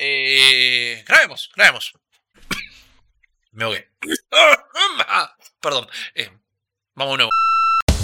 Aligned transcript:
Eh, 0.00 1.02
grabemos, 1.08 1.50
grabemos. 1.56 1.92
Me 3.50 3.64
ahogué. 3.64 3.90
Perdón. 5.60 5.88
Eh, 6.14 6.30
vamos 6.94 7.14
de 7.14 7.16
nuevo. 7.18 7.30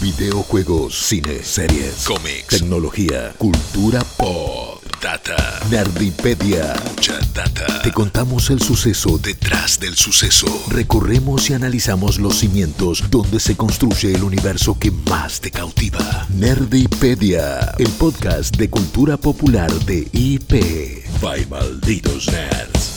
Videojuegos, 0.05 0.99
cine, 1.07 1.43
series, 1.43 2.05
Cómics. 2.05 2.49
tecnología, 2.49 3.33
cultura 3.39 4.05
pop, 4.19 4.83
Data. 5.01 5.35
Nerdipedia. 5.71 6.75
Mucha 6.85 7.19
data. 7.33 7.81
Te 7.83 7.91
contamos 7.91 8.51
el 8.51 8.61
suceso, 8.61 9.17
Detrás 9.17 9.81
del 9.81 9.97
suceso. 9.97 10.47
recorremos 10.69 11.49
y 11.49 11.55
analizamos 11.55 12.19
los 12.19 12.41
cimientos 12.41 13.05
donde 13.09 13.41
se 13.41 13.57
construye 13.57 14.15
el 14.15 14.25
universo 14.25 14.79
que 14.79 14.91
más 14.91 15.41
te 15.41 15.51
cautiva. 15.51 16.27
Nerdipedia, 16.29 17.75
el 17.79 17.89
podcast 17.93 18.55
de 18.57 18.69
cultura 18.69 19.17
popular 19.17 19.73
de 19.87 20.07
IP. 20.13 21.03
By 21.23 21.47
malditos 21.47 22.27
nerds. 22.27 22.94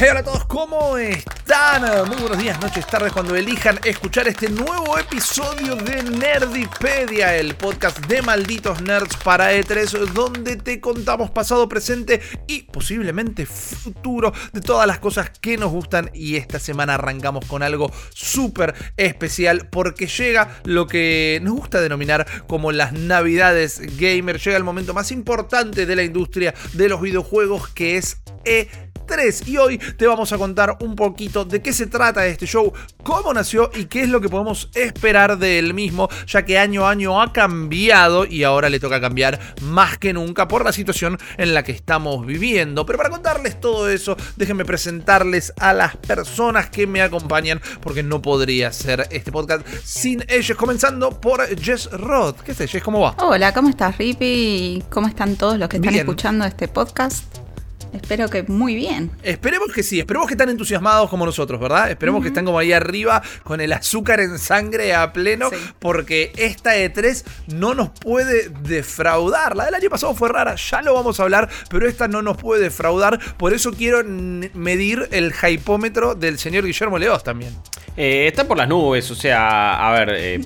Hey, 0.00 0.06
hola 0.12 0.20
a 0.20 0.22
todos, 0.22 0.44
¿cómo 0.44 0.96
están? 0.96 1.82
Muy 2.06 2.18
buenos 2.18 2.38
días, 2.38 2.60
noches, 2.60 2.86
tardes, 2.86 3.12
cuando 3.12 3.34
elijan 3.34 3.80
escuchar 3.82 4.28
este 4.28 4.48
nuevo 4.48 4.96
episodio 4.96 5.74
de 5.74 6.04
Nerdipedia, 6.04 7.34
el 7.34 7.56
podcast 7.56 7.98
de 8.06 8.22
malditos 8.22 8.80
nerds 8.80 9.16
para 9.16 9.52
E3, 9.52 10.12
donde 10.12 10.54
te 10.54 10.80
contamos 10.80 11.32
pasado, 11.32 11.68
presente 11.68 12.20
y 12.46 12.62
posiblemente 12.62 13.44
futuro 13.44 14.32
de 14.52 14.60
todas 14.60 14.86
las 14.86 15.00
cosas 15.00 15.30
que 15.30 15.56
nos 15.56 15.72
gustan. 15.72 16.12
Y 16.14 16.36
esta 16.36 16.60
semana 16.60 16.94
arrancamos 16.94 17.44
con 17.46 17.64
algo 17.64 17.90
súper 18.14 18.76
especial, 18.96 19.68
porque 19.68 20.06
llega 20.06 20.60
lo 20.62 20.86
que 20.86 21.40
nos 21.42 21.54
gusta 21.54 21.80
denominar 21.80 22.24
como 22.46 22.70
las 22.70 22.92
Navidades 22.92 23.80
Gamer. 23.98 24.38
Llega 24.38 24.56
el 24.56 24.62
momento 24.62 24.94
más 24.94 25.10
importante 25.10 25.86
de 25.86 25.96
la 25.96 26.04
industria 26.04 26.54
de 26.74 26.88
los 26.88 27.00
videojuegos, 27.00 27.66
que 27.66 27.96
es 27.96 28.18
E3. 28.44 28.87
3 29.08 29.48
y 29.48 29.56
hoy 29.56 29.78
te 29.78 30.06
vamos 30.06 30.32
a 30.32 30.38
contar 30.38 30.76
un 30.80 30.94
poquito 30.94 31.44
de 31.44 31.60
qué 31.60 31.72
se 31.72 31.86
trata 31.86 32.26
este 32.26 32.46
show, 32.46 32.72
cómo 33.02 33.34
nació 33.34 33.70
y 33.74 33.86
qué 33.86 34.02
es 34.02 34.08
lo 34.08 34.20
que 34.20 34.28
podemos 34.28 34.70
esperar 34.74 35.38
del 35.38 35.74
mismo, 35.74 36.08
ya 36.26 36.44
que 36.44 36.58
año 36.58 36.86
a 36.86 36.90
año 36.90 37.20
ha 37.20 37.32
cambiado 37.32 38.24
y 38.24 38.44
ahora 38.44 38.68
le 38.68 38.78
toca 38.78 39.00
cambiar 39.00 39.40
más 39.62 39.98
que 39.98 40.12
nunca 40.12 40.46
por 40.46 40.64
la 40.64 40.72
situación 40.72 41.18
en 41.38 41.54
la 41.54 41.64
que 41.64 41.72
estamos 41.72 42.24
viviendo. 42.24 42.86
Pero 42.86 42.98
para 42.98 43.10
contarles 43.10 43.60
todo 43.60 43.88
eso, 43.88 44.16
déjenme 44.36 44.64
presentarles 44.64 45.52
a 45.58 45.72
las 45.72 45.96
personas 45.96 46.70
que 46.70 46.86
me 46.86 47.02
acompañan, 47.02 47.60
porque 47.80 48.02
no 48.02 48.22
podría 48.22 48.72
ser 48.72 49.08
este 49.10 49.32
podcast 49.32 49.66
sin 49.82 50.24
ellos, 50.28 50.56
comenzando 50.56 51.18
por 51.20 51.44
Jess 51.58 51.90
Roth. 51.90 52.40
¿Qué 52.42 52.52
es 52.52 52.58
Jess? 52.58 52.82
¿Cómo 52.82 53.00
va? 53.00 53.16
Hola, 53.18 53.52
¿cómo 53.52 53.70
estás, 53.70 53.96
Rippy? 53.96 54.26
¿Y 54.26 54.84
¿Cómo 54.90 55.08
están 55.08 55.36
todos 55.36 55.58
los 55.58 55.68
que 55.68 55.76
están 55.76 55.92
Bien. 55.92 56.04
escuchando 56.04 56.44
este 56.44 56.68
podcast? 56.68 57.47
Espero 57.92 58.28
que 58.28 58.42
muy 58.44 58.74
bien. 58.74 59.10
Esperemos 59.22 59.72
que 59.72 59.82
sí, 59.82 59.98
esperemos 60.00 60.28
que 60.28 60.34
están 60.34 60.48
entusiasmados 60.48 61.08
como 61.10 61.24
nosotros, 61.26 61.60
¿verdad? 61.60 61.90
Esperemos 61.90 62.22
que 62.22 62.28
están 62.28 62.44
como 62.44 62.58
ahí 62.58 62.72
arriba 62.72 63.22
con 63.44 63.60
el 63.60 63.72
azúcar 63.72 64.20
en 64.20 64.38
sangre 64.38 64.94
a 64.94 65.12
pleno, 65.12 65.50
Sí. 65.50 65.56
porque 65.78 66.32
esta 66.36 66.76
E3 66.76 67.24
no 67.54 67.74
nos 67.74 67.90
puede 67.90 68.48
defraudar. 68.48 69.56
La 69.56 69.64
del 69.66 69.74
año 69.74 69.90
pasado 69.90 70.14
fue 70.14 70.28
rara, 70.28 70.54
ya 70.56 70.82
lo 70.82 70.94
vamos 70.94 71.18
a 71.20 71.22
hablar, 71.24 71.48
pero 71.70 71.88
esta 71.88 72.08
no 72.08 72.22
nos 72.22 72.36
puede 72.36 72.62
defraudar. 72.62 73.18
Por 73.36 73.52
eso 73.52 73.72
quiero 73.72 74.02
medir 74.04 75.08
el 75.12 75.32
hypómetro 75.32 76.14
del 76.14 76.38
señor 76.38 76.64
Guillermo 76.64 76.98
Leos 76.98 77.22
también. 77.24 77.54
Eh, 77.96 78.28
está 78.28 78.46
por 78.46 78.56
las 78.56 78.68
nubes, 78.68 79.10
o 79.10 79.14
sea, 79.16 79.88
a 79.88 79.92
ver, 79.98 80.10
eh, 80.16 80.40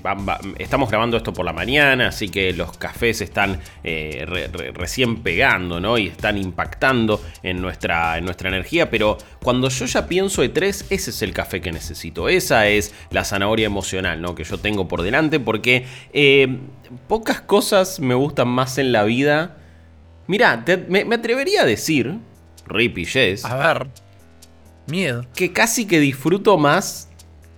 estamos 0.58 0.88
grabando 0.88 1.18
esto 1.18 1.34
por 1.34 1.44
la 1.44 1.52
mañana, 1.52 2.08
así 2.08 2.30
que 2.30 2.54
los 2.54 2.78
cafés 2.78 3.20
están 3.20 3.60
eh, 3.84 4.24
re- 4.26 4.46
re- 4.48 4.72
recién 4.72 5.22
pegando, 5.22 5.78
¿no? 5.78 5.98
Y 5.98 6.06
están 6.08 6.38
impactando 6.38 7.20
en 7.42 7.60
nuestra, 7.60 8.18
en 8.18 8.24
nuestra 8.24 8.48
energía, 8.48 8.90
pero 8.90 9.18
cuando 9.42 9.68
yo 9.68 9.86
ya 9.86 10.06
pienso 10.06 10.44
E3, 10.44 10.86
ese 10.90 11.10
es 11.10 11.22
el 11.22 11.32
café 11.32 11.60
que 11.60 11.72
necesito, 11.72 12.28
esa 12.28 12.68
es 12.68 12.94
la 13.10 13.24
zanahoria 13.24 13.66
emocional, 13.66 14.20
¿no? 14.20 14.34
Que 14.34 14.44
yo 14.44 14.58
tengo 14.58 14.88
por 14.88 15.02
delante, 15.02 15.40
porque 15.40 15.86
eh, 16.12 16.58
pocas 17.08 17.40
cosas 17.40 18.00
me 18.00 18.14
gustan 18.14 18.48
más 18.48 18.78
en 18.78 18.92
la 18.92 19.04
vida. 19.04 19.56
Mira, 20.26 20.64
me, 20.88 21.04
me 21.04 21.14
atrevería 21.16 21.62
a 21.62 21.64
decir, 21.64 22.18
Rip 22.66 22.98
y 22.98 23.04
Jess, 23.04 23.44
A 23.44 23.56
ver, 23.56 23.88
miedo. 24.86 25.26
que 25.34 25.52
casi 25.52 25.86
que 25.86 26.00
disfruto 26.00 26.58
más 26.58 27.08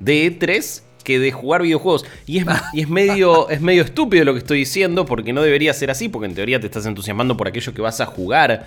de 0.01 0.31
E3 0.31 0.83
que 1.05 1.19
de 1.19 1.31
jugar 1.31 1.63
videojuegos. 1.63 2.05
Y 2.27 2.39
es, 2.39 2.47
y 2.73 2.81
es, 2.81 2.89
medio, 2.89 3.49
es 3.51 3.61
medio 3.61 3.83
estúpido 3.83 4.25
lo 4.25 4.33
que 4.33 4.39
estoy 4.39 4.59
diciendo, 4.59 5.05
porque 5.05 5.33
no 5.33 5.43
debería 5.43 5.73
ser 5.75 5.91
así, 5.91 6.09
porque 6.09 6.27
en 6.27 6.35
teoría 6.35 6.59
te 6.59 6.67
estás 6.67 6.87
entusiasmando 6.87 7.37
por 7.37 7.47
aquello 7.47 7.73
que 7.75 7.83
vas 7.83 8.01
a 8.01 8.07
jugar. 8.07 8.67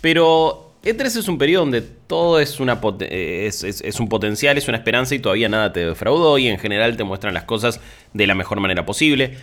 Pero 0.00 0.72
E3 0.82 1.04
es 1.06 1.28
un 1.28 1.38
periodo 1.38 1.64
donde 1.64 1.82
todo 1.82 2.40
es, 2.40 2.60
una 2.60 2.80
eh, 3.00 3.46
es 3.48 4.00
un 4.00 4.08
potencial, 4.08 4.56
es 4.56 4.68
una 4.68 4.78
esperanza 4.78 5.14
y 5.14 5.18
todavía 5.18 5.48
nada 5.48 5.72
te 5.72 5.84
defraudó 5.84 6.38
y 6.38 6.48
en 6.48 6.58
general 6.58 6.96
te 6.96 7.04
muestran 7.04 7.34
las 7.34 7.44
cosas 7.44 7.80
de 8.12 8.26
la 8.26 8.34
mejor 8.34 8.60
manera 8.60 8.86
posible. 8.86 9.36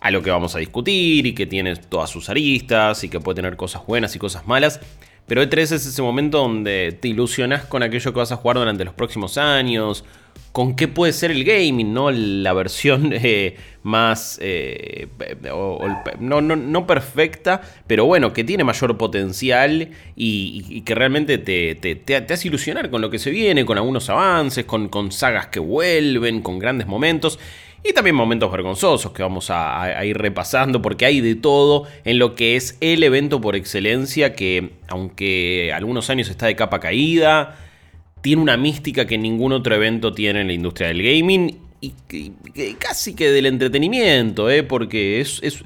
A 0.00 0.10
lo 0.10 0.20
que 0.20 0.30
vamos 0.30 0.56
a 0.56 0.58
discutir 0.58 1.26
y 1.26 1.32
que 1.32 1.46
tiene 1.46 1.76
todas 1.76 2.10
sus 2.10 2.28
aristas 2.28 3.04
y 3.04 3.08
que 3.08 3.20
puede 3.20 3.36
tener 3.36 3.56
cosas 3.56 3.86
buenas 3.86 4.16
y 4.16 4.18
cosas 4.18 4.48
malas. 4.48 4.80
Pero 5.26 5.42
E3 5.42 5.60
es 5.62 5.72
ese 5.86 6.02
momento 6.02 6.38
donde 6.38 6.96
te 7.00 7.08
ilusionas 7.08 7.64
con 7.64 7.82
aquello 7.82 8.12
que 8.12 8.18
vas 8.18 8.32
a 8.32 8.36
jugar 8.36 8.58
durante 8.58 8.84
los 8.84 8.94
próximos 8.94 9.38
años, 9.38 10.04
con 10.50 10.76
qué 10.76 10.88
puede 10.88 11.12
ser 11.14 11.30
el 11.30 11.44
gaming, 11.44 11.94
¿no? 11.94 12.10
La 12.10 12.52
versión 12.52 13.10
eh, 13.14 13.56
más... 13.82 14.38
eh, 14.42 15.08
no, 16.20 16.40
no, 16.40 16.56
no 16.56 16.86
perfecta, 16.86 17.62
pero 17.86 18.04
bueno, 18.04 18.32
que 18.32 18.44
tiene 18.44 18.64
mayor 18.64 18.96
potencial 18.98 19.90
y 20.16 20.80
que 20.82 20.94
realmente 20.94 21.38
te, 21.38 21.74
te- 21.76 21.94
te- 21.96 22.20
te 22.20 22.34
hace 22.34 22.48
ilusionar 22.48 22.90
con 22.90 23.00
lo 23.00 23.08
que 23.10 23.18
se 23.18 23.30
viene, 23.30 23.64
con 23.64 23.78
algunos 23.78 24.10
avances, 24.10 24.64
con, 24.64 24.88
con 24.88 25.12
sagas 25.12 25.46
que 25.46 25.60
vuelven, 25.60 26.42
con 26.42 26.58
grandes 26.58 26.86
momentos. 26.86 27.38
Y 27.84 27.92
también 27.94 28.14
momentos 28.14 28.50
vergonzosos 28.52 29.12
que 29.12 29.22
vamos 29.22 29.48
a, 29.50 30.04
ir 30.04 30.16
repasando 30.16 30.80
porque 30.80 31.04
hay 31.04 31.20
de 31.20 31.34
todo 31.34 31.84
en 32.04 32.18
lo 32.18 32.34
que 32.36 32.54
es 32.54 32.76
el 32.80 33.02
evento 33.02 33.40
por 33.40 33.56
excelencia 33.56 34.34
que 34.34 34.70
aunque 34.88 35.72
algunos 35.74 36.08
años 36.08 36.28
está 36.28 36.46
de 36.46 36.54
capa 36.54 36.78
caída, 36.78 37.58
tiene 38.20 38.40
una 38.40 38.56
mística 38.56 39.04
que 39.06 39.18
ningún 39.18 39.52
otro 39.52 39.74
evento 39.74 40.12
tiene 40.12 40.42
en 40.42 40.46
la 40.46 40.52
industria 40.52 40.88
del 40.88 41.02
gaming 41.02 41.58
y, 41.80 41.92
casi 42.78 43.14
que 43.16 43.32
del 43.32 43.46
entretenimiento, 43.46 44.48
¿eh? 44.48 44.62
porque 44.62 45.20
es, 45.20 45.40
es- 45.42 45.64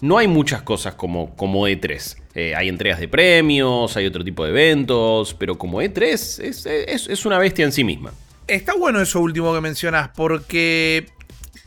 no 0.00 0.16
hay 0.16 0.26
muchas 0.28 0.62
cosas 0.62 0.94
como, 0.94 1.34
como 1.36 1.66
E3. 1.68 2.16
Eh, 2.34 2.54
hay 2.54 2.68
entregas 2.70 3.00
de 3.00 3.08
premios, 3.08 3.94
hay 3.96 4.06
otro 4.06 4.24
tipo 4.24 4.44
de 4.44 4.50
eventos, 4.50 5.34
pero 5.34 5.58
como 5.58 5.82
E3 5.82 6.02
es, 6.12 6.38
es- 6.64 7.08
es 7.08 7.26
una 7.26 7.36
bestia 7.38 7.66
en 7.66 7.72
sí 7.72 7.84
misma. 7.84 8.12
Está 8.46 8.74
bueno 8.74 9.02
eso 9.02 9.20
último 9.20 9.52
que 9.52 9.60
mencionas, 9.60 10.08
porque 10.16 11.06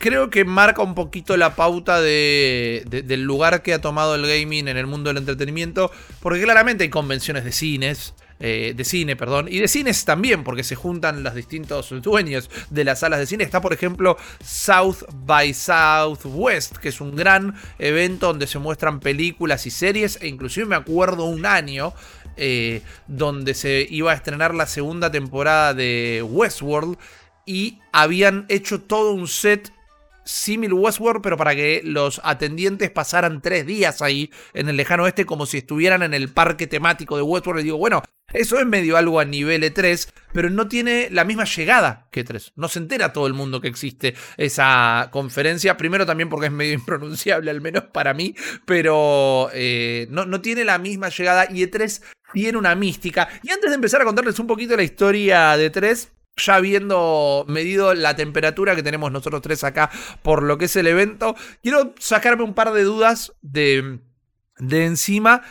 creo 0.02 0.30
que 0.30 0.44
marca 0.44 0.82
un 0.82 0.96
poquito 0.96 1.36
la 1.36 1.54
pauta 1.54 2.00
de- 2.00 2.82
de- 2.88 3.02
del 3.02 3.22
lugar 3.22 3.62
que 3.62 3.72
ha 3.72 3.80
tomado 3.80 4.16
el 4.16 4.26
gaming 4.26 4.66
en 4.66 4.76
el 4.76 4.88
mundo 4.88 5.08
del 5.10 5.18
entretenimiento, 5.18 5.92
porque 6.20 6.42
claramente 6.42 6.82
hay 6.84 6.90
convenciones 6.90 7.44
de 7.44 7.52
cines. 7.52 8.14
eh, 8.44 8.74
de 8.76 8.84
cine, 8.84 9.14
perdón, 9.14 9.46
y 9.48 9.60
de 9.60 9.68
cines 9.68 10.04
también, 10.04 10.42
porque 10.42 10.64
se 10.64 10.74
juntan 10.74 11.22
los 11.22 11.32
distintos 11.36 11.90
dueños 12.02 12.50
de 12.70 12.82
las 12.82 12.98
salas 12.98 13.20
de 13.20 13.26
cine. 13.28 13.44
Está, 13.44 13.60
por 13.60 13.72
ejemplo, 13.72 14.16
South 14.44 15.04
by 15.14 15.54
Southwest, 15.54 16.76
que 16.78 16.88
es 16.88 17.00
un 17.00 17.14
gran 17.14 17.54
evento 17.78 18.26
donde 18.26 18.48
se 18.48 18.58
muestran 18.58 18.98
películas 18.98 19.64
y 19.66 19.70
series, 19.70 20.18
e 20.20 20.26
inclusive 20.26 20.66
me 20.66 20.74
acuerdo 20.74 21.26
un 21.26 21.46
año 21.46 21.94
eh, 22.36 22.82
donde 23.06 23.54
se 23.54 23.86
iba 23.88 24.10
a 24.10 24.14
estrenar 24.16 24.56
la 24.56 24.66
segunda 24.66 25.12
temporada 25.12 25.72
de 25.72 26.24
Westworld 26.28 26.98
y 27.46 27.78
habían 27.92 28.46
hecho 28.48 28.80
todo 28.80 29.12
un 29.12 29.28
set 29.28 29.70
símil 30.24 30.72
Westworld, 30.72 31.22
pero 31.22 31.36
para 31.36 31.54
que 31.54 31.82
los 31.84 32.20
atendientes 32.24 32.90
pasaran 32.90 33.40
tres 33.40 33.66
días 33.66 34.02
ahí 34.02 34.30
en 34.54 34.68
el 34.68 34.76
lejano 34.76 35.04
oeste 35.04 35.26
como 35.26 35.46
si 35.46 35.58
estuvieran 35.58 36.02
en 36.02 36.14
el 36.14 36.28
parque 36.28 36.66
temático 36.66 37.16
de 37.16 37.22
Westworld. 37.22 37.60
Y 37.60 37.64
digo, 37.64 37.78
bueno, 37.78 38.02
eso 38.32 38.58
es 38.58 38.66
medio 38.66 38.96
algo 38.96 39.20
a 39.20 39.24
nivel 39.24 39.62
E3, 39.62 40.08
pero 40.32 40.48
no 40.48 40.68
tiene 40.68 41.08
la 41.10 41.24
misma 41.24 41.44
llegada 41.44 42.08
que 42.10 42.24
E3. 42.24 42.52
No 42.56 42.68
se 42.68 42.78
entera 42.78 43.12
todo 43.12 43.26
el 43.26 43.34
mundo 43.34 43.60
que 43.60 43.68
existe 43.68 44.14
esa 44.36 45.08
conferencia. 45.10 45.76
Primero 45.76 46.06
también 46.06 46.28
porque 46.28 46.46
es 46.46 46.52
medio 46.52 46.72
impronunciable, 46.74 47.50
al 47.50 47.60
menos 47.60 47.84
para 47.84 48.14
mí, 48.14 48.34
pero 48.64 49.50
eh, 49.52 50.06
no, 50.10 50.24
no 50.24 50.40
tiene 50.40 50.64
la 50.64 50.78
misma 50.78 51.10
llegada 51.10 51.46
y 51.50 51.62
E3 51.62 52.02
tiene 52.32 52.58
una 52.58 52.74
mística. 52.74 53.28
Y 53.42 53.50
antes 53.50 53.70
de 53.70 53.74
empezar 53.74 54.00
a 54.00 54.04
contarles 54.04 54.38
un 54.38 54.46
poquito 54.46 54.76
la 54.76 54.82
historia 54.82 55.56
de 55.56 55.70
E3, 55.70 56.08
ya 56.36 56.54
habiendo 56.54 57.44
medido 57.48 57.94
la 57.94 58.16
temperatura 58.16 58.74
que 58.74 58.82
tenemos 58.82 59.12
nosotros 59.12 59.42
tres 59.42 59.64
acá 59.64 59.90
por 60.22 60.42
lo 60.42 60.58
que 60.58 60.66
es 60.66 60.76
el 60.76 60.86
evento, 60.86 61.36
quiero 61.62 61.94
sacarme 61.98 62.44
un 62.44 62.54
par 62.54 62.72
de 62.72 62.84
dudas 62.84 63.32
de, 63.42 64.00
de 64.58 64.84
encima. 64.84 65.42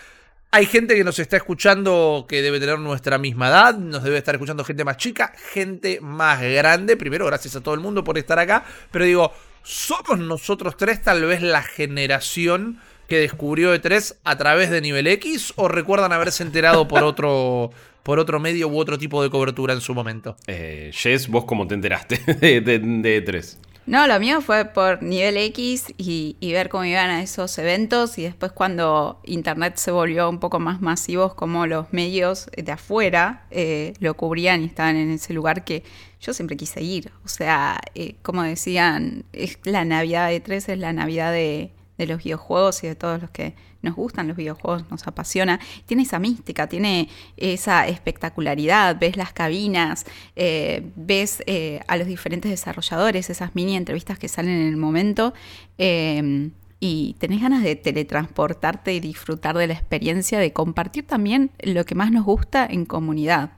Hay 0.53 0.65
gente 0.65 0.95
que 0.95 1.05
nos 1.05 1.17
está 1.19 1.37
escuchando 1.37 2.25
que 2.27 2.41
debe 2.41 2.59
tener 2.59 2.77
nuestra 2.77 3.17
misma 3.17 3.47
edad, 3.47 3.77
nos 3.77 4.03
debe 4.03 4.17
estar 4.17 4.35
escuchando 4.35 4.65
gente 4.65 4.83
más 4.83 4.97
chica, 4.97 5.33
gente 5.53 5.99
más 6.01 6.41
grande. 6.41 6.97
Primero, 6.97 7.25
gracias 7.25 7.55
a 7.55 7.61
todo 7.61 7.73
el 7.73 7.79
mundo 7.79 8.03
por 8.03 8.17
estar 8.17 8.37
acá, 8.37 8.65
pero 8.91 9.05
digo, 9.05 9.31
somos 9.63 10.19
nosotros 10.19 10.75
tres 10.75 11.01
tal 11.01 11.23
vez 11.23 11.41
la 11.41 11.63
generación 11.63 12.81
que 13.07 13.19
descubrió 13.19 13.75
E3 13.75 14.17
a 14.23 14.37
través 14.37 14.69
de 14.69 14.79
nivel 14.79 15.07
X 15.07 15.53
o 15.57 15.67
recuerdan 15.67 16.13
haberse 16.13 16.43
enterado 16.43 16.87
por 16.87 17.03
otro, 17.03 17.71
por 18.03 18.19
otro 18.19 18.39
medio 18.39 18.67
u 18.67 18.77
otro 18.77 18.97
tipo 18.97 19.21
de 19.23 19.29
cobertura 19.29 19.73
en 19.73 19.81
su 19.81 19.93
momento? 19.93 20.35
Eh, 20.47 20.91
Jess, 20.93 21.27
¿vos 21.27 21.45
cómo 21.45 21.67
te 21.67 21.75
enteraste 21.75 22.17
de, 22.39 22.61
de, 22.61 22.79
de 22.79 23.25
E3? 23.25 23.57
No, 23.87 24.05
lo 24.05 24.19
mío 24.19 24.41
fue 24.41 24.65
por 24.65 25.01
nivel 25.01 25.37
X 25.37 25.93
y, 25.97 26.37
y, 26.39 26.53
ver 26.53 26.69
cómo 26.69 26.85
iban 26.85 27.09
a 27.09 27.23
esos 27.23 27.57
eventos 27.57 28.17
y 28.19 28.23
después 28.23 28.51
cuando 28.51 29.19
Internet 29.25 29.77
se 29.77 29.89
volvió 29.89 30.29
un 30.29 30.39
poco 30.39 30.59
más 30.59 30.81
masivos, 30.81 31.33
como 31.33 31.65
los 31.65 31.91
medios 31.91 32.47
de 32.55 32.71
afuera 32.71 33.47
eh, 33.49 33.93
lo 33.99 34.15
cubrían 34.15 34.61
y 34.61 34.65
estaban 34.65 34.97
en 34.97 35.09
ese 35.09 35.33
lugar 35.33 35.65
que 35.65 35.83
yo 36.21 36.33
siempre 36.33 36.57
quise 36.57 36.83
ir. 36.83 37.11
O 37.25 37.27
sea, 37.27 37.81
eh, 37.95 38.15
como 38.21 38.43
decían, 38.43 39.25
es 39.33 39.57
la 39.63 39.83
Navidad 39.83 40.29
de 40.29 40.39
3 40.39 40.69
es 40.69 40.77
la 40.77 40.93
Navidad 40.93 41.31
de, 41.31 41.71
de 42.01 42.07
los 42.07 42.23
videojuegos 42.23 42.83
y 42.83 42.87
de 42.87 42.95
todos 42.95 43.21
los 43.21 43.29
que 43.29 43.53
nos 43.81 43.95
gustan 43.95 44.27
los 44.27 44.37
videojuegos, 44.37 44.89
nos 44.89 45.07
apasiona. 45.07 45.59
Tiene 45.85 46.03
esa 46.03 46.19
mística, 46.19 46.67
tiene 46.67 47.09
esa 47.37 47.87
espectacularidad, 47.87 48.97
ves 48.99 49.17
las 49.17 49.33
cabinas, 49.33 50.05
eh, 50.35 50.91
ves 50.95 51.43
eh, 51.45 51.79
a 51.87 51.97
los 51.97 52.07
diferentes 52.07 52.49
desarrolladores, 52.49 53.29
esas 53.29 53.55
mini 53.55 53.75
entrevistas 53.75 54.17
que 54.19 54.27
salen 54.27 54.53
en 54.53 54.67
el 54.67 54.77
momento. 54.77 55.33
Eh, 55.77 56.51
y 56.83 57.15
tenés 57.19 57.41
ganas 57.41 57.61
de 57.61 57.75
teletransportarte 57.75 58.91
y 58.95 58.99
disfrutar 58.99 59.55
de 59.55 59.67
la 59.67 59.73
experiencia, 59.73 60.39
de 60.39 60.51
compartir 60.51 61.05
también 61.05 61.51
lo 61.61 61.85
que 61.85 61.93
más 61.93 62.11
nos 62.11 62.25
gusta 62.25 62.65
en 62.65 62.85
comunidad. 62.85 63.51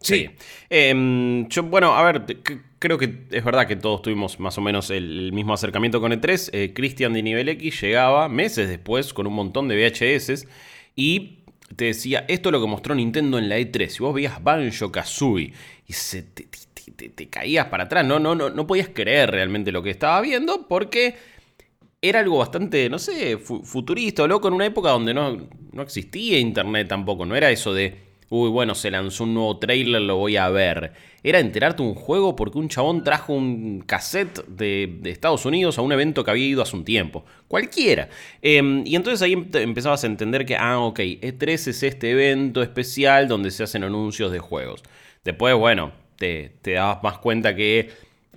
Sí. 0.00 0.30
Eh, 0.70 1.46
yo, 1.48 1.62
bueno, 1.64 1.94
a 1.94 2.12
ver, 2.12 2.38
creo 2.78 2.98
que 2.98 3.26
es 3.30 3.44
verdad 3.44 3.66
que 3.66 3.76
todos 3.76 4.02
tuvimos 4.02 4.38
más 4.38 4.56
o 4.58 4.60
menos 4.60 4.90
el, 4.90 5.32
mismo 5.32 5.54
acercamiento 5.54 6.00
con 6.00 6.12
E3. 6.12 6.50
Eh, 6.52 6.72
Christian 6.74 7.12
de 7.12 7.22
nivel 7.22 7.48
X 7.48 7.80
llegaba 7.80 8.28
meses 8.28 8.68
después 8.68 9.12
con 9.12 9.26
un 9.26 9.34
montón 9.34 9.68
de 9.68 9.76
VHS 9.76 10.46
y 10.94 11.40
te 11.74 11.86
decía, 11.86 12.24
esto 12.28 12.48
es 12.48 12.52
lo 12.52 12.60
que 12.60 12.66
mostró 12.66 12.94
Nintendo 12.94 13.38
en 13.38 13.48
la 13.48 13.58
E3. 13.58 13.88
Si 13.88 14.02
vos 14.02 14.14
veías 14.14 14.42
Banjo 14.42 14.92
Kazooie 14.92 15.52
y 15.86 15.92
se 15.92 16.22
te, 16.22 16.46
te, 17.08 17.28
caías 17.28 17.66
para 17.66 17.84
atrás, 17.84 18.04
no, 18.06 18.18
no, 18.18 18.34
no, 18.34 18.50
no 18.50 18.66
podías 18.66 18.90
creer 18.90 19.30
realmente 19.30 19.72
lo 19.72 19.82
que 19.82 19.90
estaba 19.90 20.20
viendo 20.20 20.68
porque 20.68 21.16
era 22.00 22.20
algo 22.20 22.38
bastante, 22.38 22.88
no 22.88 22.98
sé, 22.98 23.38
futurista 23.38 24.26
loco 24.26 24.48
en 24.48 24.54
una 24.54 24.66
época 24.66 24.90
donde 24.90 25.12
no, 25.12 25.48
no 25.72 25.82
existía 25.82 26.38
internet 26.38 26.88
tampoco. 26.88 27.26
No 27.26 27.34
era 27.34 27.50
eso 27.50 27.74
de 27.74 28.05
uy, 28.28 28.50
bueno, 28.50 28.74
se 28.74 28.90
lanzó 28.90 29.24
un 29.24 29.34
nuevo 29.34 29.58
trailer, 29.58 30.02
lo 30.02 30.16
voy 30.16 30.36
a 30.36 30.48
ver. 30.48 30.92
Era 31.22 31.40
enterarte 31.40 31.82
un 31.82 31.94
juego 31.94 32.36
porque 32.36 32.58
un 32.58 32.68
chabón 32.68 33.02
trajo 33.04 33.32
un 33.32 33.82
cassette 33.86 34.46
de, 34.46 35.00
Estados 35.04 35.44
Unidos 35.44 35.78
a 35.78 35.82
un 35.82 35.92
evento 35.92 36.24
que 36.24 36.30
había 36.30 36.46
ido 36.46 36.62
hace 36.62 36.76
un 36.76 36.84
tiempo. 36.84 37.24
Cualquiera. 37.48 38.08
Eh, 38.42 38.82
y 38.84 38.96
entonces 38.96 39.22
ahí 39.22 39.32
empezabas 39.32 40.04
a 40.04 40.06
entender 40.06 40.44
que, 40.46 40.56
ah, 40.56 40.78
ok, 40.78 40.98
E3 40.98 41.68
es 41.68 41.82
este 41.82 42.10
evento 42.10 42.62
especial 42.62 43.28
donde 43.28 43.50
se 43.50 43.62
hacen 43.62 43.84
anuncios 43.84 44.32
de 44.32 44.38
juegos. 44.38 44.82
Después, 45.24 45.54
bueno, 45.56 45.92
te, 46.16 46.52
te 46.62 46.72
dabas 46.72 47.02
más 47.02 47.18
cuenta 47.18 47.54
que 47.54 47.90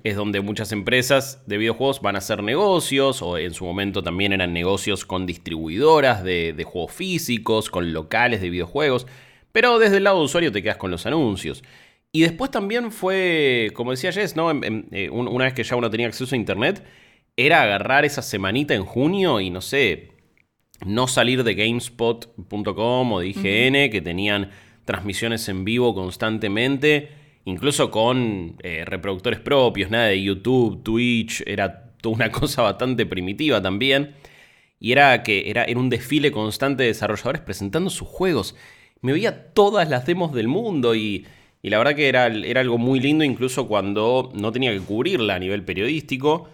es 0.03 0.15
donde 0.15 0.42
muchas 0.42 0.71
empresas 0.71 1.44
de 1.45 1.57
videojuegos 1.57 2.01
van 2.01 2.15
a 2.15 2.19
hacer 2.19 2.42
negocios, 2.42 3.21
o 3.21 3.38
en 3.38 3.53
su 3.53 3.65
momento 3.65 4.01
también 4.01 4.31
eran 4.31 4.53
negocios 4.53 5.03
con 5.03 5.25
distribuidoras 5.25 6.24
de, 6.24 6.53
de 6.53 6.63
juegos 6.63 6.94
físicos, 6.94 7.69
con 7.69 7.92
locales 7.92 8.42
de 8.42 8.50
videojuegos. 8.50 9.07
Pero 9.51 9.80
desde 9.80 9.98
el 9.98 10.04
lado 10.04 10.19
de 10.19 10.25
usuario 10.25 10.51
te 10.51 10.62
quedas 10.62 10.78
con 10.78 10.92
los 10.92 11.06
anuncios. 11.06 11.63
Y 12.12 12.22
después 12.22 12.50
también 12.50 12.92
fue, 12.92 13.72
como 13.74 13.92
decía 13.92 14.12
Jess, 14.12 14.36
¿no? 14.36 14.51
Eh, 14.51 15.10
una 15.12 15.46
vez 15.46 15.54
que 15.54 15.63
ya 15.63 15.75
uno 15.75 15.90
tenía 15.90 16.07
acceso 16.07 16.34
a 16.34 16.38
internet, 16.38 16.84
era 17.38 17.62
agarrar 17.62 18.04
esa 18.04 18.22
semanita 18.22 18.74
en 18.74 18.84
junio 18.84 19.40
y 19.40 19.50
no 19.50 19.62
sé, 19.62 20.12
no 20.86 21.07
salir 21.07 21.44
de 21.44 21.54
GameSpot.com 21.54 23.13
o 23.13 23.19
de 23.19 23.28
IGN, 23.28 23.92
que 23.92 24.01
tenían 24.04 24.50
transmisiones 24.86 25.48
en 25.50 25.66
vivo 25.66 25.94
constantemente, 25.94 27.10
incluso 27.45 27.92
con 27.92 28.57
eh, 28.63 28.86
reproductores 28.86 29.40
propios, 29.40 29.92
nada 29.92 30.07
de 30.07 30.22
YouTube, 30.22 30.81
Twitch, 30.84 31.44
era 31.45 31.94
toda 32.02 32.16
una 32.16 32.31
cosa 32.31 32.63
bastante 32.63 33.06
primitiva 33.06 33.62
también. 33.62 34.16
Y 34.80 34.94
era 34.94 35.22
que 35.24 35.50
era, 35.50 35.66
era 35.66 35.80
un 35.80 35.90
desfile 35.90 36.31
constante 36.31 36.84
de 36.84 36.90
desarrolladores 36.90 37.42
presentando 37.42 37.90
sus 37.90 38.07
juegos 38.07 38.56
me 39.01 39.13
veía 39.13 39.54
todas 39.54 39.90
las 39.90 40.06
demos 40.06 40.34
del 40.34 40.48
mundo 40.48 40.96
y, 40.96 41.25
y 41.62 41.69
la 41.69 41.78
verdad 41.78 41.96
que 41.96 42.07
era, 42.07 42.28
era, 42.28 42.62
algo 42.62 42.78
muy 42.78 43.00
lindo 43.00 43.24
incluso 43.24 43.68
cuando 43.68 44.31
no 44.34 44.51
tenía 44.51 44.72
que 44.72 44.80
cubrirla 44.80 45.36
a 45.36 45.40
nivel 45.40 45.63
periodístico. 45.63 46.50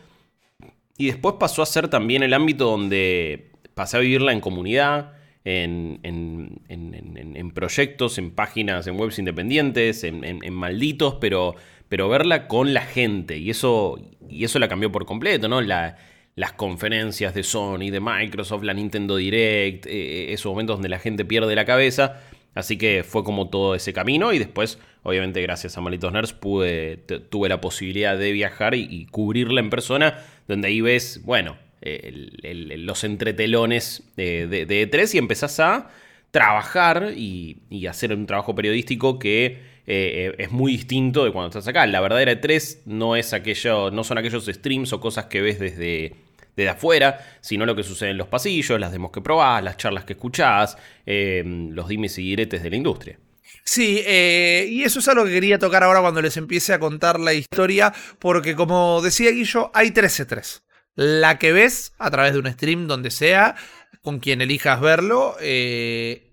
Y 0.98 1.08
después 1.08 1.36
pasó 1.40 1.62
a 1.62 1.66
ser 1.66 1.90
también 1.90 2.24
el 2.24 2.34
ámbito 2.34 2.66
donde 2.66 3.52
pasé 3.74 3.98
a 3.98 4.00
vivirla 4.00 4.32
en 4.32 4.40
comunidad, 4.40 5.14
en, 5.44 6.00
en, 6.04 6.62
en, 6.70 7.52
proyectos, 7.52 8.18
en 8.18 8.32
páginas, 8.32 8.88
en 8.88 9.00
webs 9.00 9.20
independientes, 9.20 10.04
en, 10.04 10.54
malditos, 10.54 11.16
pero, 11.16 11.56
pero 11.90 12.10
verla 12.10 12.48
con 12.48 12.74
la 12.74 12.82
gente. 12.82 13.38
Y 13.38 13.50
eso, 13.50 14.00
y 14.30 14.46
eso 14.46 14.58
la 14.58 14.70
cambió 14.70 14.92
por 14.92 15.06
completo, 15.06 15.50
¿no? 15.50 15.62
La, 15.62 15.98
las 16.36 16.54
conferencias 16.54 17.34
de 17.34 17.44
Sony, 17.44 17.92
de 17.92 18.00
Microsoft, 18.00 18.64
la 18.64 18.74
Nintendo 18.74 19.18
Direct, 19.18 19.86
eh, 19.86 20.34
esos 20.34 20.52
momentos 20.52 20.78
donde 20.78 20.90
la 20.90 21.00
gente 21.00 21.26
pierde 21.26 21.54
la 21.56 21.66
cabeza. 21.66 22.22
Así 22.56 22.78
que 22.78 23.04
fue 23.04 23.24
como 23.24 23.50
todo 23.50 23.76
ese 23.76 23.92
camino 23.92 24.32
y 24.32 24.40
después, 24.40 24.80
obviamente 25.04 25.42
gracias 25.42 25.78
a 25.78 25.82
Malitos 25.82 26.12
Nerds, 26.12 26.32
pude, 26.32 26.98
tuve 27.30 27.50
la 27.50 27.60
posibilidad 27.60 28.18
de 28.18 28.32
viajar 28.32 28.74
y, 28.76 29.06
cubrirla 29.12 29.60
en 29.60 29.70
persona, 29.70 30.24
donde 30.48 30.70
ahí 30.70 30.80
ves, 30.80 31.22
bueno, 31.26 31.58
los 31.82 33.04
entretelones 33.04 34.04
de, 34.16 34.48
de, 34.48 34.90
E3 34.90 35.16
y 35.16 35.18
empezás 35.18 35.60
a 35.60 35.92
trabajar 36.32 37.12
y, 37.16 37.86
hacer 37.88 38.14
un 38.14 38.26
trabajo 38.26 38.56
periodístico 38.56 39.20
que 39.20 39.76
eh, 39.86 40.34
es 40.38 40.50
muy 40.50 40.72
distinto 40.72 41.26
de 41.26 41.32
cuando 41.32 41.50
estás 41.50 41.68
acá. 41.68 41.86
La 41.86 42.00
verdadera 42.00 42.40
E3 42.40 42.84
no, 42.86 43.18
es 43.18 43.34
aquello, 43.34 43.92
no 43.92 44.06
son 44.06 44.18
aquellos 44.18 44.46
streams 44.46 44.94
o 44.94 45.02
cosas 45.02 45.26
que 45.26 45.42
ves 45.42 45.60
desde 45.60 46.16
desde 46.56 46.70
afuera, 46.70 47.20
sino 47.42 47.66
lo 47.66 47.76
que 47.76 47.84
sucede 47.84 48.12
en 48.12 48.18
los 48.18 48.28
pasillos, 48.28 48.80
las 48.80 48.92
demos 48.92 49.12
que 49.12 49.22
probás, 49.22 49.64
las 49.64 49.78
charlas 49.78 50.06
que 50.06 50.14
escuchás, 50.14 50.78
eh, 51.06 51.44
los 51.46 51.88
dimes 51.88 52.18
y 52.18 52.24
diretes 52.24 52.64
de 52.64 52.70
la 52.70 52.76
industria. 52.76 53.20
Sí, 53.64 54.02
eh, 54.06 54.68
y 54.70 54.84
eso 54.84 55.00
es 55.00 55.08
algo 55.08 55.26
que 55.26 55.32
quería 55.32 55.60
tocar 55.60 55.84
ahora 55.84 56.02
cuando 56.02 56.22
les 56.22 56.38
empiece 56.38 56.74
a 56.74 56.80
contar 56.80 57.20
la 57.20 57.34
historia, 57.34 57.94
porque 58.20 58.56
como 58.56 59.02
decía 59.02 59.32
Guillo, 59.32 59.72
hay 59.74 59.90
13-3. 59.90 60.62
La 60.96 61.40
que 61.40 61.52
ves 61.52 61.94
a 61.98 62.10
través 62.12 62.34
de 62.34 62.40
un 62.40 62.52
stream, 62.52 62.88
donde 62.88 63.12
sea, 63.12 63.56
con 64.02 64.20
quien 64.20 64.42
elijas 64.42 64.80
verlo, 64.80 65.36
eh, 65.42 66.32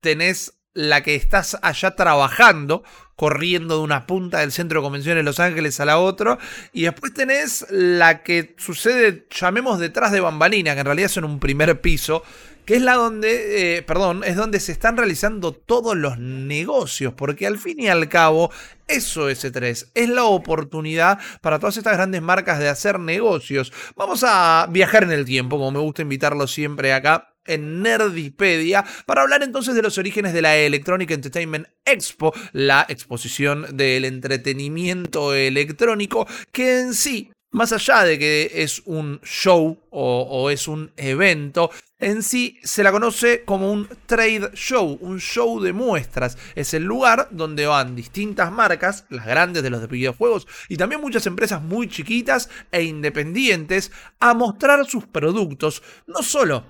tenés 0.00 0.55
la 0.76 1.02
que 1.02 1.14
estás 1.14 1.58
allá 1.62 1.96
trabajando, 1.96 2.84
corriendo 3.16 3.78
de 3.78 3.82
una 3.82 4.06
punta 4.06 4.40
del 4.40 4.52
centro 4.52 4.80
de 4.80 4.84
convenciones 4.84 5.20
de 5.20 5.24
Los 5.24 5.40
Ángeles 5.40 5.80
a 5.80 5.86
la 5.86 5.98
otra, 5.98 6.38
y 6.72 6.82
después 6.82 7.14
tenés 7.14 7.66
la 7.70 8.22
que 8.22 8.54
sucede, 8.58 9.26
llamemos 9.30 9.80
detrás 9.80 10.12
de 10.12 10.20
bambalina, 10.20 10.74
que 10.74 10.80
en 10.80 10.86
realidad 10.86 11.10
es 11.10 11.16
en 11.16 11.24
un 11.24 11.40
primer 11.40 11.80
piso, 11.80 12.22
que 12.66 12.76
es 12.76 12.82
la 12.82 12.94
donde, 12.94 13.78
eh, 13.78 13.82
perdón, 13.82 14.22
es 14.22 14.36
donde 14.36 14.60
se 14.60 14.72
están 14.72 14.98
realizando 14.98 15.52
todos 15.52 15.96
los 15.96 16.18
negocios, 16.18 17.14
porque 17.14 17.46
al 17.46 17.56
fin 17.56 17.80
y 17.80 17.88
al 17.88 18.10
cabo, 18.10 18.50
eso 18.86 19.30
es 19.30 19.44
E3, 19.46 19.88
es 19.94 20.08
la 20.10 20.24
oportunidad 20.24 21.18
para 21.40 21.58
todas 21.58 21.78
estas 21.78 21.94
grandes 21.94 22.20
marcas 22.20 22.58
de 22.58 22.68
hacer 22.68 23.00
negocios. 23.00 23.72
Vamos 23.96 24.24
a 24.26 24.66
viajar 24.68 25.04
en 25.04 25.12
el 25.12 25.24
tiempo, 25.24 25.56
como 25.56 25.70
me 25.70 25.78
gusta 25.78 26.02
invitarlo 26.02 26.46
siempre 26.46 26.92
acá 26.92 27.35
en 27.46 27.82
Nerdipedia 27.82 28.84
para 29.06 29.22
hablar 29.22 29.42
entonces 29.42 29.74
de 29.74 29.82
los 29.82 29.98
orígenes 29.98 30.32
de 30.32 30.42
la 30.42 30.56
Electronic 30.56 31.10
Entertainment 31.10 31.66
Expo, 31.84 32.32
la 32.52 32.86
exposición 32.88 33.76
del 33.76 34.04
entretenimiento 34.04 35.34
electrónico 35.34 36.26
que 36.52 36.80
en 36.80 36.94
sí 36.94 37.30
más 37.56 37.72
allá 37.72 38.04
de 38.04 38.18
que 38.18 38.50
es 38.54 38.82
un 38.84 39.18
show 39.22 39.78
o, 39.90 40.50
es 40.50 40.68
un 40.68 40.92
evento, 40.98 41.70
en 41.98 42.22
sí 42.22 42.58
se 42.62 42.82
la 42.82 42.92
conoce 42.92 43.44
como 43.46 43.72
un 43.72 43.88
trade 44.04 44.50
show, 44.52 44.98
un 45.00 45.18
show 45.18 45.58
de 45.62 45.72
muestras. 45.72 46.36
Es 46.54 46.74
el 46.74 46.82
lugar 46.82 47.28
donde 47.30 47.66
van 47.66 47.96
distintas 47.96 48.52
marcas, 48.52 49.06
las 49.08 49.24
grandes 49.24 49.62
de 49.62 49.70
los 49.70 49.80
de 49.80 49.86
videojuegos 49.86 50.46
y 50.68 50.76
también 50.76 51.00
muchas 51.00 51.26
empresas 51.26 51.62
muy 51.62 51.88
chiquitas 51.88 52.50
e 52.70 52.82
independientes, 52.82 53.90
a 54.20 54.34
mostrar 54.34 54.84
sus 54.84 55.06
productos, 55.06 55.82
no 56.06 56.22
solo 56.22 56.66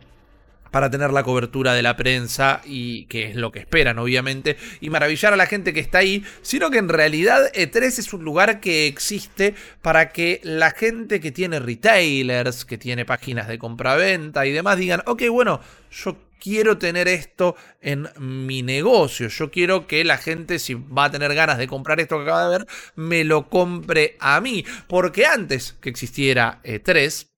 para 0.70 0.90
tener 0.90 1.12
la 1.12 1.22
cobertura 1.22 1.74
de 1.74 1.82
la 1.82 1.96
prensa 1.96 2.60
y 2.64 3.06
que 3.06 3.30
es 3.30 3.36
lo 3.36 3.52
que 3.52 3.60
esperan 3.60 3.98
obviamente 3.98 4.56
y 4.80 4.90
maravillar 4.90 5.32
a 5.32 5.36
la 5.36 5.46
gente 5.46 5.72
que 5.72 5.80
está 5.80 5.98
ahí, 5.98 6.24
sino 6.42 6.70
que 6.70 6.78
en 6.78 6.88
realidad 6.88 7.52
E3 7.52 7.82
es 7.84 8.12
un 8.12 8.24
lugar 8.24 8.60
que 8.60 8.86
existe 8.86 9.54
para 9.82 10.10
que 10.10 10.40
la 10.42 10.70
gente 10.70 11.20
que 11.20 11.32
tiene 11.32 11.58
retailers, 11.58 12.64
que 12.64 12.78
tiene 12.78 13.04
páginas 13.04 13.48
de 13.48 13.58
compraventa 13.58 14.46
y 14.46 14.52
demás 14.52 14.78
digan, 14.78 15.02
ok, 15.06 15.22
bueno, 15.30 15.60
yo 15.90 16.16
quiero 16.38 16.78
tener 16.78 17.08
esto 17.08 17.56
en 17.80 18.08
mi 18.18 18.62
negocio. 18.62 19.28
Yo 19.28 19.50
quiero 19.50 19.86
que 19.86 20.04
la 20.04 20.18
gente, 20.18 20.58
si 20.58 20.74
va 20.74 21.04
a 21.04 21.10
tener 21.10 21.34
ganas 21.34 21.58
de 21.58 21.66
comprar 21.66 22.00
esto 22.00 22.16
que 22.18 22.22
acaba 22.22 22.48
de 22.48 22.58
ver, 22.58 22.66
me 22.94 23.24
lo 23.24 23.48
compre 23.48 24.16
a 24.20 24.40
mí. 24.40 24.64
Porque 24.86 25.26
antes 25.26 25.76
que 25.80 25.88
existiera 25.88 26.60
E3, 26.62 27.28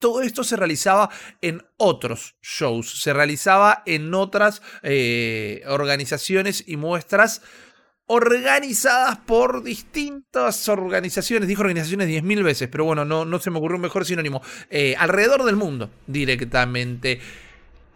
todo 0.00 0.22
esto 0.22 0.42
se 0.42 0.56
realizaba 0.56 1.10
en 1.42 1.62
otros 1.76 2.34
shows, 2.42 3.00
se 3.02 3.12
realizaba 3.12 3.82
en 3.86 4.12
otras 4.14 4.62
eh, 4.82 5.62
organizaciones 5.68 6.64
y 6.66 6.76
muestras 6.76 7.42
organizadas 8.06 9.18
por 9.18 9.62
distintas 9.62 10.68
organizaciones. 10.68 11.46
Dijo 11.46 11.60
organizaciones 11.60 12.08
10.000 12.08 12.42
veces, 12.42 12.68
pero 12.68 12.84
bueno, 12.84 13.04
no, 13.04 13.24
no 13.24 13.38
se 13.38 13.50
me 13.50 13.58
ocurrió 13.58 13.76
un 13.76 13.82
mejor 13.82 14.04
sinónimo. 14.04 14.42
Eh, 14.68 14.96
alrededor 14.98 15.44
del 15.44 15.54
mundo, 15.54 15.90
directamente. 16.08 17.20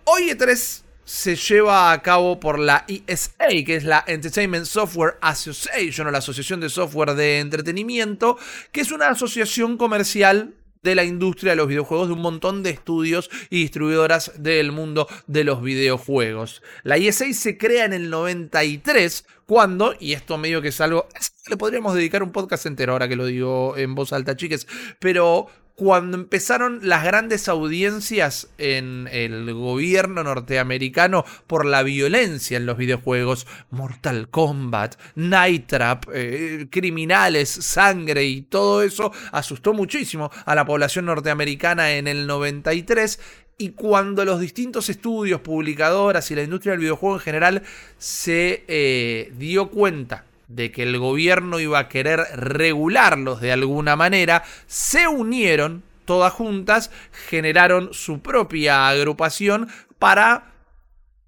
Hoy 0.04 0.30
E3 0.30 0.82
se 1.04 1.36
lleva 1.36 1.90
a 1.90 2.02
cabo 2.02 2.38
por 2.38 2.58
la 2.58 2.84
ESA, 2.86 3.48
que 3.48 3.76
es 3.76 3.84
la 3.84 4.04
Entertainment 4.06 4.66
Software 4.66 5.16
Association, 5.22 6.06
o 6.06 6.10
la 6.10 6.18
Asociación 6.18 6.60
de 6.60 6.68
Software 6.68 7.14
de 7.14 7.40
Entretenimiento, 7.40 8.38
que 8.72 8.82
es 8.82 8.92
una 8.92 9.08
asociación 9.08 9.76
comercial 9.76 10.54
de 10.84 10.94
la 10.94 11.02
industria 11.02 11.52
de 11.52 11.56
los 11.56 11.66
videojuegos 11.66 12.06
de 12.08 12.14
un 12.14 12.20
montón 12.20 12.62
de 12.62 12.70
estudios 12.70 13.30
y 13.50 13.62
distribuidoras 13.62 14.32
del 14.38 14.70
mundo 14.70 15.08
de 15.26 15.42
los 15.42 15.62
videojuegos. 15.62 16.62
La 16.84 16.96
ESA 16.96 17.32
se 17.32 17.58
crea 17.58 17.86
en 17.86 17.94
el 17.94 18.10
93 18.10 19.24
cuando, 19.46 19.94
y 19.98 20.12
esto 20.12 20.38
medio 20.38 20.62
que 20.62 20.68
es 20.68 20.80
algo, 20.80 21.08
le 21.48 21.56
podríamos 21.56 21.94
dedicar 21.94 22.22
un 22.22 22.32
podcast 22.32 22.66
entero 22.66 22.92
ahora 22.92 23.08
que 23.08 23.16
lo 23.16 23.26
digo 23.26 23.76
en 23.76 23.94
voz 23.94 24.12
alta, 24.12 24.36
chiques, 24.36 24.66
pero 25.00 25.48
cuando 25.74 26.16
empezaron 26.16 26.80
las 26.82 27.04
grandes 27.04 27.48
audiencias 27.48 28.48
en 28.58 29.08
el 29.10 29.52
gobierno 29.54 30.22
norteamericano 30.22 31.24
por 31.46 31.66
la 31.66 31.82
violencia 31.82 32.56
en 32.56 32.66
los 32.66 32.76
videojuegos, 32.76 33.46
Mortal 33.70 34.28
Kombat, 34.28 34.96
Night 35.16 35.66
Trap, 35.66 36.04
eh, 36.12 36.68
criminales, 36.70 37.48
sangre 37.48 38.24
y 38.24 38.42
todo 38.42 38.82
eso 38.82 39.12
asustó 39.32 39.72
muchísimo 39.74 40.30
a 40.44 40.54
la 40.54 40.64
población 40.64 41.06
norteamericana 41.06 41.92
en 41.92 42.06
el 42.06 42.26
93 42.26 43.18
y 43.58 43.70
cuando 43.70 44.24
los 44.24 44.40
distintos 44.40 44.88
estudios, 44.88 45.40
publicadoras 45.40 46.30
y 46.30 46.34
la 46.34 46.42
industria 46.42 46.72
del 46.72 46.80
videojuego 46.80 47.16
en 47.16 47.20
general 47.20 47.62
se 47.98 48.64
eh, 48.68 49.32
dio 49.36 49.70
cuenta 49.70 50.24
de 50.48 50.72
que 50.72 50.82
el 50.82 50.98
gobierno 50.98 51.60
iba 51.60 51.78
a 51.78 51.88
querer 51.88 52.20
regularlos 52.34 53.40
de 53.40 53.52
alguna 53.52 53.96
manera, 53.96 54.44
se 54.66 55.08
unieron 55.08 55.82
todas 56.04 56.32
juntas, 56.32 56.90
generaron 57.28 57.92
su 57.92 58.20
propia 58.20 58.88
agrupación 58.88 59.68
para 59.98 60.53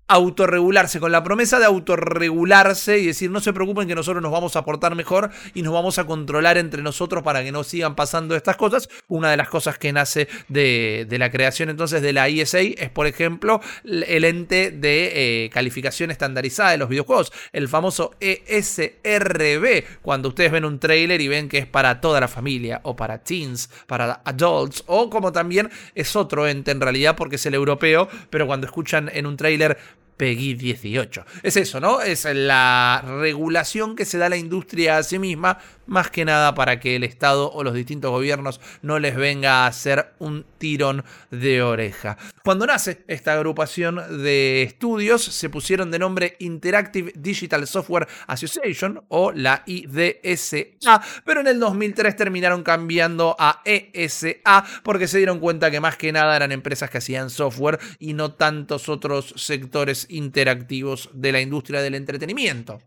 autorregularse, 0.09 1.01
con 1.01 1.11
la 1.11 1.25
promesa 1.25 1.59
de 1.59 1.65
autorregularse 1.65 2.99
y 2.99 3.07
decir 3.07 3.31
no 3.31 3.41
se 3.41 3.53
preocupen 3.53 3.89
que 3.89 3.95
nosotros 3.95 4.23
nos 4.23 4.31
vamos 4.31 4.55
a 4.57 4.65
portar 4.65 4.95
mejor 4.95 5.31
y 5.55 5.63
nos 5.63 5.73
vamos 5.73 5.99
a 5.99 6.05
controlar 6.05 6.59
entre 6.59 6.83
nosotros 6.83 7.23
para 7.23 7.43
que 7.43 7.53
no 7.53 7.65
sigan 7.65 7.97
pasando 7.97 8.37
estas 8.37 8.57
cosas. 8.57 8.89
Una 9.09 9.31
de 9.31 9.37
las 9.37 9.49
cosas 9.49 9.79
que 9.79 9.93
nace 9.93 10.29
de, 10.49 11.07
la 11.19 11.31
creación 11.31 11.71
entonces 11.71 12.03
de 12.03 12.13
la 12.13 12.29
ESA 12.29 12.61
es, 12.61 12.91
por 12.91 13.07
ejemplo, 13.07 13.61
el 13.85 14.25
ente 14.25 14.71
de 14.71 15.45
eh, 15.45 15.51
calificación 15.51 16.11
estandarizada 16.11 16.71
de 16.71 16.79
los 16.79 16.89
videojuegos, 16.89 17.33
el 17.53 17.69
famoso 17.69 18.15
ESRB, 18.21 19.85
cuando 20.03 20.29
ustedes 20.29 20.53
ven 20.53 20.65
un 20.65 20.79
trailer 20.79 21.21
y 21.21 21.29
ven 21.29 21.49
que 21.49 21.59
es 21.59 21.67
para 21.67 22.01
toda 22.01 22.21
la 22.21 22.29
familia 22.29 22.81
o 22.85 22.95
para 22.95 23.25
teens, 23.25 23.71
para 23.87 24.21
adults 24.25 24.85
o 24.87 25.11
como 25.11 25.33
también 25.33 25.71
es 25.95 26.15
otro 26.15 26.47
ente 26.47 26.71
en 26.71 26.81
realidad 26.81 27.17
porque 27.17 27.37
es 27.37 27.47
el 27.47 27.55
europeo, 27.55 28.09
pero 28.31 28.47
cuando 28.47 28.67
escuchan 28.67 29.11
en 29.13 29.27
un 29.27 29.37
trailer 29.37 29.79
PEGI 30.17 30.55
18. 30.55 31.25
Es 31.43 31.57
eso, 31.57 31.81
¿no? 31.81 32.01
Es 32.01 32.25
la 32.25 33.05
regulación 33.21 33.97
que 33.97 34.05
se 34.05 34.19
da 34.19 34.27
a 34.27 34.31
la 34.31 34.37
industria 34.37 34.99
a 34.99 35.03
sí 35.03 35.19
misma, 35.19 35.59
más 35.87 36.11
que 36.11 36.25
nada 36.25 36.55
para 36.55 36.81
que 36.81 36.97
el 36.97 37.05
Estado 37.05 37.51
o 37.51 37.63
los 37.63 37.75
distintos 37.75 38.11
gobiernos 38.11 38.61
no 38.83 38.99
les 38.99 39.17
venga 39.17 39.65
a 39.65 39.67
hacer 39.67 40.15
un 40.19 40.45
tirón 40.59 41.05
de 41.31 41.63
oreja. 41.63 42.17
Cuando 42.45 42.67
nace 42.67 43.05
esta 43.09 43.33
agrupación 43.33 44.23
de 44.23 44.63
estudios, 44.63 45.23
se 45.23 45.51
pusieron 45.51 45.91
de 45.91 45.99
nombre 45.99 46.37
Interactive 46.39 47.13
Digital 47.17 47.67
Software 47.67 48.09
Association 48.27 49.03
o 49.09 49.33
la 49.33 49.63
IDSA, 49.67 51.03
pero 51.25 51.41
en 51.41 51.49
el 51.49 51.59
2003 51.59 52.17
terminaron 52.17 52.63
cambiando 52.63 53.37
a 53.39 53.63
ESA 53.65 54.65
porque 54.83 55.09
se 55.09 55.19
dieron 55.19 55.41
cuenta 55.41 55.71
que 55.71 55.81
más 55.81 55.97
que 55.97 56.13
nada 56.13 56.37
eran 56.37 56.53
empresas 56.53 56.91
que 56.91 56.99
hacían 56.99 57.31
software 57.31 57.79
y 57.99 58.13
no 58.13 58.33
tantos 58.33 58.89
otros 58.89 59.35
sectores 59.37 60.07
interactivos 60.11 61.11
de 61.13 61.33
la 61.33 61.41
industria 61.41 61.83
del 61.83 61.95
entretenimiento. 61.95 62.81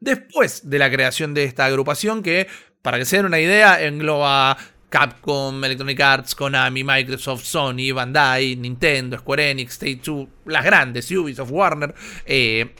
Después 0.00 0.68
de 0.68 0.78
la 0.78 0.90
creación 0.90 1.34
de 1.34 1.44
esta 1.44 1.64
agrupación, 1.66 2.22
que 2.22 2.46
para 2.82 2.98
que 2.98 3.04
se 3.04 3.16
den 3.16 3.26
una 3.26 3.40
idea, 3.40 3.82
engloba 3.82 4.56
Capcom, 4.88 5.64
Electronic 5.64 6.00
Arts, 6.00 6.34
Konami, 6.34 6.84
Microsoft, 6.84 7.44
Sony, 7.44 7.92
Bandai, 7.94 8.56
Nintendo, 8.56 9.18
Square 9.18 9.50
Enix, 9.50 9.72
State 9.72 10.00
2, 10.04 10.28
las 10.46 10.64
grandes, 10.64 11.10
Ubisoft, 11.10 11.50
Warner, 11.50 11.94
eh, 12.26 12.74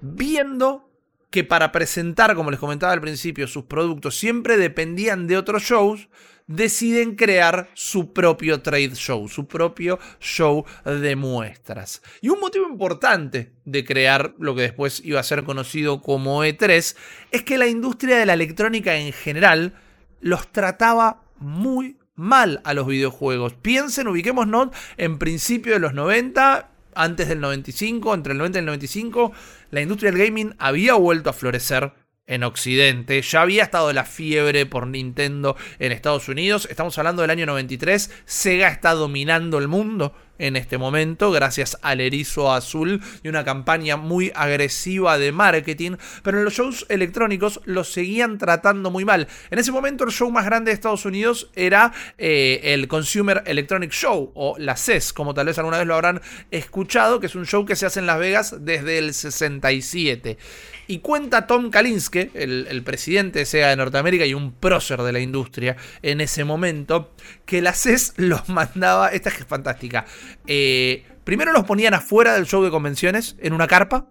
viendo 0.00 0.90
que 1.30 1.44
para 1.44 1.70
presentar, 1.70 2.34
como 2.34 2.50
les 2.50 2.58
comentaba 2.58 2.92
al 2.92 3.00
principio, 3.00 3.46
sus 3.46 3.64
productos 3.64 4.16
siempre 4.16 4.56
dependían 4.56 5.26
de 5.26 5.36
otros 5.36 5.62
shows, 5.62 6.08
deciden 6.46 7.16
crear 7.16 7.70
su 7.74 8.12
propio 8.12 8.62
trade 8.62 8.94
show, 8.94 9.28
su 9.28 9.46
propio 9.46 9.98
show 10.20 10.64
de 10.84 11.16
muestras. 11.16 12.02
Y 12.20 12.28
un 12.28 12.40
motivo 12.40 12.68
importante 12.68 13.52
de 13.64 13.84
crear 13.84 14.34
lo 14.38 14.54
que 14.54 14.62
después 14.62 15.00
iba 15.04 15.20
a 15.20 15.24
ser 15.24 15.44
conocido 15.44 16.02
como 16.02 16.44
E3 16.44 16.96
es 17.30 17.42
que 17.42 17.58
la 17.58 17.66
industria 17.66 18.18
de 18.18 18.26
la 18.26 18.34
electrónica 18.34 18.96
en 18.96 19.12
general 19.12 19.74
los 20.20 20.50
trataba 20.52 21.22
muy 21.38 21.98
mal 22.14 22.60
a 22.64 22.74
los 22.74 22.86
videojuegos. 22.86 23.54
Piensen, 23.54 24.08
ubiquémonos 24.08 24.68
en 24.96 25.18
principio 25.18 25.74
de 25.74 25.80
los 25.80 25.94
90 25.94 26.68
antes 26.94 27.28
del 27.28 27.40
95, 27.40 28.14
entre 28.14 28.32
el 28.32 28.38
90 28.38 28.58
y 28.58 28.60
el 28.60 28.66
95, 28.66 29.32
la 29.70 29.80
industria 29.80 30.12
del 30.12 30.24
gaming 30.24 30.54
había 30.58 30.94
vuelto 30.94 31.30
a 31.30 31.32
florecer 31.32 31.92
en 32.26 32.44
Occidente. 32.44 33.20
Ya 33.22 33.42
había 33.42 33.64
estado 33.64 33.92
la 33.92 34.04
fiebre 34.04 34.66
por 34.66 34.86
Nintendo 34.86 35.56
en 35.78 35.92
Estados 35.92 36.28
Unidos. 36.28 36.68
Estamos 36.70 36.96
hablando 36.98 37.22
del 37.22 37.30
año 37.30 37.46
93. 37.46 38.10
Sega 38.24 38.68
está 38.68 38.92
dominando 38.92 39.58
el 39.58 39.68
mundo 39.68 40.14
en 40.42 40.56
este 40.56 40.76
momento, 40.76 41.30
gracias 41.30 41.78
al 41.82 42.00
erizo 42.00 42.52
azul 42.52 43.00
y 43.22 43.28
una 43.28 43.44
campaña 43.44 43.96
muy 43.96 44.32
agresiva 44.34 45.16
de 45.16 45.30
marketing, 45.30 45.92
pero 46.24 46.38
en 46.38 46.44
los 46.44 46.54
shows 46.54 46.84
electrónicos 46.88 47.60
los 47.64 47.92
seguían 47.92 48.38
tratando 48.38 48.90
muy 48.90 49.04
mal. 49.04 49.28
En 49.50 49.60
ese 49.60 49.70
momento 49.70 50.02
el 50.02 50.10
show 50.10 50.30
más 50.32 50.44
grande 50.44 50.70
de 50.70 50.74
Estados 50.74 51.04
Unidos 51.04 51.50
era 51.54 51.92
eh, 52.18 52.60
el 52.64 52.88
Consumer 52.88 53.44
Electronic 53.46 53.92
Show, 53.92 54.32
o 54.34 54.56
la 54.58 54.76
CES, 54.76 55.12
como 55.12 55.32
tal 55.32 55.46
vez 55.46 55.58
alguna 55.58 55.78
vez 55.78 55.86
lo 55.86 55.94
habrán 55.94 56.20
escuchado, 56.50 57.20
que 57.20 57.26
es 57.26 57.36
un 57.36 57.46
show 57.46 57.64
que 57.64 57.76
se 57.76 57.86
hace 57.86 58.00
en 58.00 58.06
Las 58.06 58.18
Vegas 58.18 58.56
desde 58.64 58.98
el 58.98 59.14
67. 59.14 60.38
Y 60.86 60.98
cuenta 60.98 61.46
Tom 61.46 61.70
Kalinske, 61.70 62.30
el, 62.34 62.82
presidente 62.82 63.40
de 63.40 63.46
SEGA 63.46 63.68
de 63.68 63.76
Norteamérica 63.76 64.26
y 64.26 64.34
un 64.34 64.52
prócer 64.52 65.00
de 65.02 65.12
la 65.12 65.20
industria 65.20 65.76
en 66.02 66.20
ese 66.20 66.44
momento, 66.44 67.12
que 67.46 67.62
la 67.62 67.72
CES 67.72 68.14
los 68.16 68.48
mandaba, 68.50 69.08
esta 69.08 69.30
es 69.30 69.46
fantástica, 69.46 70.04
eh, 70.46 71.04
primero 71.24 71.52
los 71.52 71.64
ponían 71.64 71.94
afuera 71.94 72.34
del 72.34 72.46
show 72.46 72.62
de 72.62 72.70
convenciones, 72.70 73.36
en 73.40 73.52
una 73.52 73.66
carpa, 73.66 74.08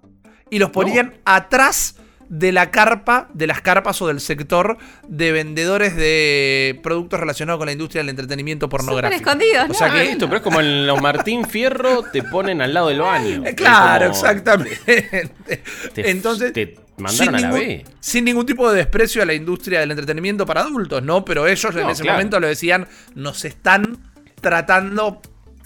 y 0.49 0.59
los 0.59 0.71
ponían 0.71 1.19
atrás 1.25 2.00
de 2.33 2.53
la 2.53 2.71
carpa, 2.71 3.27
de 3.33 3.45
las 3.45 3.59
carpas 3.61 4.01
o 4.01 4.07
del 4.07 4.21
sector 4.21 4.77
de 5.05 5.33
vendedores 5.33 5.97
de 5.97 6.79
productos 6.81 7.19
relacionados 7.19 7.59
con 7.59 7.65
la 7.65 7.73
industria 7.73 8.00
del 8.01 8.07
entretenimiento 8.09 8.69
pornográfico. 8.69 9.19
escondidos, 9.19 9.69
O 9.69 9.73
sea 9.73 9.91
que 9.91 10.11
esto, 10.11 10.27
pero 10.27 10.38
es 10.38 10.41
como 10.41 10.61
en 10.61 10.88
los 10.88 11.01
Martín 11.01 11.45
Fierro 11.45 12.03
te 12.03 12.23
ponen 12.23 12.61
al 12.61 12.73
lado 12.73 12.88
del 12.88 13.01
baño. 13.01 13.43
Claro, 13.55 14.11
como- 14.11 14.17
exactamente. 14.17 15.29
te- 15.93 16.09
Entonces, 16.09 16.53
te 16.53 16.75
mandaron 16.97 17.17
sin 17.17 17.27
a 17.27 17.31
la 17.33 17.47
ningún, 17.50 17.59
B. 17.59 17.85
sin 18.00 18.23
ningún 18.23 18.45
tipo 18.45 18.71
de 18.71 18.77
desprecio 18.77 19.21
a 19.21 19.25
la 19.25 19.33
industria 19.33 19.81
del 19.81 19.91
entretenimiento 19.91 20.45
para 20.45 20.61
adultos, 20.61 21.03
¿no? 21.03 21.25
Pero 21.25 21.45
ellos 21.47 21.75
en 21.75 21.81
No, 21.81 21.89
ese 21.91 22.03
claro. 22.03 22.17
momento 22.17 22.39
lo 22.39 22.47
decían, 22.47 22.88
nos 23.13 23.43
están 23.43 23.97
tratando 24.39 25.21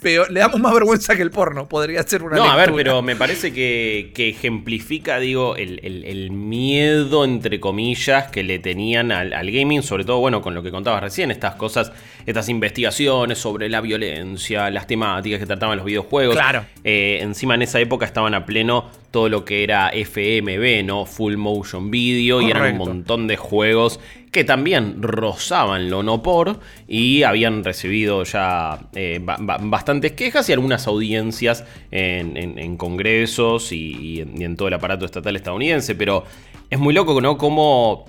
peor, 0.05 0.29
le 0.31 0.39
damos 0.39 0.59
más 0.59 0.71
vergüenza 0.71 1.15
que 1.15 1.23
el 1.23 1.31
porno, 1.31 1.67
podría 1.67 2.03
ser 2.03 2.21
una 2.21 2.35
No, 2.37 2.43
a 2.43 2.55
ver, 2.55 2.71
pero 2.75 3.01
me 3.01 3.15
parece 3.15 3.51
que, 3.51 4.11
que 4.13 4.29
ejemplifica, 4.29 5.19
digo, 5.19 5.55
el, 5.55 5.79
el- 5.81 6.03
el 6.05 6.29
miedo, 6.31 7.25
entre 7.25 7.59
comillas, 7.59 8.29
que 8.31 8.43
le 8.43 8.59
tenían 8.59 9.11
al, 9.11 9.33
al 9.33 9.49
gaming, 9.51 9.81
sobre 9.81 10.05
todo, 10.05 10.19
bueno, 10.19 10.43
con 10.43 10.53
lo 10.53 10.61
que 10.61 10.69
contabas 10.69 11.01
recién, 11.01 11.31
estas 11.31 11.55
cosas, 11.55 11.91
estas 12.27 12.49
investigaciones 12.49 13.39
sobre 13.39 13.67
la 13.67 13.81
violencia, 13.81 14.69
las 14.69 14.85
temáticas 14.85 15.39
que 15.39 15.47
trataban 15.47 15.77
los 15.77 15.85
videojuegos. 15.87 16.35
Claro. 16.35 16.65
Eh, 16.83 17.17
encima 17.23 17.55
en 17.55 17.63
esa 17.63 17.79
época 17.79 18.05
estaban 18.05 18.35
a 18.35 18.45
pleno 18.45 18.91
todo 19.09 19.27
lo 19.27 19.43
que 19.43 19.63
era 19.63 19.89
FMV, 19.91 20.83
¿no? 20.85 21.05
Full 21.07 21.35
Motion 21.37 21.89
Video, 21.89 22.41
y 22.43 22.51
eran 22.51 22.73
un 22.73 22.77
montón 22.77 23.25
de 23.27 23.37
juegos 23.37 23.99
que 24.35 24.43
también 24.43 25.01
rozaban 25.01 25.89
lo 25.89 26.03
no 26.03 26.21
por 26.21 26.59
y 26.89 27.23
habían 27.23 27.63
recibido 27.63 28.23
ya 28.25 28.81
eh, 28.93 29.21
ba- 29.23 29.37
ba- 29.39 29.59
bastantes 29.61 30.11
quejas 30.11 30.49
y 30.49 30.51
algunas 30.53 30.87
audiencias 30.87 31.63
en, 31.89 32.35
en- 32.35 32.75
congresos 32.75 33.71
y, 33.71 33.95
y 33.95 34.19
en, 34.19 34.41
y 34.41 34.43
en 34.43 34.57
todo 34.57 34.67
el 34.67 34.73
aparato 34.73 35.05
estatal 35.05 35.37
estadounidense. 35.37 35.95
Pero 35.95 36.25
es 36.69 36.77
muy 36.77 36.93
loco, 36.93 37.21
¿no? 37.21 37.37
Como 37.37 38.05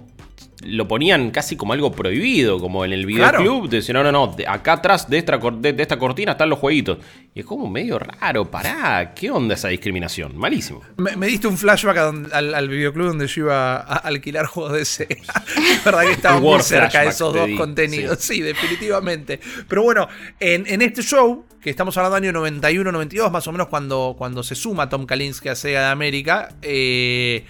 lo 0.64 0.88
ponían 0.88 1.30
casi 1.30 1.54
como 1.56 1.72
algo 1.74 1.92
prohibido, 1.92 2.58
como 2.58 2.84
en 2.84 2.92
el 2.92 3.04
videoclub, 3.04 3.68
te 3.68 3.76
decían, 3.76 3.96
no, 3.96 4.04
no, 4.04 4.12
no, 4.12 4.26
de- 4.28 4.46
acá 4.48 4.74
atrás 4.74 5.08
de 5.10 5.18
esta, 5.18 5.38
cor- 5.38 5.58
de, 5.58 5.72
de 5.74 5.82
esta 5.82 5.98
cortina 5.98 6.32
están 6.32 6.48
los 6.48 6.58
jueguitos. 6.58 6.98
Y 7.34 7.40
es 7.40 7.46
como 7.46 7.68
medio 7.68 7.98
raro, 7.98 8.50
pará, 8.50 9.12
¿qué 9.14 9.30
onda 9.30 9.54
esa 9.54 9.68
discriminación? 9.68 10.36
Malísimo. 10.36 10.80
Me, 10.96 11.14
me 11.16 11.26
diste 11.26 11.46
un 11.46 11.58
flashback 11.58 11.98
al, 12.32 12.54
al 12.54 12.68
videoclub 12.68 13.08
donde 13.08 13.26
yo 13.26 13.42
iba 13.42 13.76
a 13.76 13.96
alquilar 13.98 14.46
juegos 14.46 14.96
de. 14.98 15.06
La 15.28 15.42
verdad 15.84 16.02
que 16.02 16.12
estaba 16.12 16.40
muy 16.40 16.60
cerca 16.62 17.02
de 17.02 17.08
esos 17.08 17.34
dos 17.34 17.46
di, 17.46 17.54
contenidos. 17.56 18.18
Sí. 18.20 18.40
definitivamente. 18.40 19.38
Pero 19.68 19.82
bueno, 19.82 20.08
en, 20.40 20.66
en 20.66 20.80
este 20.80 21.02
show, 21.02 21.44
que 21.60 21.68
estamos 21.68 21.96
hablando 21.98 22.16
del 22.20 22.34
año 22.34 22.60
91-92, 22.60 23.30
más 23.30 23.46
o 23.46 23.52
menos 23.52 23.68
cuando, 23.68 24.14
cuando 24.16 24.42
se 24.42 24.54
suma 24.54 24.88
Tom 24.88 25.04
Kalinske 25.04 25.50
a 25.50 25.54
Sega 25.54 25.80
de 25.80 25.86
América, 25.90 26.48
eh, 26.62 27.44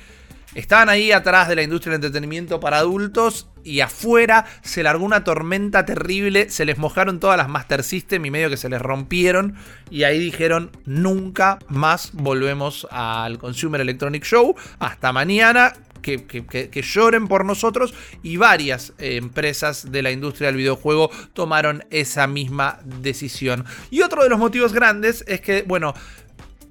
estaban 0.56 0.88
ahí 0.88 1.12
atrás 1.12 1.48
de 1.48 1.56
la 1.56 1.62
industria 1.62 1.92
del 1.92 2.04
entretenimiento 2.04 2.58
para 2.60 2.78
adultos 2.78 3.48
y 3.62 3.80
afuera 3.80 4.44
se 4.62 4.82
largó 4.82 5.04
una 5.04 5.24
tormenta 5.24 5.84
terrible, 5.84 6.50
se 6.50 6.64
les 6.64 6.78
mojaron 6.78 7.20
todas 7.20 7.36
las 7.36 7.48
Master 7.48 7.82
System 7.82 8.24
y 8.26 8.30
medio 8.30 8.48
que 8.50 8.56
se 8.56 8.68
les 8.68 8.80
rompieron 8.80 9.56
y 9.90 10.04
ahí 10.04 10.18
dijeron 10.18 10.70
nunca 10.84 11.58
más 11.68 12.10
volvemos 12.12 12.86
al 12.90 13.38
Consumer 13.38 13.80
Electronic 13.80 14.24
Show, 14.24 14.54
hasta 14.78 15.12
mañana. 15.12 15.72
Que, 16.02 16.24
que- 16.24 16.46
que- 16.46 16.82
lloren 16.82 17.26
por 17.26 17.44
nosotros 17.44 17.92
y 18.22 18.36
varias 18.36 18.92
eh, 18.98 19.16
empresas 19.16 19.90
de 19.90 20.02
la 20.02 20.12
industria 20.12 20.46
del 20.48 20.56
videojuego 20.56 21.10
tomaron 21.32 21.84
esa 21.90 22.28
misma 22.28 22.78
decisión. 23.00 23.64
Y 23.90 24.02
otro 24.02 24.22
de 24.22 24.28
los 24.28 24.38
motivos 24.38 24.72
grandes 24.72 25.24
es 25.26 25.40
que, 25.40 25.62
bueno, 25.62 25.94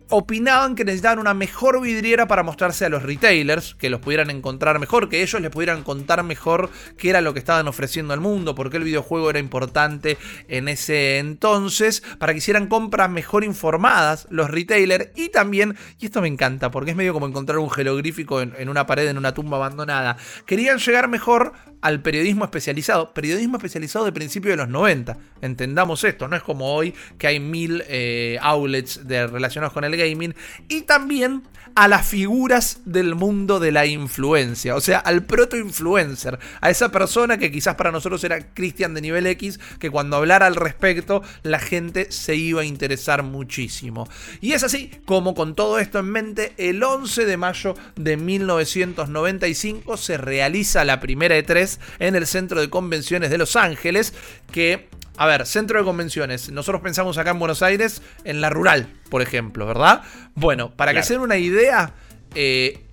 opinaban 0.09 0.75
que 0.75 0.85
necesitaban 0.85 1.19
una 1.19 1.33
mejor 1.33 1.81
vidriera 1.81 2.27
para 2.27 2.43
mostrarse 2.43 2.85
a 2.85 2.89
los 2.89 3.03
retailers, 3.03 3.75
que 3.75 3.89
los 3.89 3.99
pudieran 3.99 4.29
encontrar 4.29 4.79
mejor, 4.79 5.09
que 5.09 5.21
ellos 5.21 5.41
les 5.41 5.51
pudieran 5.51 5.83
contar 5.83 6.23
mejor 6.23 6.69
qué 6.97 7.09
era 7.09 7.21
lo 7.21 7.33
que 7.33 7.39
estaban 7.39 7.67
ofreciendo 7.67 8.13
al 8.13 8.19
mundo, 8.19 8.55
por 8.55 8.69
qué 8.69 8.77
el 8.77 8.83
videojuego 8.83 9.29
era 9.29 9.39
importante 9.39 10.17
en 10.47 10.67
ese 10.67 11.17
entonces, 11.17 12.03
para 12.19 12.33
que 12.33 12.37
hicieran 12.37 12.67
compras 12.67 13.09
mejor 13.09 13.43
informadas 13.43 14.27
los 14.29 14.49
retailers. 14.49 15.09
Y 15.15 15.29
también, 15.29 15.75
y 15.99 16.05
esto 16.05 16.21
me 16.21 16.27
encanta, 16.27 16.71
porque 16.71 16.91
es 16.91 16.97
medio 16.97 17.13
como 17.13 17.27
encontrar 17.27 17.59
un 17.59 17.69
jeroglífico 17.69 18.41
en, 18.41 18.69
una 18.69 18.85
pared 18.85 19.07
en 19.07 19.17
una 19.17 19.33
tumba 19.33 19.57
abandonada, 19.57 20.17
querían 20.45 20.77
llegar 20.79 21.07
mejor 21.07 21.53
al 21.81 22.01
periodismo 22.01 22.45
especializado, 22.45 23.13
periodismo 23.13 23.57
especializado 23.57 24.05
de 24.05 24.11
principio 24.11 24.51
de 24.51 24.57
los 24.57 24.69
90, 24.69 25.17
entendamos 25.41 26.03
esto, 26.03 26.27
no 26.27 26.35
es 26.35 26.41
como 26.41 26.73
hoy 26.73 26.95
que 27.17 27.27
hay 27.27 27.39
mil 27.39 27.83
eh, 27.87 28.39
outlets 28.41 29.07
de, 29.07 29.27
relacionados 29.27 29.73
con 29.73 29.83
el 29.83 29.94
gaming, 29.95 30.35
y 30.67 30.81
también 30.81 31.43
a 31.75 31.89
las 31.89 32.07
figuras 32.07 32.79
del 32.85 33.15
mundo 33.15 33.59
de 33.59 33.73
la 33.73 33.85
influencia, 33.85 34.75
o 34.75 34.81
sea, 34.81 34.99
al 34.99 35.25
proto-influencer, 35.25 36.39
a 36.61 36.69
esa 36.69 36.89
persona 36.89 37.37
que 37.37 37.51
quizás 37.51 37.75
para 37.75 37.91
nosotros 37.91 38.23
era 38.23 38.53
Cristian 38.53 38.93
de 38.93 39.01
nivel 39.01 39.27
X, 39.27 39.59
que 39.77 39.91
cuando 39.91 40.15
hablara 40.15 40.45
al 40.45 40.55
respecto 40.55 41.21
la 41.43 41.59
gente 41.59 42.11
se 42.11 42.35
iba 42.35 42.61
a 42.61 42.65
interesar 42.65 43.23
muchísimo. 43.23 44.07
Y 44.39 44.53
es 44.53 44.63
así 44.63 44.89
como 45.03 45.35
con 45.35 45.53
todo 45.53 45.77
esto 45.79 45.99
en 45.99 46.11
mente, 46.11 46.53
el 46.57 46.81
11 46.81 47.25
de 47.25 47.37
mayo 47.37 47.75
de 47.97 48.15
1995 48.15 49.97
se 49.97 50.17
realiza 50.17 50.85
la 50.85 51.01
primera 51.01 51.37
E3 51.37 51.77
en 51.99 52.15
el 52.15 52.25
Centro 52.25 52.61
de 52.61 52.69
Convenciones 52.69 53.29
de 53.29 53.37
Los 53.37 53.57
Ángeles, 53.57 54.13
que 54.49 54.87
a 55.17 55.25
ver, 55.27 55.45
centro 55.45 55.79
de 55.79 55.85
convenciones. 55.85 56.49
Nosotros 56.51 56.81
pensamos 56.81 57.17
acá 57.17 57.31
en 57.31 57.39
Buenos 57.39 57.61
Aires, 57.61 58.01
en 58.23 58.41
la 58.41 58.49
rural, 58.49 58.87
por 59.09 59.21
ejemplo, 59.21 59.65
¿verdad? 59.65 60.03
Bueno, 60.33 60.71
para 60.71 60.93
que 60.93 61.03
se 61.03 61.13
den 61.13 61.21
una 61.21 61.37
idea, 61.37 61.93
eh, 62.33 62.85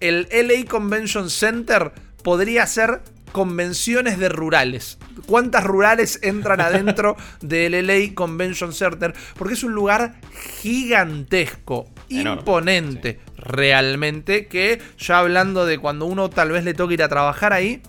el 0.00 0.28
LA 0.30 0.68
Convention 0.68 1.30
Center 1.30 1.92
podría 2.22 2.66
ser 2.66 3.02
convenciones 3.32 4.18
de 4.18 4.28
rurales. 4.30 4.98
¿Cuántas 5.26 5.64
rurales 5.64 6.20
entran 6.22 6.60
adentro 6.60 7.16
del 7.40 7.86
LA 7.86 8.14
Convention 8.14 8.72
Center? 8.72 9.14
Porque 9.36 9.54
es 9.54 9.62
un 9.62 9.72
lugar 9.72 10.14
gigantesco, 10.62 11.90
Enorme, 12.08 12.40
imponente, 12.40 13.20
realmente, 13.36 14.46
que 14.46 14.80
ya 14.98 15.18
hablando 15.18 15.66
de 15.66 15.78
cuando 15.78 16.06
uno 16.06 16.30
tal 16.30 16.50
vez 16.50 16.64
le 16.64 16.72
toque 16.72 16.94
ir 16.94 17.02
a 17.02 17.08
trabajar 17.08 17.52
ahí, 17.52 17.82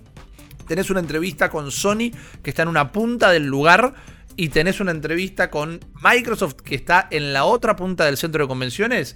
tenés 0.67 0.89
una 0.89 0.99
entrevista 0.99 1.49
con 1.49 1.71
Sony 1.71 2.11
que 2.43 2.49
está 2.49 2.63
en 2.63 2.67
una 2.69 2.91
punta 2.91 3.31
del 3.31 3.45
lugar 3.45 3.93
y 4.35 4.49
tenés 4.49 4.79
una 4.79 4.91
entrevista 4.91 5.49
con 5.49 5.79
Microsoft 6.03 6.55
que 6.55 6.75
está 6.75 7.07
en 7.09 7.33
la 7.33 7.45
otra 7.45 7.75
punta 7.75 8.05
del 8.05 8.17
centro 8.17 8.43
de 8.43 8.47
convenciones 8.47 9.15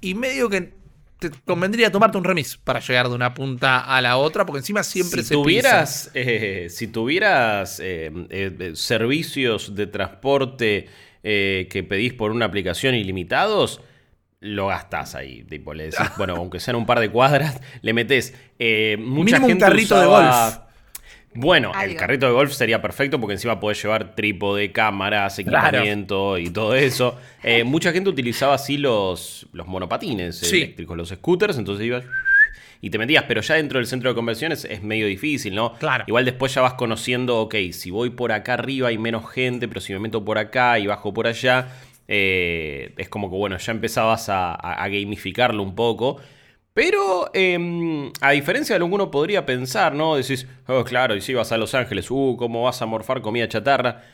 y 0.00 0.14
medio 0.14 0.48
que 0.48 0.72
te 1.18 1.30
convendría 1.44 1.90
tomarte 1.90 2.16
un 2.16 2.24
remis 2.24 2.56
para 2.56 2.78
llegar 2.78 3.08
de 3.08 3.14
una 3.14 3.34
punta 3.34 3.80
a 3.80 4.00
la 4.00 4.16
otra 4.16 4.46
porque 4.46 4.58
encima 4.60 4.82
siempre 4.82 5.22
si 5.22 5.28
se 5.28 5.34
tuvieras, 5.34 6.10
eh, 6.14 6.68
si 6.70 6.86
tuvieras 6.86 7.80
eh, 7.80 8.10
eh, 8.30 8.72
servicios 8.74 9.74
de 9.74 9.86
transporte 9.86 10.88
que 11.20 11.86
pedís 11.86 12.14
por 12.14 12.30
una 12.30 12.46
aplicación 12.46 12.94
ilimitados, 12.94 13.82
lo 14.40 14.68
gastás 14.68 15.14
ahí. 15.14 15.44
Tipo, 15.44 15.74
le 15.74 15.84
decís, 15.84 15.98
bueno, 16.16 16.34
aunque 16.36 16.60
sean 16.60 16.76
un 16.76 16.86
par 16.86 17.00
de 17.00 17.10
cuadras, 17.10 17.60
le 17.82 17.92
metés. 17.92 18.34
eh, 18.58 18.96
mucha 18.98 19.38
Mínimo 19.38 19.46
un 19.46 19.50
gente 19.50 19.64
carrito 19.64 20.00
de 20.00 20.06
golf. 20.06 20.58
Bueno, 21.40 21.70
el 21.80 21.94
carrito 21.94 22.26
de 22.26 22.32
golf 22.32 22.52
sería 22.52 22.82
perfecto 22.82 23.20
porque 23.20 23.34
encima 23.34 23.60
podés 23.60 23.80
llevar 23.80 24.16
trípode, 24.16 24.72
cámaras, 24.72 25.36
Claro. 25.36 25.68
equipamiento 25.68 26.36
y 26.36 26.50
todo 26.50 26.74
eso. 26.74 27.16
Eh, 27.44 27.62
mucha 27.62 27.92
gente 27.92 28.10
utilizaba 28.10 28.54
así 28.54 28.76
los, 28.76 29.46
los 29.52 29.66
monopatines 29.68 30.36
Sí. 30.38 30.56
eléctricos, 30.62 30.96
los 30.96 31.10
scooters, 31.10 31.56
entonces 31.56 31.86
ibas 31.86 32.02
y 32.80 32.90
te 32.90 32.98
metías, 32.98 33.24
pero 33.28 33.40
ya 33.40 33.54
dentro 33.54 33.78
del 33.78 33.86
centro 33.86 34.10
de 34.10 34.16
convenciones 34.16 34.64
es 34.64 34.82
medio 34.82 35.06
difícil, 35.06 35.54
¿no? 35.54 35.74
Claro. 35.74 36.04
Igual 36.08 36.24
después 36.24 36.52
ya 36.54 36.60
vas 36.60 36.74
conociendo, 36.74 37.40
ok, 37.42 37.54
si 37.70 37.90
voy 37.92 38.10
por 38.10 38.32
acá 38.32 38.54
arriba 38.54 38.88
hay 38.88 38.98
menos 38.98 39.30
gente, 39.30 39.68
pero 39.68 39.80
si 39.80 39.92
me 39.92 40.00
meto 40.00 40.24
por 40.24 40.38
acá 40.38 40.78
y 40.80 40.88
bajo 40.88 41.14
por 41.14 41.28
allá, 41.28 41.68
eh, 42.08 42.94
es 42.96 43.08
como 43.08 43.30
que, 43.30 43.36
bueno, 43.36 43.56
ya 43.58 43.70
empezabas 43.72 44.28
a, 44.28 44.50
a- 44.54 44.82
a 44.82 44.88
gamificarlo 44.88 45.62
un 45.62 45.74
poco. 45.76 46.20
Pero, 46.78 47.28
eh, 47.34 48.12
a 48.20 48.30
diferencia 48.30 48.76
de 48.76 48.78
lo 48.78 48.86
que 48.86 48.94
uno 48.94 49.10
podría 49.10 49.44
pensar, 49.44 49.96
¿no? 49.96 50.14
Decís, 50.14 50.46
oh, 50.68 50.84
claro, 50.84 51.16
y 51.16 51.20
si 51.20 51.34
vas 51.34 51.50
a 51.50 51.56
Los 51.56 51.74
Ángeles, 51.74 52.08
uh, 52.08 52.36
¿cómo 52.38 52.62
vas 52.62 52.80
a 52.80 52.86
morfar 52.86 53.20
comida 53.20 53.48
chatarra? 53.48 54.04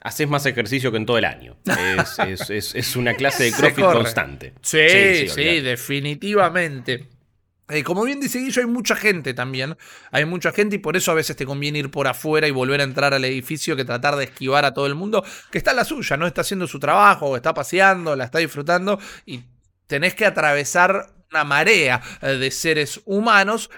Haces 0.00 0.26
más 0.26 0.46
ejercicio 0.46 0.90
que 0.90 0.96
en 0.96 1.04
todo 1.04 1.18
el 1.18 1.26
año. 1.26 1.58
Es, 1.98 2.18
es- 2.26 2.48
es- 2.48 2.74
es 2.74 2.96
una 2.96 3.12
clase 3.12 3.42
de 3.44 3.52
crossfit 3.52 3.84
constante. 3.84 4.54
Sí, 4.62 5.28
sí, 5.28 5.60
definitivamente. 5.60 7.08
Eh, 7.68 7.82
como 7.82 8.04
bien 8.04 8.20
dice 8.20 8.38
Guillo, 8.38 8.62
hay 8.62 8.68
mucha 8.68 8.96
gente 8.96 9.34
también. 9.34 9.76
Hay 10.10 10.24
mucha 10.24 10.50
gente 10.52 10.76
y 10.76 10.78
por 10.78 10.96
eso 10.96 11.10
a 11.10 11.14
veces 11.14 11.36
te 11.36 11.44
conviene 11.44 11.80
ir 11.80 11.90
por 11.90 12.06
afuera 12.08 12.48
y 12.48 12.52
volver 12.52 12.80
a 12.80 12.84
entrar 12.84 13.12
al 13.12 13.26
edificio 13.26 13.76
que 13.76 13.84
tratar 13.84 14.16
de 14.16 14.24
esquivar 14.24 14.64
a 14.64 14.72
todo 14.72 14.86
el 14.86 14.94
mundo 14.94 15.22
que 15.50 15.58
está 15.58 15.72
en 15.72 15.76
la 15.76 15.84
suya, 15.84 16.16
no 16.16 16.26
está 16.26 16.40
haciendo 16.40 16.66
su 16.66 16.78
trabajo, 16.80 17.36
está 17.36 17.52
paseando, 17.52 18.16
la 18.16 18.24
está 18.24 18.38
disfrutando 18.38 18.98
y 19.26 19.42
tenés 19.86 20.14
que 20.14 20.24
atravesar 20.24 21.12
una 21.34 21.44
marea 21.44 22.00
eh, 22.22 22.36
de 22.36 22.50
seres 22.50 23.00
humanos. 23.04 23.70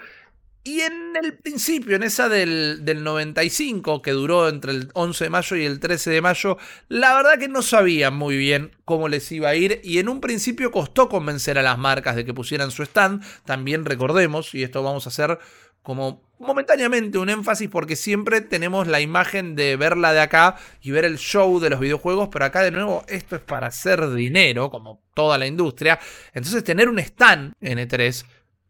Y 0.63 0.81
en 0.81 1.15
el 1.15 1.37
principio, 1.37 1.95
en 1.95 2.03
esa 2.03 2.27
del, 2.27 2.83
del 2.83 3.01
95, 3.01 4.01
que 4.01 4.11
duró 4.11 4.49
entre 4.49 4.73
el 4.73 4.89
11 4.93 5.23
de 5.23 5.29
mayo 5.29 5.55
y 5.55 5.63
el 5.63 5.79
13 5.79 6.09
de 6.11 6.21
mayo, 6.21 6.57
la 6.89 7.15
verdad 7.15 7.39
que 7.39 7.47
no 7.47 7.61
sabían 7.61 8.13
muy 8.15 8.35
bien 8.35 8.75
cómo 8.83 9.07
les 9.07 9.31
iba 9.31 9.47
a 9.47 9.55
ir 9.55 9.79
y 9.81 9.99
en 9.99 10.09
un 10.09 10.19
principio 10.19 10.69
costó 10.69 11.07
convencer 11.07 11.57
a 11.57 11.61
las 11.61 11.77
marcas 11.77 12.17
de 12.17 12.25
que 12.25 12.33
pusieran 12.33 12.71
su 12.71 12.83
stand. 12.83 13.23
También 13.45 13.85
recordemos, 13.85 14.53
y 14.53 14.63
esto 14.63 14.83
vamos 14.83 15.05
a 15.07 15.09
hacer 15.09 15.39
como 15.87 16.21
momentáneamente 16.39 17.17
un 17.17 17.29
énfasis 17.29 17.69
porque 17.69 17.95
siempre 17.95 18.41
tenemos 18.41 18.87
la 18.87 18.99
imagen 18.99 19.55
de 19.55 19.77
verla 19.77 20.11
de 20.11 20.19
acá 20.19 20.57
y 20.81 20.91
ver 20.91 21.05
el 21.05 21.17
show 21.17 21.61
de 21.61 21.69
los 21.69 21.79
videojuegos, 21.79 22.27
pero 22.29 22.43
acá 22.43 22.61
de 22.61 22.71
nuevo 22.71 23.05
esto 23.07 23.37
es 23.37 23.41
para 23.41 23.67
hacer 23.67 24.11
dinero, 24.11 24.69
como 24.69 25.01
toda 25.13 25.37
la 25.37 25.47
industria. 25.47 25.97
Entonces 26.33 26.65
tener 26.65 26.89
un 26.89 26.99
stand 26.99 27.53
en 27.61 27.79
E3 27.79 28.25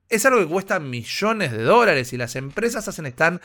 es 0.10 0.25
algo 0.27 0.41
que 0.41 0.45
cuesta 0.45 0.80
millones 0.80 1.51
de 1.53 1.63
dólares 1.63 2.13
y 2.13 2.17
las 2.17 2.36
empresas 2.36 2.88
hacen 2.88 3.08
stand 3.08 3.41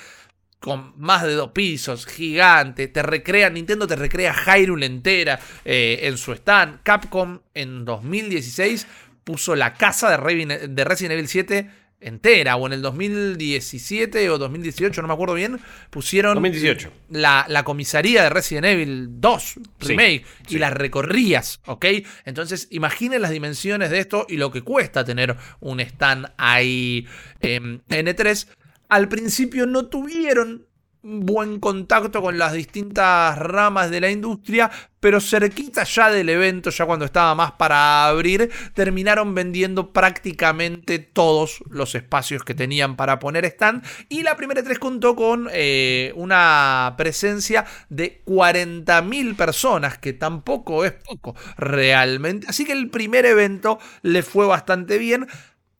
con 0.60 0.92
más 0.98 1.22
de 1.22 1.32
dos 1.32 1.52
pisos, 1.52 2.04
gigante, 2.04 2.88
te 2.88 3.02
recrea, 3.02 3.48
Nintendo 3.48 3.86
te 3.86 3.96
recrea 3.96 4.34
Hyrule 4.34 4.84
entera 4.84 5.40
eh, 5.64 6.00
en 6.02 6.18
su 6.18 6.32
stand. 6.34 6.80
Capcom 6.82 7.40
en 7.54 7.86
2016 7.86 8.86
puso 9.24 9.54
la 9.54 9.72
casa 9.72 10.10
de, 10.10 10.84
Resident 10.84 11.12
Evil 11.12 11.28
7 11.28 11.81
entera, 12.02 12.56
o 12.56 12.66
en 12.66 12.72
el 12.74 12.82
2017 12.82 14.30
o 14.30 14.38
2018, 14.38 15.02
no 15.02 15.08
me 15.08 15.14
acuerdo 15.14 15.34
bien, 15.34 15.60
pusieron 15.90 16.34
2018. 16.34 16.90
la, 17.10 17.44
la 17.48 17.64
comisaría 17.64 18.22
de 18.22 18.30
Resident 18.30 18.66
Evil 18.66 19.08
2 19.20 19.42
Sí, 19.42 19.60
Remake 19.80 20.24
y 20.48 20.52
sí. 20.52 20.58
las 20.58 20.72
recorrías, 20.72 21.60
¿ok? 21.66 21.86
Entonces 22.24 22.68
imaginen 22.70 23.22
las 23.22 23.30
dimensiones 23.30 23.90
de 23.90 23.98
esto 23.98 24.26
y 24.28 24.36
lo 24.36 24.50
que 24.50 24.62
cuesta 24.62 25.04
tener 25.04 25.36
un 25.60 25.80
stand 25.80 26.32
ahí 26.36 27.06
em, 27.40 27.80
en 27.88 28.06
E3. 28.06 28.48
Al 28.88 29.08
principio 29.08 29.66
no 29.66 29.86
tuvieron 29.86 30.66
buen 31.02 31.58
contacto 31.58 32.22
con 32.22 32.38
las 32.38 32.52
distintas 32.52 33.36
ramas 33.38 33.90
de 33.90 34.00
la 34.00 34.10
industria, 34.10 34.70
pero 35.00 35.20
cerquita 35.20 35.82
ya 35.82 36.10
del 36.10 36.28
evento, 36.28 36.70
ya 36.70 36.86
cuando 36.86 37.04
estaba 37.04 37.34
más 37.34 37.52
para 37.52 38.06
abrir, 38.06 38.50
terminaron 38.72 39.34
vendiendo 39.34 39.92
prácticamente 39.92 41.00
todos 41.00 41.64
los 41.68 41.96
espacios 41.96 42.44
que 42.44 42.54
tenían 42.54 42.94
para 42.94 43.18
poner 43.18 43.44
stand. 43.46 43.84
Y 44.08 44.22
la 44.22 44.36
primera 44.36 44.62
3 44.62 44.78
contó 44.78 45.16
con 45.16 45.48
eh, 45.52 46.12
una 46.14 46.94
presencia 46.96 47.64
de 47.88 48.22
40.000 48.24 49.34
personas, 49.34 49.98
que 49.98 50.12
tampoco 50.12 50.84
es 50.84 50.92
poco 50.92 51.34
realmente. 51.56 52.46
Así 52.48 52.64
que 52.64 52.72
el 52.72 52.88
primer 52.88 53.26
evento 53.26 53.80
le 54.02 54.22
fue 54.22 54.46
bastante 54.46 54.98
bien. 54.98 55.26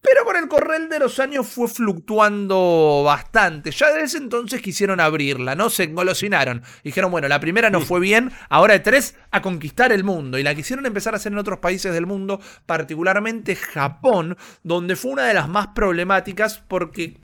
Pero 0.02 0.24
con 0.24 0.36
el 0.36 0.48
correr 0.48 0.88
de 0.88 0.98
los 0.98 1.20
años 1.20 1.46
fue 1.46 1.68
fluctuando 1.68 3.02
bastante. 3.04 3.70
Ya 3.70 3.86
desde 3.86 4.02
ese 4.02 4.18
entonces 4.18 4.60
quisieron 4.60 4.98
abrirla, 4.98 5.54
¿no? 5.54 5.70
Se 5.70 5.84
engolosinaron. 5.84 6.62
Dijeron, 6.82 7.12
bueno, 7.12 7.28
la 7.28 7.38
primera 7.38 7.70
no 7.70 7.80
fue 7.80 8.00
bien, 8.00 8.32
ahora 8.48 8.74
de 8.74 8.80
tres, 8.80 9.14
a 9.30 9.40
conquistar 9.42 9.92
el 9.92 10.02
mundo. 10.02 10.38
Y 10.38 10.42
la 10.42 10.56
quisieron 10.56 10.86
empezar 10.86 11.14
a 11.14 11.18
hacer 11.18 11.30
en 11.30 11.38
otros 11.38 11.60
países 11.60 11.94
del 11.94 12.06
mundo, 12.06 12.40
particularmente 12.66 13.54
Japón, 13.54 14.36
donde 14.64 14.96
fue 14.96 15.12
una 15.12 15.26
de 15.26 15.34
las 15.34 15.48
más 15.48 15.68
problemáticas 15.68 16.58
porque 16.58 17.20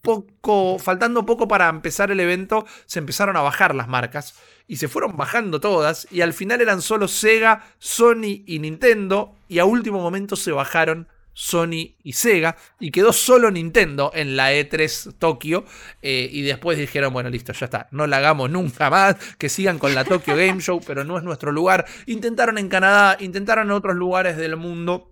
poco, 0.00 0.78
faltando 0.78 1.26
poco 1.26 1.46
para 1.46 1.68
empezar 1.68 2.10
el 2.10 2.20
evento, 2.20 2.64
se 2.86 3.00
empezaron 3.00 3.36
a 3.36 3.42
bajar 3.42 3.74
las 3.74 3.88
marcas 3.88 4.34
y 4.66 4.76
se 4.76 4.88
fueron 4.88 5.16
bajando 5.16 5.60
todas 5.60 6.06
y 6.10 6.20
al 6.22 6.32
final 6.32 6.60
eran 6.60 6.80
solo 6.80 7.08
Sega, 7.08 7.64
Sony 7.78 8.44
y 8.46 8.58
Nintendo 8.60 9.34
y 9.48 9.58
a 9.58 9.64
último 9.64 10.00
momento 10.00 10.36
se 10.36 10.52
bajaron 10.52 11.08
Sony 11.34 11.96
y 12.02 12.12
Sega, 12.12 12.56
y 12.80 12.90
quedó 12.90 13.12
solo 13.12 13.50
Nintendo 13.50 14.12
en 14.14 14.36
la 14.36 14.54
E3 14.54 15.18
Tokio, 15.18 15.64
eh, 16.00 16.28
y 16.32 16.42
después 16.42 16.78
dijeron, 16.78 17.12
bueno, 17.12 17.28
listo, 17.28 17.52
ya 17.52 17.66
está, 17.66 17.88
no 17.90 18.06
la 18.06 18.18
hagamos 18.18 18.50
nunca 18.50 18.88
más, 18.88 19.16
que 19.36 19.48
sigan 19.48 19.78
con 19.78 19.94
la 19.94 20.04
Tokyo 20.04 20.36
Game 20.36 20.60
Show, 20.60 20.80
pero 20.86 21.04
no 21.04 21.18
es 21.18 21.24
nuestro 21.24 21.52
lugar. 21.52 21.84
Intentaron 22.06 22.56
en 22.56 22.68
Canadá, 22.68 23.16
intentaron 23.20 23.66
en 23.66 23.72
otros 23.72 23.96
lugares 23.96 24.36
del 24.36 24.56
mundo 24.56 25.10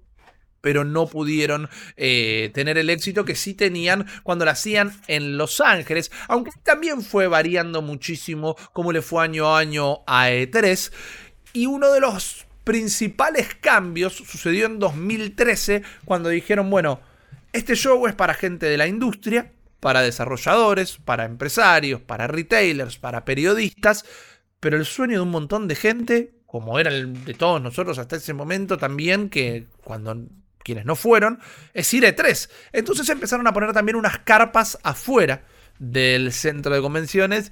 pero 0.63 0.85
no 0.85 1.07
pudieron 1.07 1.69
eh, 1.97 2.51
tener 2.55 2.79
el 2.79 2.89
éxito 2.89 3.27
que 3.27 3.35
sí 3.35 3.53
tenían 3.53 4.07
cuando 4.23 4.47
la 4.47 4.53
hacían 4.53 4.93
en 5.09 5.37
Los 5.37 5.61
Ángeles, 5.61 6.11
aunque 6.29 6.53
también 6.63 7.03
fue 7.03 7.27
variando 7.27 7.83
muchísimo 7.83 8.57
como 8.73 8.93
le 8.93 9.03
fue 9.03 9.25
año 9.25 9.49
a 9.49 9.59
año 9.59 10.05
a 10.07 10.31
E3. 10.31 10.93
Y 11.53 11.67
uno 11.67 11.91
de 11.91 12.01
los 12.01 12.47
principales 12.64 13.55
cambios 13.61 14.14
sucedió 14.14 14.66
en 14.66 14.79
2013 14.79 15.83
cuando 16.05 16.29
dijeron, 16.29 16.70
bueno, 16.70 17.01
este 17.53 17.75
show 17.75 18.07
es 18.07 18.14
para 18.14 18.35
gente 18.35 18.66
de 18.66 18.77
la 18.77 18.87
industria, 18.87 19.53
para 19.81 20.01
desarrolladores, 20.01 20.98
para 21.05 21.25
empresarios, 21.25 22.01
para 22.01 22.27
retailers, 22.27 22.98
para 22.98 23.25
periodistas, 23.25 24.05
pero 24.61 24.77
el 24.77 24.85
sueño 24.85 25.14
de 25.14 25.22
un 25.22 25.31
montón 25.31 25.66
de 25.66 25.75
gente, 25.75 26.35
como 26.46 26.79
era 26.79 26.90
el 26.90 27.25
de 27.25 27.35
todos 27.35 27.61
nosotros 27.61 27.98
hasta 27.98 28.16
ese 28.16 28.33
momento 28.33 28.79
también, 28.79 29.29
que 29.29 29.66
cuando 29.83 30.16
quienes 30.62 30.85
no 30.85 30.94
fueron, 30.94 31.40
es 31.75 31.92
ir 31.92 32.07
a 32.07 32.14
E3. 32.14 32.48
Entonces 32.72 33.09
empezaron 33.09 33.46
a 33.46 33.53
poner 33.53 33.72
también 33.72 33.96
unas 33.96 34.20
carpas 34.20 34.79
afuera 34.85 35.42
del 35.79 36.33
centro 36.33 36.75
de 36.75 36.81
convenciones 36.81 37.51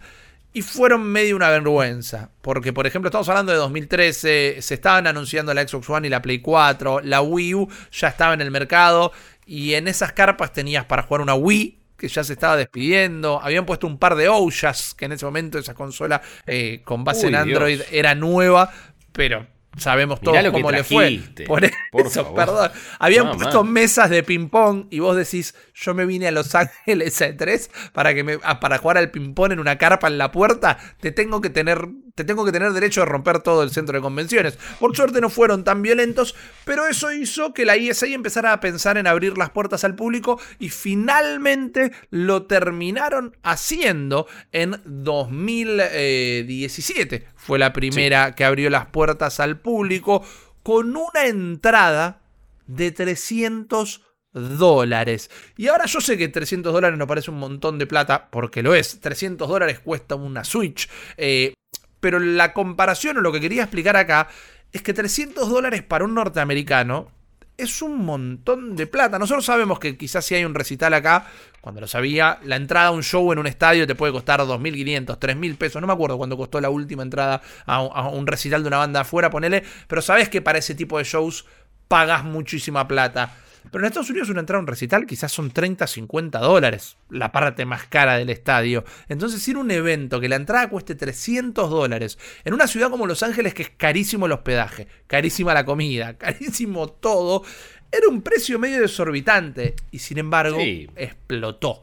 y 0.52 0.62
fueron 0.62 1.02
medio 1.02 1.36
una 1.36 1.50
vergüenza. 1.50 2.30
Porque, 2.42 2.72
por 2.72 2.86
ejemplo, 2.86 3.08
estamos 3.08 3.28
hablando 3.28 3.52
de 3.52 3.58
2013, 3.58 4.56
se 4.60 4.74
estaban 4.74 5.06
anunciando 5.06 5.54
la 5.54 5.66
Xbox 5.66 5.88
One 5.90 6.06
y 6.06 6.10
la 6.10 6.22
Play 6.22 6.40
4, 6.40 7.00
la 7.04 7.20
Wii 7.22 7.54
U 7.54 7.68
ya 7.92 8.08
estaba 8.08 8.34
en 8.34 8.40
el 8.40 8.50
mercado, 8.50 9.12
y 9.46 9.74
en 9.74 9.88
esas 9.88 10.12
carpas 10.12 10.52
tenías 10.52 10.84
para 10.84 11.02
jugar 11.02 11.20
una 11.20 11.34
Wii, 11.34 11.78
que 11.96 12.08
ya 12.08 12.24
se 12.24 12.32
estaba 12.32 12.56
despidiendo. 12.56 13.40
Habían 13.42 13.66
puesto 13.66 13.86
un 13.86 13.98
par 13.98 14.14
de 14.16 14.28
Ouya's, 14.28 14.94
que 14.94 15.04
en 15.04 15.12
ese 15.12 15.26
momento 15.26 15.58
esa 15.58 15.74
consola 15.74 16.22
eh, 16.46 16.80
con 16.84 17.04
base 17.04 17.28
en 17.28 17.34
Android 17.34 17.82
era 17.90 18.14
nueva, 18.14 18.72
pero 19.12 19.46
Sabemos 19.76 20.20
todos 20.20 20.36
cómo 20.50 20.70
le 20.70 20.82
fue. 20.82 21.20
Por 21.46 21.64
eso, 21.64 22.34
perdón. 22.34 22.70
Habían 22.98 23.36
puesto 23.36 23.64
mesas 23.64 24.10
de 24.10 24.22
ping-pong 24.22 24.86
y 24.90 24.98
vos 24.98 25.16
decís, 25.16 25.54
yo 25.74 25.94
me 25.94 26.06
vine 26.06 26.28
a 26.28 26.32
Los 26.32 26.54
Ángeles 26.54 27.22
a 27.22 27.36
3 27.36 27.70
para, 27.92 28.14
que 28.14 28.24
me, 28.24 28.38
para 28.38 28.78
jugar 28.78 28.98
al 28.98 29.10
ping-pong 29.10 29.52
en 29.52 29.60
una 29.60 29.78
carpa 29.78 30.08
en 30.08 30.18
la 30.18 30.32
puerta. 30.32 30.78
Te 31.00 31.12
tengo 31.12 31.40
que 31.40 31.50
tener 31.50 31.88
te 32.20 32.24
tengo 32.24 32.44
que 32.44 32.52
tener 32.52 32.70
derecho 32.72 33.02
a 33.02 33.06
romper 33.06 33.40
todo 33.40 33.62
el 33.62 33.70
centro 33.70 33.96
de 33.96 34.02
convenciones. 34.02 34.58
Por 34.78 34.94
suerte 34.94 35.22
no 35.22 35.30
fueron 35.30 35.64
tan 35.64 35.80
violentos, 35.80 36.34
pero 36.66 36.86
eso 36.86 37.10
hizo 37.12 37.54
que 37.54 37.64
la 37.64 37.76
ESA 37.76 38.08
empezara 38.08 38.52
a 38.52 38.60
pensar 38.60 38.98
en 38.98 39.06
abrir 39.06 39.38
las 39.38 39.48
puertas 39.48 39.84
al 39.84 39.94
público 39.94 40.38
y 40.58 40.68
finalmente 40.68 41.92
lo 42.10 42.42
terminaron 42.42 43.38
haciendo 43.42 44.26
en 44.52 44.82
2017. 44.84 47.26
Fue 47.36 47.58
la 47.58 47.72
primera 47.72 48.34
que 48.34 48.44
abrió 48.44 48.68
las 48.68 48.84
puertas 48.86 49.40
al 49.40 49.59
público 49.60 50.24
con 50.62 50.96
una 50.96 51.26
entrada 51.26 52.22
de 52.66 52.92
300 52.92 54.02
dólares. 54.32 55.30
Y 55.56 55.68
ahora 55.68 55.86
yo 55.86 56.00
sé 56.00 56.16
que 56.16 56.28
300 56.28 56.72
dólares 56.72 56.98
no 56.98 57.06
parece 57.06 57.30
un 57.30 57.38
montón 57.38 57.78
de 57.78 57.86
plata, 57.86 58.30
porque 58.30 58.62
lo 58.62 58.74
es. 58.74 59.00
300 59.00 59.48
dólares 59.48 59.80
cuesta 59.80 60.14
una 60.14 60.44
Switch. 60.44 60.88
Eh, 61.16 61.54
pero 62.00 62.18
la 62.18 62.52
comparación 62.52 63.18
o 63.18 63.20
lo 63.20 63.32
que 63.32 63.40
quería 63.40 63.62
explicar 63.62 63.96
acá 63.96 64.28
es 64.72 64.82
que 64.82 64.94
300 64.94 65.48
dólares 65.48 65.82
para 65.82 66.04
un 66.04 66.14
norteamericano 66.14 67.10
es 67.62 67.82
un 67.82 68.04
montón 68.04 68.76
de 68.76 68.86
plata. 68.86 69.18
Nosotros 69.18 69.44
sabemos 69.44 69.78
que 69.78 69.96
quizás 69.96 70.24
si 70.24 70.34
hay 70.34 70.44
un 70.44 70.54
recital 70.54 70.94
acá, 70.94 71.26
cuando 71.60 71.80
lo 71.80 71.86
sabía, 71.86 72.38
la 72.44 72.56
entrada 72.56 72.88
a 72.88 72.90
un 72.90 73.02
show 73.02 73.32
en 73.32 73.38
un 73.38 73.46
estadio 73.46 73.86
te 73.86 73.94
puede 73.94 74.12
costar 74.12 74.40
2.500, 74.40 75.18
3.000 75.18 75.56
pesos. 75.56 75.80
No 75.80 75.86
me 75.86 75.92
acuerdo 75.92 76.16
cuándo 76.16 76.36
costó 76.36 76.60
la 76.60 76.70
última 76.70 77.02
entrada 77.02 77.42
a 77.66 78.08
un 78.08 78.26
recital 78.26 78.62
de 78.62 78.68
una 78.68 78.78
banda 78.78 79.00
afuera, 79.00 79.30
ponele. 79.30 79.62
Pero 79.86 80.02
sabes 80.02 80.28
que 80.28 80.40
para 80.40 80.58
ese 80.58 80.74
tipo 80.74 80.98
de 80.98 81.04
shows 81.04 81.44
pagas 81.88 82.24
muchísima 82.24 82.86
plata. 82.88 83.34
Pero 83.70 83.84
en 83.84 83.88
Estados 83.88 84.10
Unidos 84.10 84.30
una 84.30 84.40
entrada 84.40 84.58
a 84.58 84.62
un 84.62 84.66
recital 84.66 85.06
quizás 85.06 85.32
son 85.32 85.50
30, 85.50 85.86
50 85.86 86.38
dólares, 86.38 86.96
la 87.08 87.32
parte 87.32 87.64
más 87.64 87.84
cara 87.86 88.16
del 88.16 88.30
estadio. 88.30 88.84
Entonces 89.08 89.46
ir 89.48 89.56
a 89.56 89.60
un 89.60 89.70
evento 89.70 90.20
que 90.20 90.28
la 90.28 90.36
entrada 90.36 90.68
cueste 90.68 90.94
300 90.94 91.70
dólares, 91.70 92.18
en 92.44 92.54
una 92.54 92.66
ciudad 92.66 92.90
como 92.90 93.06
Los 93.06 93.22
Ángeles 93.22 93.54
que 93.54 93.62
es 93.62 93.70
carísimo 93.70 94.26
el 94.26 94.32
hospedaje, 94.32 94.86
carísima 95.06 95.54
la 95.54 95.64
comida, 95.64 96.14
carísimo 96.18 96.88
todo, 96.88 97.42
era 97.92 98.08
un 98.08 98.22
precio 98.22 98.58
medio 98.58 98.80
desorbitante 98.80 99.74
y 99.90 99.98
sin 99.98 100.18
embargo 100.18 100.58
explotó. 100.60 101.82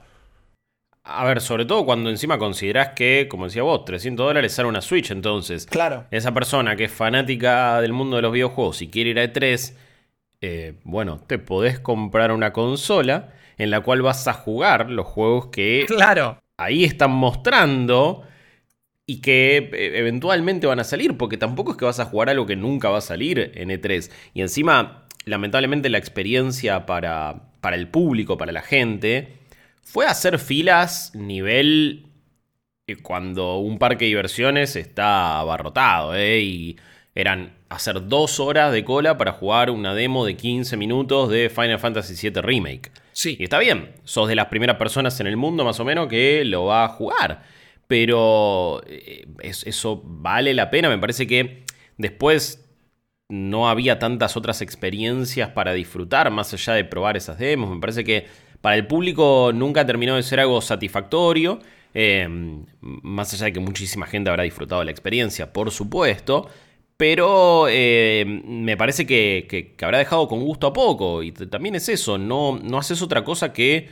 A 1.09 1.23
ver, 1.23 1.39
sobre 1.39 1.63
todo 1.63 1.85
cuando 1.85 2.09
encima 2.09 2.37
considerás 2.37 2.89
que, 2.89 3.27
como 3.29 3.45
decía 3.45 3.63
vos, 3.63 3.85
300 3.85 4.25
dólares 4.25 4.51
sale 4.51 4.67
una 4.67 4.81
Switch, 4.81 5.09
entonces. 5.11 5.65
Claro. 5.65 6.05
Esa 6.11 6.33
persona 6.33 6.75
que 6.75 6.85
es 6.85 6.91
fanática 6.91 7.79
del 7.79 7.93
mundo 7.93 8.17
de 8.17 8.23
los 8.23 8.33
videojuegos 8.33 8.81
y 8.81 8.89
quiere 8.89 9.11
ir 9.11 9.19
a 9.19 9.23
E3 9.23 9.73
eh, 10.41 10.75
bueno, 10.83 11.19
te 11.25 11.39
podés 11.39 11.79
comprar 11.79 12.31
una 12.31 12.53
consola 12.53 13.33
en 13.57 13.71
la 13.71 13.81
cual 13.81 14.01
vas 14.01 14.27
a 14.27 14.33
jugar 14.33 14.89
los 14.89 15.07
juegos 15.07 15.47
que 15.47 15.85
claro. 15.87 16.41
ahí 16.57 16.83
están 16.83 17.11
mostrando 17.11 18.23
y 19.07 19.21
que 19.21 19.57
eh, 19.57 19.99
eventualmente 19.99 20.67
van 20.67 20.79
a 20.79 20.83
salir, 20.83 21.17
porque 21.17 21.37
tampoco 21.37 21.71
es 21.71 21.77
que 21.77 21.85
vas 21.85 21.99
a 21.99 22.05
jugar 22.05 22.29
algo 22.29 22.45
que 22.45 22.55
nunca 22.55 22.89
va 22.89 22.99
a 22.99 23.01
salir 23.01 23.51
en 23.55 23.69
E3. 23.69 24.11
Y 24.33 24.41
encima, 24.41 25.07
lamentablemente 25.25 25.89
la 25.89 25.97
experiencia 25.97 26.85
para, 26.85 27.49
para 27.61 27.77
el 27.77 27.87
público, 27.87 28.37
para 28.37 28.51
la 28.51 28.61
gente, 28.61 29.37
fue 29.81 30.05
hacer 30.05 30.37
filas 30.37 31.15
nivel 31.15 32.07
eh, 32.85 32.97
cuando 32.97 33.57
un 33.57 33.79
parque 33.79 34.05
de 34.05 34.09
diversiones 34.09 34.75
está 34.75 35.39
abarrotado, 35.39 36.13
¿eh? 36.15 36.41
Y 36.41 36.77
eran 37.15 37.56
hacer 37.69 38.07
dos 38.07 38.39
horas 38.39 38.71
de 38.71 38.83
cola 38.83 39.17
para 39.17 39.33
jugar 39.33 39.69
una 39.69 39.93
demo 39.93 40.25
de 40.25 40.35
15 40.35 40.77
minutos 40.77 41.29
de 41.29 41.49
Final 41.49 41.79
Fantasy 41.79 42.29
VII 42.29 42.41
Remake. 42.41 42.91
Sí. 43.11 43.35
Y 43.39 43.43
está 43.43 43.59
bien, 43.59 43.93
sos 44.03 44.27
de 44.27 44.35
las 44.35 44.47
primeras 44.47 44.77
personas 44.77 45.19
en 45.19 45.27
el 45.27 45.37
mundo 45.37 45.65
más 45.65 45.79
o 45.79 45.85
menos 45.85 46.07
que 46.07 46.45
lo 46.45 46.65
va 46.65 46.85
a 46.85 46.89
jugar. 46.89 47.43
Pero 47.87 48.81
eh, 48.87 49.25
eso 49.41 50.01
vale 50.03 50.53
la 50.53 50.69
pena. 50.69 50.89
Me 50.89 50.97
parece 50.97 51.25
que 51.25 51.63
después 51.97 52.63
no 53.29 53.69
había 53.69 53.99
tantas 53.99 54.37
otras 54.37 54.61
experiencias 54.61 55.49
para 55.49 55.73
disfrutar 55.73 56.31
más 56.31 56.53
allá 56.53 56.73
de 56.73 56.85
probar 56.85 57.17
esas 57.17 57.37
demos. 57.37 57.69
Me 57.69 57.79
parece 57.79 58.03
que 58.03 58.27
para 58.61 58.75
el 58.75 58.87
público 58.87 59.51
nunca 59.53 59.85
terminó 59.85 60.15
de 60.15 60.23
ser 60.23 60.39
algo 60.39 60.61
satisfactorio. 60.61 61.59
Eh, 61.93 62.27
más 62.81 63.33
allá 63.33 63.45
de 63.45 63.53
que 63.53 63.59
muchísima 63.59 64.05
gente 64.05 64.29
habrá 64.29 64.43
disfrutado 64.43 64.81
de 64.81 64.85
la 64.85 64.91
experiencia, 64.91 65.51
por 65.51 65.71
supuesto. 65.71 66.49
Pero 66.97 67.67
eh, 67.69 68.25
me 68.25 68.75
parece 68.75 69.05
que, 69.05 69.75
habrá 69.81 69.99
dejado 69.99 70.27
con 70.27 70.43
gusto 70.43 70.67
a 70.67 70.73
poco. 70.73 71.23
Y 71.23 71.31
también 71.31 71.75
es 71.75 71.89
eso, 71.89 72.17
no, 72.17 72.59
no 72.61 72.77
haces 72.77 73.01
otra 73.01 73.23
cosa 73.23 73.53
que 73.53 73.89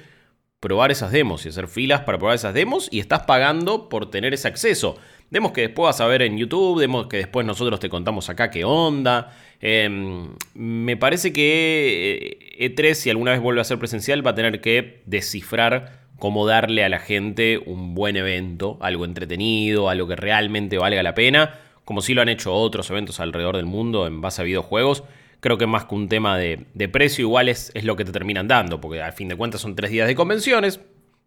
probar 0.59 0.89
esas 0.89 1.11
demos 1.11 1.45
y 1.45 1.49
hacer 1.49 1.67
filas 1.67 2.01
para 2.01 2.17
probar 2.17 2.35
esas 2.35 2.55
demos 2.55 2.89
y 2.91 2.99
estás 2.99 3.21
pagando 3.23 3.87
por 3.87 4.09
tener 4.09 4.33
ese 4.33 4.47
acceso. 4.47 4.97
Demos 5.29 5.51
que 5.51 5.61
después 5.61 5.85
vas 5.85 6.01
a 6.01 6.07
ver 6.07 6.23
en 6.23 6.37
YouTube, 6.37 6.79
demos 6.79 7.07
que 7.07 7.17
después 7.17 7.45
nosotros 7.45 7.79
te 7.79 7.89
contamos 7.89 8.29
acá 8.29 8.49
qué 8.49 8.63
onda. 8.63 9.35
Em, 9.59 10.29
me 10.55 10.97
parece 10.97 11.33
que 11.33 12.55
E3, 12.59 12.83
eh, 12.83 12.89
e 12.89 12.95
si 12.95 13.09
alguna 13.11 13.31
vez 13.31 13.41
vuelve 13.41 13.61
a 13.61 13.63
ser 13.63 13.77
presencial, 13.77 14.25
va 14.25 14.31
a 14.31 14.35
tener 14.35 14.61
que 14.61 15.03
descifrar 15.05 16.05
cómo 16.17 16.47
darle 16.47 16.83
a 16.83 16.89
la 16.89 16.99
gente 16.99 17.57
un 17.57 17.93
buen 17.93 18.15
evento, 18.15 18.77
algo 18.81 19.05
entretenido, 19.05 19.89
algo 19.89 20.07
que 20.07 20.15
realmente 20.15 20.77
valga 20.77 21.03
la 21.03 21.13
pena, 21.13 21.59
como 21.85 22.01
si 22.01 22.13
lo 22.13 22.21
han 22.21 22.29
hecho 22.29 22.53
otros 22.53 22.89
eventos 22.89 23.19
alrededor 23.19 23.55
del 23.55 23.65
mundo 23.65 24.07
en 24.07 24.19
base 24.19 24.41
a 24.41 24.45
videojuegos. 24.45 25.03
Creo 25.39 25.57
que 25.57 25.67
más 25.67 25.85
que 25.85 25.95
un 25.95 26.09
tema 26.09 26.37
de, 26.37 26.57
precio, 26.91 27.21
igual 27.21 27.47
es, 27.47 27.71
es, 27.75 27.83
lo 27.83 27.95
que 27.95 28.03
te 28.03 28.11
terminan 28.11 28.47
dando, 28.47 28.81
porque 28.81 29.01
al 29.01 29.13
fin 29.13 29.27
de 29.27 29.35
cuentas 29.35 29.61
son 29.61 29.75
tres 29.75 29.91
días 29.91 30.07
de 30.07 30.15
convenciones. 30.15 30.81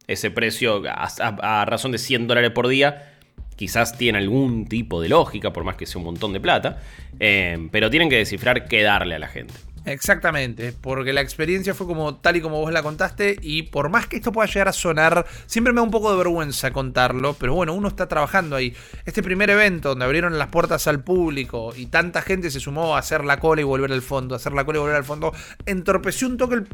Ese 0.08 0.30
precio, 0.30 0.82
a, 0.86 1.64
razón 1.66 1.92
de 1.92 1.98
100 1.98 2.26
dólares 2.26 2.50
por 2.50 2.66
día, 2.66 3.14
quizás 3.54 3.96
tiene 3.96 4.18
algún 4.18 4.66
tipo 4.66 5.00
de 5.00 5.08
lógica, 5.08 5.52
por 5.52 5.62
más 5.62 5.76
que 5.76 5.86
sea 5.86 5.98
un 5.98 6.06
montón 6.06 6.32
de 6.32 6.40
plata, 6.40 6.80
eh, 7.20 7.68
pero 7.70 7.90
tienen 7.90 8.08
que 8.08 8.16
descifrar 8.16 8.66
qué 8.66 8.82
darle 8.82 9.14
a 9.14 9.18
la 9.18 9.28
gente. 9.28 9.54
Exactamente, 9.92 10.72
porque 10.72 11.12
la 11.12 11.20
experiencia 11.20 11.74
fue 11.74 11.86
como 11.86 12.16
tal 12.16 12.36
y 12.36 12.40
como 12.40 12.60
vos 12.60 12.72
la 12.72 12.82
contaste 12.82 13.36
y 13.40 13.62
por 13.64 13.88
más 13.88 14.06
que 14.06 14.16
esto 14.16 14.32
pueda 14.32 14.46
llegar 14.46 14.68
a 14.68 14.72
sonar, 14.72 15.26
siempre 15.46 15.72
me 15.72 15.78
da 15.78 15.82
un 15.82 15.90
poco 15.90 16.10
de 16.10 16.18
vergüenza 16.18 16.70
contarlo, 16.72 17.34
pero 17.34 17.54
bueno, 17.54 17.72
uno 17.74 17.88
está 17.88 18.06
trabajando 18.06 18.56
ahí. 18.56 18.74
Este 19.06 19.22
primer 19.22 19.50
evento 19.50 19.90
donde 19.90 20.04
abrieron 20.04 20.38
las 20.38 20.48
puertas 20.48 20.86
al 20.86 21.02
público 21.02 21.72
y 21.74 21.86
tanta 21.86 22.22
gente 22.22 22.50
se 22.50 22.60
sumó 22.60 22.96
a 22.96 22.98
hacer 22.98 23.24
la 23.24 23.40
cola 23.40 23.60
y 23.62 23.64
volver 23.64 23.92
al 23.92 24.02
fondo, 24.02 24.34
hacer 24.34 24.52
la 24.52 24.64
cola 24.64 24.78
y 24.78 24.80
volver 24.82 24.96
al 24.96 25.04
fondo, 25.04 25.32
entorpeció 25.66 26.28
un 26.28 26.36
toque 26.36 26.56
el 26.56 26.68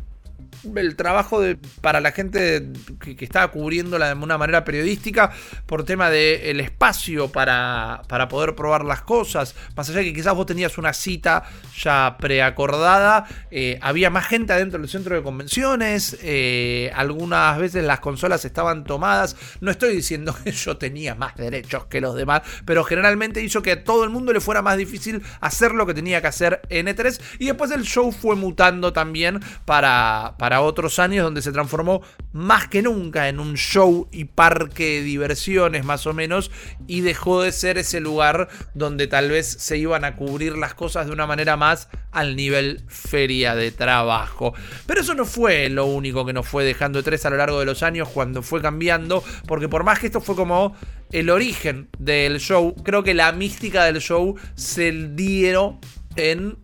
el 0.77 0.97
trabajo 0.97 1.41
de, 1.41 1.57
para 1.81 2.01
la 2.01 2.13
gente 2.13 2.69
que, 3.01 3.25
estaba 3.25 3.49
cubriéndola 3.49 4.09
de 4.09 4.15
una 4.15 4.39
manera 4.39 4.65
periodística 4.65 5.33
por 5.67 5.85
tema 5.85 6.11
del 6.11 6.41
el 6.43 6.61
espacio 6.61 7.31
para, 7.31 8.03
para 8.09 8.29
poder 8.29 8.55
probar 8.55 8.85
las 8.85 9.03
cosas. 9.03 9.55
Más 9.77 9.89
allá 9.89 9.99
de 9.99 10.07
que 10.07 10.15
quizás 10.15 10.35
vos 10.35 10.47
tenías 10.47 10.79
una 10.79 10.93
cita 10.93 11.45
ya 11.77 12.17
preacordada, 12.19 13.27
eh, 13.51 13.79
había 13.83 14.11
más 14.11 14.27
gente 14.27 14.53
adentro 14.53 14.81
del 14.81 14.89
centro 14.89 15.15
de 15.15 15.23
convenciones, 15.23 16.19
eh, 16.23 16.91
algunas 16.95 17.59
veces 17.59 17.85
las 17.85 18.01
consolas 18.01 18.45
estaban 18.45 18.85
tomadas. 18.85 19.37
No 19.61 19.71
estoy 19.71 19.95
diciendo 19.95 20.35
que 20.45 20.53
yo 20.53 20.77
tenía 20.77 21.15
más 21.15 21.37
derechos 21.37 21.87
que 21.87 22.01
los 22.01 22.15
demás, 22.15 22.43
pero 22.65 22.85
generalmente 22.85 23.43
hizo 23.43 23.63
que 23.63 23.73
a 23.73 23.85
todo 23.85 24.05
el 24.05 24.11
mundo 24.11 24.33
le 24.33 24.41
fuera 24.41 24.63
más 24.63 24.77
difícil 24.77 25.23
hacer 25.41 25.73
lo 25.73 25.87
que 25.87 25.95
tenía 25.95 26.21
que 26.21 26.27
hacer 26.29 26.63
en 26.69 26.87
E3 26.87 27.21
y 27.39 27.47
después 27.47 27.71
el 27.71 27.85
show 27.85 28.13
fue 28.13 28.37
mutando 28.37 28.93
también 28.93 29.41
para 29.65 30.35
otros 30.53 30.99
años 30.99 31.25
donde 31.25 31.43
se 31.43 31.53
transformó 31.53 32.03
más 32.33 32.69
que 32.69 32.83
nunca 32.83 33.29
en 33.29 33.41
un 33.41 33.55
show 33.55 34.09
y 34.13 34.25
parque 34.25 34.85
de 34.85 35.03
diversiones 35.03 35.85
más 35.85 36.07
o 36.07 36.15
menos 36.15 36.51
y 36.87 37.01
dejó 37.01 37.43
de 37.43 37.53
ser 37.53 37.79
ese 37.79 38.01
lugar 38.01 38.49
donde 38.75 39.07
tal 39.07 39.31
vez 39.31 39.47
se 39.47 39.79
iban 39.79 40.05
a 40.05 40.17
cubrir 40.17 40.57
las 40.57 40.75
cosas 40.75 41.07
de 41.07 41.13
una 41.13 41.27
manera 41.27 41.57
más 41.57 41.89
al 42.13 42.37
nivel 42.37 42.85
feria 42.89 43.55
de 43.55 43.71
trabajo. 43.71 44.55
Pero 44.87 45.01
eso 45.01 45.15
no 45.15 45.25
fue 45.25 45.69
lo 45.69 45.87
único 45.87 46.25
que 46.25 46.33
nos 46.33 46.47
fue 46.47 46.65
dejando 46.65 47.03
tres 47.03 47.25
a 47.27 47.31
lo 47.31 47.37
largo 47.37 47.59
de 47.59 47.67
los 47.67 47.83
años 47.83 48.09
cuando 48.09 48.43
fue 48.43 48.63
cambiando, 48.63 49.23
porque 49.47 49.69
por 49.69 49.85
más 49.85 49.99
que 49.99 50.07
esto 50.07 50.21
fue 50.21 50.37
como 50.37 50.77
el 51.13 51.31
origen 51.31 51.89
del 51.99 52.41
show, 52.41 52.75
creo 52.83 53.03
que 53.03 53.15
la 53.15 53.33
mística 53.33 53.85
del 53.85 54.01
show 54.01 54.37
se 54.55 54.93
dieron 54.93 55.79
en 56.17 56.59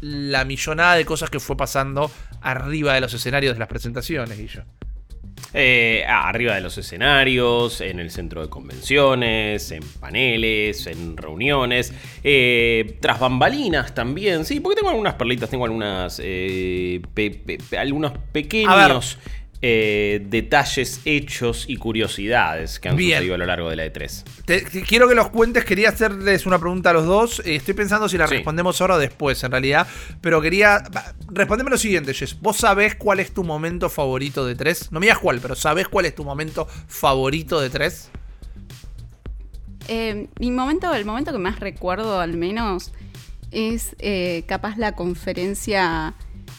la 0.00 0.44
millonada 0.44 0.96
de 0.96 1.04
cosas 1.04 1.30
que 1.30 1.40
fue 1.40 1.56
pasando 1.56 2.10
arriba 2.42 2.94
de 2.94 3.00
los 3.00 3.14
escenarios 3.14 3.54
de 3.54 3.58
las 3.58 3.68
presentaciones, 3.68 4.38
Guillo. 4.38 4.64
Eh, 5.54 6.04
arriba 6.08 6.54
de 6.54 6.62
los 6.62 6.78
escenarios, 6.78 7.80
en 7.82 8.00
el 8.00 8.10
centro 8.10 8.40
de 8.40 8.48
convenciones, 8.48 9.70
en 9.70 9.82
paneles, 10.00 10.86
en 10.86 11.16
reuniones, 11.16 11.92
eh, 12.24 12.96
tras 13.00 13.20
bambalinas 13.20 13.94
también, 13.94 14.46
sí, 14.46 14.60
porque 14.60 14.76
tengo 14.76 14.90
algunas 14.90 15.14
perlitas, 15.14 15.50
tengo 15.50 15.66
algunas, 15.66 16.20
eh, 16.24 17.02
algunos 17.76 18.12
pequeños 18.32 19.18
eh, 19.64 20.20
detalles, 20.28 21.00
hechos 21.04 21.66
y 21.68 21.76
curiosidades 21.76 22.80
que 22.80 22.88
han 22.88 22.98
sucedido 22.98 23.36
a 23.36 23.38
lo 23.38 23.46
largo 23.46 23.70
de 23.70 23.76
la 23.76 23.86
E3. 23.86 24.84
quiero 24.88 25.08
que 25.08 25.14
los 25.14 25.28
cuentes, 25.28 25.64
quería 25.64 25.90
hacerles 25.90 26.46
una 26.46 26.58
pregunta 26.58 26.90
a 26.90 26.92
los 26.92 27.06
dos. 27.06 27.38
Eh, 27.44 27.54
estoy 27.54 27.74
pensando 27.74 28.08
si 28.08 28.18
la 28.18 28.26
respondemos 28.26 28.80
ahora 28.80 28.96
o 28.96 28.98
después, 28.98 29.40
en 29.44 29.52
realidad. 29.52 29.86
Pero 30.20 30.40
quería. 30.40 30.82
Respondeme 31.28 31.70
lo 31.70 31.78
siguiente, 31.78 32.12
Jess. 32.12 32.40
¿Vos 32.40 32.56
sabés 32.56 32.96
cuál 32.96 33.20
es 33.20 33.32
tu 33.32 33.44
momento 33.44 33.88
favorito 33.88 34.44
de 34.44 34.56
3? 34.56 34.90
No 34.90 34.98
me 34.98 35.06
digas 35.06 35.20
cuál, 35.20 35.38
pero 35.38 35.54
¿sabés 35.54 35.86
cuál 35.86 36.06
es 36.06 36.16
tu 36.16 36.24
momento 36.24 36.66
favorito 36.88 37.60
de 37.60 37.70
3? 37.70 38.10
Eh, 39.86 40.26
mi 40.40 40.50
momento, 40.50 40.92
el 40.92 41.04
momento 41.04 41.30
que 41.30 41.38
más 41.38 41.60
recuerdo 41.60 42.18
al 42.18 42.36
menos 42.36 42.92
es 43.52 43.94
capaz 44.48 44.76
la 44.76 44.96
conferencia 44.96 46.14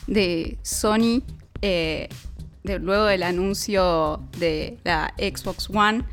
de 0.07 0.57
Sony 0.61 1.21
luego 2.63 3.05
del 3.05 3.23
anuncio 3.23 4.21
de 4.37 4.77
la 4.83 5.13
Xbox 5.17 5.69
One, 5.69 6.03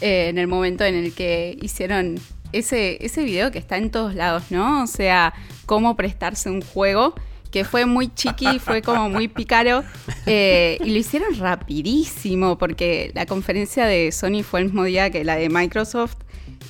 eh, 0.00 0.28
en 0.28 0.38
el 0.38 0.46
momento 0.46 0.84
en 0.84 0.94
el 0.94 1.12
que 1.12 1.56
hicieron 1.60 2.18
ese, 2.52 3.04
ese 3.04 3.24
video 3.24 3.50
que 3.50 3.58
está 3.58 3.76
en 3.76 3.90
todos 3.90 4.14
lados, 4.14 4.44
¿no? 4.50 4.82
O 4.82 4.86
sea, 4.86 5.32
cómo 5.66 5.96
prestarse 5.96 6.50
un 6.50 6.60
juego 6.60 7.14
que 7.50 7.64
fue 7.64 7.84
muy 7.84 8.12
chiqui, 8.12 8.58
fue 8.58 8.80
como 8.80 9.10
muy 9.10 9.28
pícaro, 9.28 9.84
eh, 10.26 10.78
y 10.82 10.90
lo 10.90 10.98
hicieron 10.98 11.38
rapidísimo, 11.38 12.56
porque 12.56 13.12
la 13.14 13.26
conferencia 13.26 13.84
de 13.84 14.10
Sony 14.10 14.42
fue 14.42 14.60
el 14.60 14.66
mismo 14.66 14.84
día 14.84 15.10
que 15.10 15.22
la 15.22 15.36
de 15.36 15.50
Microsoft, 15.50 16.16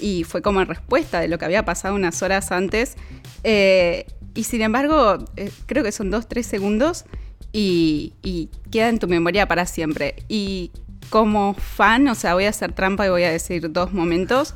y 0.01 0.25
fue 0.25 0.43
como 0.43 0.61
en 0.61 0.67
respuesta 0.67 1.21
de 1.21 1.29
lo 1.29 1.39
que 1.39 1.45
había 1.45 1.65
pasado 1.65 1.95
unas 1.95 2.21
horas 2.23 2.51
antes. 2.51 2.97
Eh, 3.45 4.07
y 4.35 4.45
sin 4.45 4.61
embargo, 4.63 5.25
creo 5.67 5.85
que 5.85 5.93
son 5.93 6.11
dos, 6.11 6.29
tres 6.29 6.47
segundos, 6.47 7.05
y, 7.53 8.49
queda 8.71 8.89
en 8.89 8.99
tu 8.99 9.09
memoria 9.09 9.47
para 9.47 9.67
siempre. 9.67 10.17
Y 10.29 10.71
como 11.11 11.55
fan, 11.55 12.09
o 12.09 12.15
sea, 12.15 12.35
voy 12.35 12.45
a 12.45 12.49
hacer 12.49 12.73
trampa 12.73 13.07
y 13.07 13.11
voy 13.11 13.25
a 13.25 13.31
decir 13.31 13.71
dos 13.71 13.93
momentos. 13.93 14.55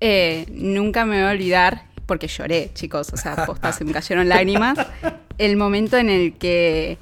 Eh, 0.00 0.46
nunca 0.50 1.04
me 1.06 1.16
voy 1.16 1.28
a 1.28 1.32
olvidar, 1.32 1.86
porque 2.04 2.28
lloré, 2.28 2.70
chicos, 2.74 3.12
o 3.12 3.16
sea, 3.16 3.46
postas 3.46 3.76
se 3.76 3.84
me 3.84 3.92
cayeron 3.92 4.28
lágrimas, 4.28 4.78
el 5.38 5.56
momento 5.56 5.96
en 5.96 6.10
el 6.10 6.34
que 6.34 6.98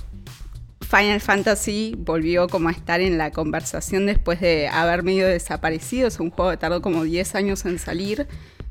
Final 0.81 1.21
Fantasy 1.21 1.97
volvió 1.99 2.49
como 2.49 2.69
a 2.69 2.73
estar 2.73 3.01
en 3.01 3.19
la 3.19 3.33
conversación 3.33 4.07
después 4.07 4.41
de 4.41 4.69
haber 4.69 5.03
medio 5.03 5.27
desaparecido. 5.27 6.07
Es 6.07 6.21
un 6.21 6.31
juego 6.31 6.53
que 6.53 6.57
tardó 6.57 6.83
como 6.83 7.03
10 7.03 7.35
años 7.35 7.65
en 7.65 7.79
salir 7.81 8.29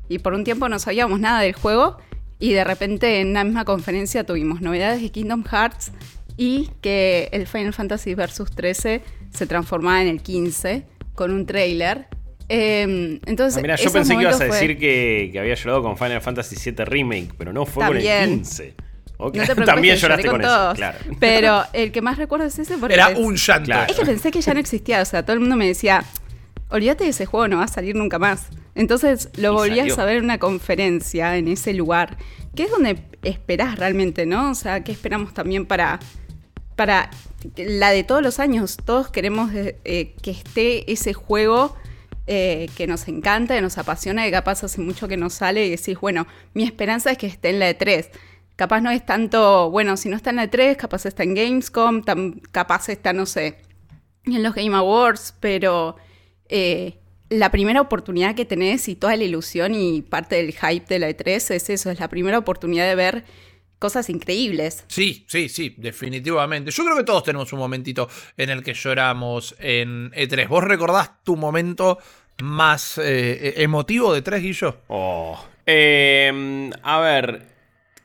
y 0.08 0.18
por 0.18 0.32
un 0.32 0.44
tiempo 0.44 0.68
no 0.68 0.78
sabíamos 0.78 1.20
nada 1.20 1.40
del 1.40 1.52
juego 1.52 1.98
y 2.38 2.52
de 2.52 2.64
repente 2.64 3.20
en 3.20 3.34
la 3.34 3.44
misma 3.44 3.64
conferencia 3.64 4.24
tuvimos 4.24 4.60
novedades 4.60 5.02
de 5.02 5.10
Kingdom 5.10 5.44
Hearts, 5.44 5.92
y 6.36 6.70
que 6.80 7.28
el 7.32 7.46
Final 7.46 7.72
Fantasy 7.72 8.14
Versus 8.14 8.50
13 8.50 9.02
se 9.30 9.46
transformaba 9.46 10.02
en 10.02 10.08
el 10.08 10.22
15 10.22 10.84
con 11.14 11.32
un 11.32 11.46
trailer. 11.46 12.06
Em, 12.48 13.20
entonces, 13.24 13.58
ah, 13.58 13.62
mira, 13.62 13.76
yo 13.76 13.90
pensé 13.90 14.16
que 14.16 14.22
ibas 14.22 14.40
a 14.40 14.44
decir 14.44 14.78
que, 14.78 15.34
había 15.38 15.54
llorado 15.54 15.82
con 15.82 15.96
Final 15.96 16.20
Fantasy 16.20 16.56
7 16.56 16.84
Remake, 16.84 17.30
pero 17.38 17.52
no 17.52 17.64
fue 17.64 17.86
con 17.86 17.96
el 17.96 18.02
15. 18.02 18.74
También 19.64 19.96
lloraste 20.00 20.28
con, 20.28 20.42
eso, 20.42 20.72
claro. 20.74 20.98
Pero 21.20 21.62
el 21.72 21.92
que 21.92 22.02
más 22.02 22.18
recuerdo 22.18 22.46
es 22.46 22.58
ese 22.58 22.76
porque 22.76 22.94
era 22.94 23.10
un 23.10 23.36
llanto. 23.36 23.72
Es 23.88 23.96
que 23.96 24.04
pensé 24.04 24.30
que 24.30 24.40
ya 24.40 24.54
no 24.54 24.60
existía, 24.60 25.00
o 25.00 25.04
sea, 25.04 25.22
todo 25.24 25.34
el 25.34 25.40
mundo 25.40 25.56
me 25.56 25.66
decía, 25.66 26.04
olvídate 26.68 27.04
de 27.04 27.10
ese 27.10 27.24
juego, 27.24 27.48
no 27.48 27.58
va 27.58 27.64
a 27.64 27.68
salir 27.68 27.94
nunca 27.94 28.18
más. 28.18 28.48
Entonces 28.74 29.30
lo 29.36 29.52
volví 29.52 29.78
a 29.78 29.88
saber 29.94 30.16
en 30.16 30.24
una 30.24 30.38
conferencia 30.38 31.36
en 31.36 31.46
ese 31.48 31.72
lugar, 31.74 32.16
que 32.56 32.64
es 32.64 32.70
donde 32.70 32.98
esperás 33.22 33.78
realmente, 33.78 34.26
¿no? 34.26 34.50
O 34.50 34.54
sea, 34.54 34.82
¿qué 34.82 34.90
esperamos 34.90 35.32
también 35.32 35.64
para 35.64 36.00
para 36.76 37.10
la 37.56 37.90
de 37.90 38.04
todos 38.04 38.22
los 38.22 38.38
años. 38.38 38.76
Todos 38.84 39.10
queremos 39.10 39.50
eh, 39.54 40.14
que 40.22 40.30
esté 40.30 40.90
ese 40.90 41.12
juego 41.12 41.76
eh, 42.26 42.70
que 42.76 42.86
nos 42.86 43.06
encanta, 43.08 43.54
que 43.54 43.60
nos 43.60 43.76
apasiona, 43.76 44.24
que 44.24 44.30
capaz 44.30 44.64
hace 44.64 44.80
mucho 44.80 45.08
que 45.08 45.18
nos 45.18 45.34
sale 45.34 45.66
y 45.66 45.70
decís, 45.70 46.00
bueno, 46.00 46.26
mi 46.54 46.64
esperanza 46.64 47.10
es 47.10 47.18
que 47.18 47.26
esté 47.26 47.50
en 47.50 47.58
la 47.58 47.66
de 47.66 47.74
3. 47.74 48.10
Capaz 48.56 48.80
no 48.80 48.90
es 48.90 49.04
tanto, 49.04 49.70
bueno, 49.70 49.96
si 49.96 50.08
no 50.08 50.16
está 50.16 50.30
en 50.30 50.36
la 50.36 50.42
de 50.42 50.48
3, 50.48 50.76
capaz 50.76 51.04
está 51.04 51.22
en 51.22 51.34
Gamescom, 51.34 52.02
capaz 52.50 52.88
está, 52.88 53.12
no 53.12 53.26
sé, 53.26 53.58
en 54.24 54.42
los 54.42 54.54
Game 54.54 54.74
Awards, 54.74 55.34
pero 55.40 55.96
eh, 56.48 56.98
la 57.28 57.50
primera 57.50 57.80
oportunidad 57.80 58.34
que 58.34 58.44
tenés 58.44 58.88
y 58.88 58.94
toda 58.94 59.16
la 59.16 59.24
ilusión 59.24 59.74
y 59.74 60.02
parte 60.02 60.36
del 60.36 60.52
hype 60.52 60.86
de 60.86 60.98
la 60.98 61.10
E3 61.10 61.50
es 61.50 61.70
eso, 61.70 61.90
es 61.90 62.00
la 62.00 62.08
primera 62.08 62.38
oportunidad 62.38 62.88
de 62.88 62.94
ver 62.94 63.24
cosas 63.84 64.08
increíbles. 64.08 64.82
Sí, 64.88 65.26
sí, 65.28 65.50
sí, 65.50 65.74
definitivamente. 65.76 66.70
Yo 66.70 66.84
creo 66.84 66.96
que 66.96 67.04
todos 67.04 67.22
tenemos 67.22 67.52
un 67.52 67.58
momentito 67.58 68.08
en 68.34 68.48
el 68.48 68.62
que 68.62 68.72
lloramos 68.72 69.54
en 69.58 70.10
E3. 70.12 70.48
¿Vos 70.48 70.64
recordás 70.64 71.22
tu 71.22 71.36
momento 71.36 71.98
más 72.40 72.96
eh, 72.96 73.52
emotivo 73.58 74.14
de 74.14 74.22
3, 74.22 74.42
Guillo? 74.42 74.78
Oh. 74.88 75.38
Em, 75.66 76.70
a 76.82 76.98
ver, 77.00 77.42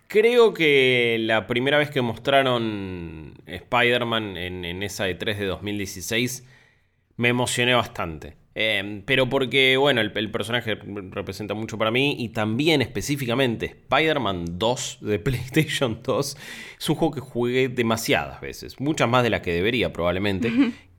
creo 0.09 0.53
que 0.53 1.15
la 1.21 1.47
primera 1.47 1.77
vez 1.77 1.89
que 1.89 2.01
mostraron 2.01 3.35
Spider-Man 3.45 4.35
en, 4.35 4.65
en 4.65 4.83
esa 4.83 5.07
E3 5.07 5.37
de 5.37 5.45
2016 5.45 6.43
me 7.15 7.29
emocioné 7.29 7.73
bastante. 7.73 8.35
Em, 8.55 9.03
pero 9.03 9.29
porque, 9.29 9.77
bueno, 9.77 10.01
el, 10.01 10.11
personaje 10.31 10.75
representa 11.11 11.53
mucho 11.53 11.77
para 11.77 11.91
mí 11.91 12.15
y 12.19 12.29
también 12.29 12.81
específicamente 12.81 13.67
Spider-Man 13.67 14.57
2 14.57 14.97
de 15.01 15.19
PlayStation 15.19 15.99
2 16.03 16.37
es 16.79 16.89
un 16.89 16.95
juego 16.95 17.13
que 17.13 17.19
jugué 17.21 17.69
demasiadas 17.69 18.41
veces, 18.41 18.79
muchas 18.79 19.07
más 19.07 19.23
de 19.23 19.29
las 19.29 19.41
que 19.41 19.53
debería 19.53 19.93
probablemente. 19.93 20.51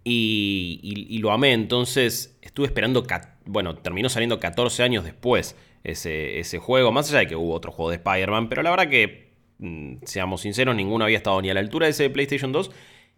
y, 0.05 0.81
y- 0.83 1.15
y 1.15 1.19
lo 1.19 1.33
amé. 1.33 1.53
Entonces 1.53 2.39
estuve 2.41 2.67
esperando, 2.67 3.05
bueno, 3.45 3.75
terminó 3.77 4.09
saliendo 4.09 4.39
14 4.41 4.83
años 4.83 5.05
después 5.05 5.57
ese, 5.85 6.39
ese 6.39 6.59
juego, 6.59 6.93
más 6.93 7.11
allá 7.11 7.21
de 7.21 7.27
que 7.27 7.37
hubo 7.37 7.53
otro 7.53 7.73
juego 7.73 7.91
de 7.91 7.97
Spider-Man, 7.97 8.49
pero 8.49 8.63
la 8.63 8.71
verdad 8.71 8.89
que, 8.89 9.33
mm, 9.59 9.97
seamos 10.05 10.43
sinceros, 10.43 10.75
ninguno 10.77 11.05
había 11.05 11.17
estado 11.17 11.41
ni 11.43 11.51
a 11.51 11.55
la 11.55 11.61
altura 11.61 11.87
de 11.87 11.91
ese 11.91 12.05
de 12.05 12.11
PlayStation 12.11 12.53
2, 12.53 12.71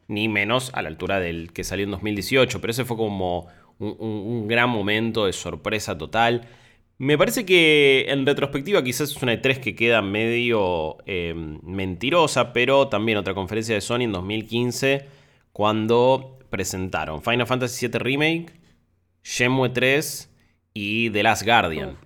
ni 0.09 0.29
menos 0.29 0.71
a 0.75 0.83
la 0.83 0.89
altura 0.89 1.21
del 1.21 1.53
que 1.53 1.65
salió 1.65 1.85
en 1.85 1.91
2018, 1.93 2.61
pero 2.61 2.71
ese 2.73 2.85
fue 2.85 2.97
como 2.97 3.47
un, 3.83 4.47
gran 4.49 4.71
momento 4.71 5.27
de 5.27 5.33
sorpresa 5.33 5.99
total. 5.99 6.49
Me 6.99 7.19
parece 7.19 7.45
que 7.45 8.07
en 8.09 8.25
retrospectiva 8.25 8.83
quizás 8.85 9.11
es 9.11 9.23
una 9.23 9.35
E3 9.35 9.59
que 9.59 9.75
queda 9.75 10.03
medio 10.03 10.99
eh, 11.07 11.35
mentirosa, 11.63 12.53
pero 12.53 12.89
también 12.89 13.19
otra 13.19 13.35
conferencia 13.35 13.75
de 13.75 13.81
Sony 13.81 14.03
en 14.03 14.13
2015 14.13 15.07
cuando 15.53 16.39
presentaron 16.49 17.23
Final 17.23 17.47
Fantasy 17.47 17.89
VII 17.89 17.99
Remake, 17.99 18.53
Shenmue 19.25 19.71
3 19.71 20.31
y 20.75 21.11
The 21.11 21.23
Last 21.23 21.45
Guardian. 21.45 21.97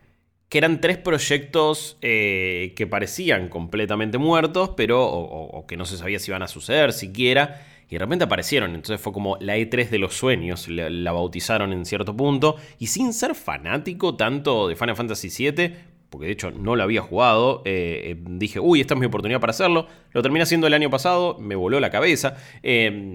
Que 0.48 0.58
eran 0.58 0.80
tres 0.80 0.96
proyectos 0.96 1.98
eh, 2.00 2.72
que 2.76 2.86
parecían 2.86 3.48
completamente 3.48 4.16
muertos, 4.16 4.70
pero. 4.76 5.04
O 5.04 5.66
que 5.66 5.76
no 5.76 5.84
se 5.84 5.96
sabía 5.98 6.20
si 6.20 6.30
iban 6.30 6.44
a 6.44 6.48
suceder 6.48 6.92
siquiera. 6.92 7.66
Y 7.88 7.94
de 7.94 7.98
repente 8.00 8.24
aparecieron. 8.24 8.74
Entonces 8.74 9.00
fue 9.00 9.12
como 9.12 9.36
la 9.40 9.56
E3 9.56 9.88
de 9.88 9.98
los 9.98 10.14
sueños. 10.14 10.68
La, 10.68 11.12
bautizaron 11.12 11.72
en 11.72 11.84
cierto 11.84 12.16
punto. 12.16 12.56
Y 12.78 12.88
sin 12.88 13.12
ser 13.12 13.34
fanático 13.34 14.16
tanto 14.16 14.68
de 14.68 14.76
Final 14.76 14.96
Fantasy 14.96 15.28
VII. 15.28 15.74
Porque 16.10 16.26
de 16.26 16.32
hecho 16.32 16.50
no 16.50 16.76
lo 16.76 16.82
había 16.82 17.02
jugado. 17.02 17.62
eh, 17.64 18.12
eh, 18.12 18.16
dije, 18.18 18.58
uy, 18.58 18.80
esta 18.80 18.94
es 18.94 19.00
mi 19.00 19.06
oportunidad 19.06 19.40
para 19.40 19.50
hacerlo. 19.50 19.86
Lo 20.12 20.22
terminé 20.22 20.42
haciendo 20.42 20.66
el 20.66 20.74
año 20.74 20.90
pasado. 20.90 21.36
Me 21.38 21.54
voló 21.54 21.78
la 21.78 21.90
cabeza. 21.90 22.36
eh, 22.62 23.14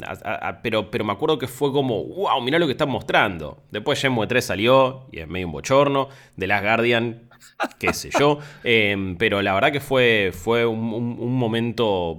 pero, 0.64 0.90
pero 0.90 1.04
me 1.04 1.12
acuerdo 1.12 1.38
que 1.38 1.48
fue 1.48 1.72
como, 1.72 2.06
wow, 2.06 2.42
mirá 2.42 2.60
lo 2.60 2.66
que 2.66 2.74
están 2.74 2.90
mostrando. 2.90 3.64
Después 3.72 4.00
Shenmue 4.00 4.28
3 4.28 4.44
salió. 4.44 5.08
Y 5.12 5.20
es 5.20 5.28
medio 5.28 5.48
un 5.48 5.54
bochorno. 5.54 6.08
The 6.38 6.48
Last 6.48 6.64
Guardian 6.64 7.32
qué 7.80 7.94
sé 7.94 8.10
yo. 8.18 8.40
Pero 8.64 9.42
la 9.42 9.54
verdad 9.54 9.72
que 9.72 9.80
fue, 9.80 10.32
fue 10.34 10.66
un, 10.66 11.38
momento 11.38 12.18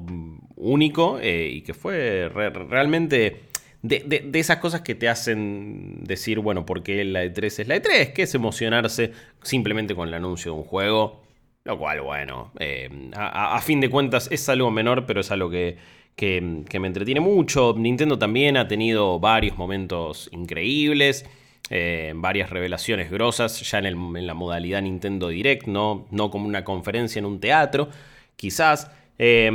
único 0.63 1.19
eh, 1.21 1.49
y 1.53 1.61
que 1.63 1.75
fue 1.75 2.29
re- 2.33 2.51
realmente 2.51 3.41
de, 3.83 4.23
de- 4.31 4.39
esas 4.39 4.59
cosas 4.59 4.83
que 4.83 4.95
te 4.95 5.09
hacen 5.09 6.05
decir, 6.05 6.39
bueno, 6.39 6.65
¿por 6.65 6.83
qué 6.83 7.05
la 7.05 7.25
E3 7.25 7.45
es 7.61 7.69
la 7.69 7.77
E3? 7.77 8.13
Que 8.13 8.23
es 8.23 8.35
emocionarse 8.35 9.13
simplemente 9.43 9.95
con 9.95 10.09
el 10.09 10.15
anuncio 10.15 10.53
de 10.53 10.59
un 10.59 10.65
juego. 10.65 11.21
Lo 11.65 11.79
cual, 11.79 12.01
bueno, 12.01 12.53
eh, 12.59 12.89
a, 13.15 13.61
fin 13.61 13.81
de 13.81 13.89
cuentas 13.89 14.29
es 14.33 14.49
algo 14.49 14.71
menor, 14.73 15.07
pero 15.07 15.21
es 15.21 15.31
algo 15.31 15.49
que, 15.51 15.77
que- 16.17 16.63
que 16.69 16.81
me 16.81 16.87
entretiene 16.89 17.21
mucho. 17.21 17.75
Nintendo 17.77 18.19
también 18.19 18.57
ha 18.57 18.67
tenido 18.69 19.21
varios 19.21 19.57
momentos 19.59 20.29
increíbles, 20.33 21.25
eh, 21.71 22.13
varias 22.17 22.51
revelaciones 22.51 23.11
grosas, 23.11 23.61
ya 23.69 23.79
en, 23.79 23.87
el- 23.87 23.95
en 24.17 24.27
la 24.27 24.35
modalidad 24.35 24.83
Nintendo 24.83 25.29
Direct, 25.29 25.67
¿no? 25.67 26.07
no 26.11 26.31
como 26.31 26.47
una 26.47 26.65
conferencia 26.65 27.19
en 27.19 27.27
un 27.27 27.41
teatro, 27.41 27.89
quizás. 28.37 28.91
Eh, 29.19 29.51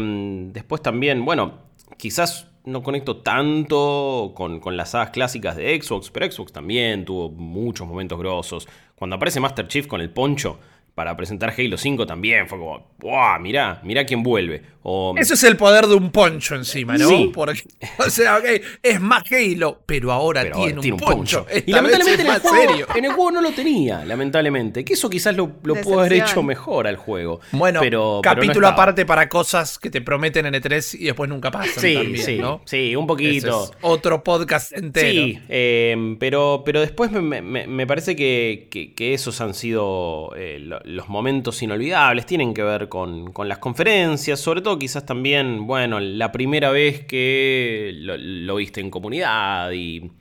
después 0.53 0.81
también, 0.81 1.25
bueno, 1.25 1.53
quizás 1.97 2.47
no 2.65 2.83
conecto 2.83 3.17
tanto 3.17 4.33
con, 4.35 4.59
con 4.59 4.75
las 4.75 4.91
sagas 4.91 5.11
clásicas 5.11 5.55
de 5.55 5.81
Xbox, 5.81 6.11
pero 6.11 6.29
Xbox 6.29 6.51
también 6.51 7.05
tuvo 7.05 7.29
muchos 7.29 7.87
momentos 7.87 8.19
grosos. 8.19 8.67
Cuando 8.95 9.15
aparece 9.15 9.39
Master 9.39 9.67
Chief 9.67 9.87
con 9.87 10.01
el 10.01 10.09
poncho 10.09 10.59
para 10.97 11.15
presentar 11.15 11.53
Halo 11.55 11.77
5 11.77 12.07
también 12.07 12.47
fue 12.47 12.57
como, 12.57 12.87
¡wow! 12.97 13.39
Mirá, 13.39 13.79
mirá 13.83 14.03
quién 14.03 14.23
vuelve. 14.23 14.63
O, 14.81 15.13
Eso 15.15 15.35
es 15.35 15.43
el 15.43 15.55
poder 15.55 15.85
de 15.85 15.93
un 15.93 16.11
poncho 16.11 16.55
encima, 16.55 16.97
¿no? 16.97 17.07
Sí. 17.07 17.29
Porque, 17.31 17.61
o 17.99 18.09
sea, 18.09 18.37
ok, 18.37 18.45
es 18.81 18.99
más 18.99 19.21
Halo, 19.31 19.83
pero 19.85 20.11
ahora, 20.11 20.41
pero 20.41 20.55
tiene, 20.55 20.69
ahora 20.71 20.75
un 20.77 20.81
tiene 20.81 20.95
un 20.95 20.99
poncho. 20.99 21.45
Y 21.67 21.71
lamentablemente 21.71 22.23
en 22.23 22.27
el, 22.33 22.39
juego, 22.39 22.55
serio. 22.67 22.87
en 22.95 23.05
el 23.05 23.11
juego 23.11 23.31
no 23.31 23.41
lo 23.41 23.51
tenía, 23.51 24.03
lamentablemente. 24.05 24.83
Que 24.83 24.93
eso 24.93 25.07
quizás 25.07 25.35
lo, 25.35 25.51
lo 25.63 25.75
pudo 25.75 25.99
haber 25.99 26.13
hecho 26.13 26.41
mejor 26.41 26.87
al 26.87 26.95
juego. 26.95 27.41
Bueno, 27.51 27.79
pero, 27.79 28.21
pero 28.23 28.33
no 28.35 28.41
capítulo 28.41 28.67
aparte 28.67 29.05
para 29.05 29.29
cosas 29.29 29.77
que 29.77 29.91
te 29.91 30.01
prometen 30.01 30.47
en 30.47 30.55
E3 30.55 30.99
y 30.99 31.03
después 31.03 31.29
nunca 31.29 31.51
pasan 31.51 31.79
Sí, 31.83 31.93
también, 31.93 32.25
sí, 32.25 32.37
¿no? 32.39 32.61
sí, 32.65 32.95
un 32.95 33.05
poquito. 33.05 33.65
es 33.65 33.71
otro 33.81 34.23
podcast 34.23 34.73
entero. 34.75 35.11
Sí, 35.11 35.39
eh, 35.47 36.15
pero, 36.19 36.63
pero 36.65 36.81
después 36.81 37.11
me, 37.11 37.21
me- 37.43 37.67
me 37.67 37.85
parece 37.85 38.15
que, 38.15 38.67
que- 38.71 38.95
que 38.95 39.13
esos 39.13 39.41
han 39.41 39.53
sido 39.53 40.31
eh, 40.35 40.57
los 40.87 41.09
momentos 41.09 41.61
inolvidables. 41.61 42.25
Tienen 42.25 42.53
que 42.53 42.63
ver 42.63 42.89
con, 42.89 43.31
con 43.31 43.47
las 43.47 43.57
conferencias, 43.59 44.39
sobre 44.39 44.61
todo 44.61 44.79
quizás 44.79 45.05
también, 45.05 45.67
bueno, 45.67 45.99
la 45.99 46.31
primera 46.31 46.71
vez 46.71 47.05
que 47.05 47.91
lo, 47.93 48.55
viste 48.55 48.81
en 48.81 48.89
comunidad 48.89 49.71
y 49.71 50.11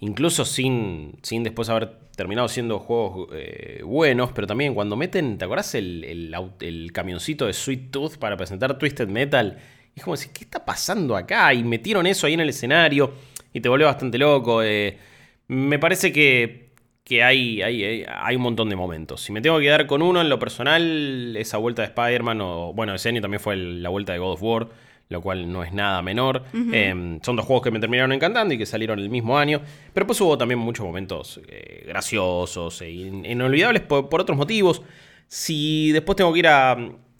incluso 0.00 0.44
sin, 0.44 1.18
sin 1.22 1.42
después 1.42 1.68
haber 1.68 1.98
terminado 2.16 2.48
siendo 2.48 2.78
juegos 2.78 3.28
eh, 3.32 3.82
buenos, 3.84 4.32
pero 4.32 4.46
también 4.46 4.74
cuando 4.74 4.96
meten, 4.96 5.38
¿te 5.38 5.44
acordás 5.44 5.74
el, 5.74 6.34
el 6.60 6.92
camioncito 6.92 7.46
de 7.46 7.52
Sweet 7.52 7.90
Tooth 7.90 8.16
para 8.18 8.36
presentar 8.36 8.78
Twisted 8.78 9.08
Metal? 9.08 9.58
Y 9.94 9.98
es 9.98 10.04
como 10.04 10.16
decir, 10.16 10.32
¿qué 10.32 10.44
está 10.44 10.64
pasando 10.64 11.16
acá? 11.16 11.52
Y 11.54 11.64
metieron 11.64 12.06
eso 12.06 12.26
ahí 12.26 12.34
en 12.34 12.40
el 12.40 12.50
escenario 12.50 13.12
y 13.52 13.60
te 13.60 13.68
volvió 13.68 13.86
bastante 13.86 14.18
loco. 14.18 14.62
eh. 14.62 14.98
me 15.48 15.78
parece 15.78 16.12
que, 16.12 16.69
que 17.10 17.24
hay, 17.24 17.60
hay, 17.60 18.04
hay- 18.08 18.36
un 18.36 18.42
montón 18.42 18.68
de 18.70 18.76
momentos. 18.76 19.20
Si 19.20 19.32
me 19.32 19.40
tengo 19.40 19.58
que 19.58 19.64
quedar 19.64 19.86
con 19.88 20.00
uno 20.00 20.20
en 20.20 20.28
lo 20.28 20.38
personal, 20.38 21.34
esa 21.36 21.56
vuelta 21.58 21.82
de 21.82 21.88
Spider-Man, 21.88 22.40
o 22.40 22.72
bueno, 22.72 22.94
ese 22.94 23.08
año 23.08 23.20
también 23.20 23.40
fue 23.40 23.54
el- 23.54 23.82
la 23.82 23.88
vuelta 23.88 24.12
de 24.12 24.20
God 24.20 24.32
of 24.34 24.42
War, 24.44 24.68
lo 25.08 25.20
cual 25.20 25.50
no 25.52 25.64
es 25.64 25.72
nada 25.72 26.02
menor. 26.02 26.44
Eh, 26.72 27.18
son 27.22 27.34
dos 27.34 27.44
juegos 27.44 27.64
que 27.64 27.72
me 27.72 27.80
terminaron 27.80 28.12
encantando 28.12 28.54
y 28.54 28.58
que 28.58 28.64
salieron 28.64 29.00
el 29.00 29.10
mismo 29.10 29.36
año. 29.36 29.60
Pero 29.92 30.06
pues 30.06 30.20
hubo 30.20 30.38
también 30.38 30.60
muchos 30.60 30.86
momentos 30.86 31.40
eh, 31.48 31.84
graciosos 31.88 32.80
e 32.82 32.90
in- 32.92 33.24
inolvidables 33.26 33.82
por, 33.82 34.08
por 34.08 34.20
otros 34.20 34.38
motivos. 34.38 34.80
Si 35.26 35.90
después 35.90 36.14
tengo 36.14 36.32
que 36.32 36.38
ir 36.38 36.46
a, 36.46 36.76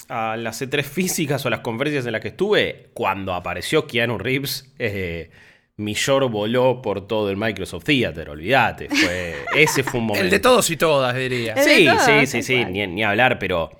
a 0.09 0.37
las 0.37 0.63
E3 0.63 0.85
físicas 0.85 1.45
o 1.45 1.49
a 1.49 1.51
las 1.51 1.61
conferencias 1.61 2.07
en 2.07 2.13
las 2.13 2.21
que 2.21 2.29
estuve, 2.29 2.91
cuando 2.95 3.35
apareció 3.35 3.89
Keanu 3.89 4.19
Reeves, 4.19 4.73
eh, 4.79 5.31
mi 5.81 5.95
short 5.95 6.31
voló 6.31 6.81
por 6.83 7.07
todo 7.07 7.31
el 7.31 7.37
Microsoft 7.37 7.85
Theater, 7.85 8.31
olvídate. 8.31 8.89
Fue, 8.89 9.35
ese 9.57 9.83
fue 9.83 10.01
un 10.01 10.07
momento. 10.07 10.25
El 10.25 10.31
de 10.31 10.39
todos 10.39 10.71
y 10.71 10.77
todas, 10.77 11.17
diría. 11.17 11.57
Sí, 11.57 11.89
sí, 12.05 12.27
sí, 12.27 12.43
sí, 12.43 12.65
ni 12.65 13.03
hablar, 13.03 13.39
pero 13.39 13.71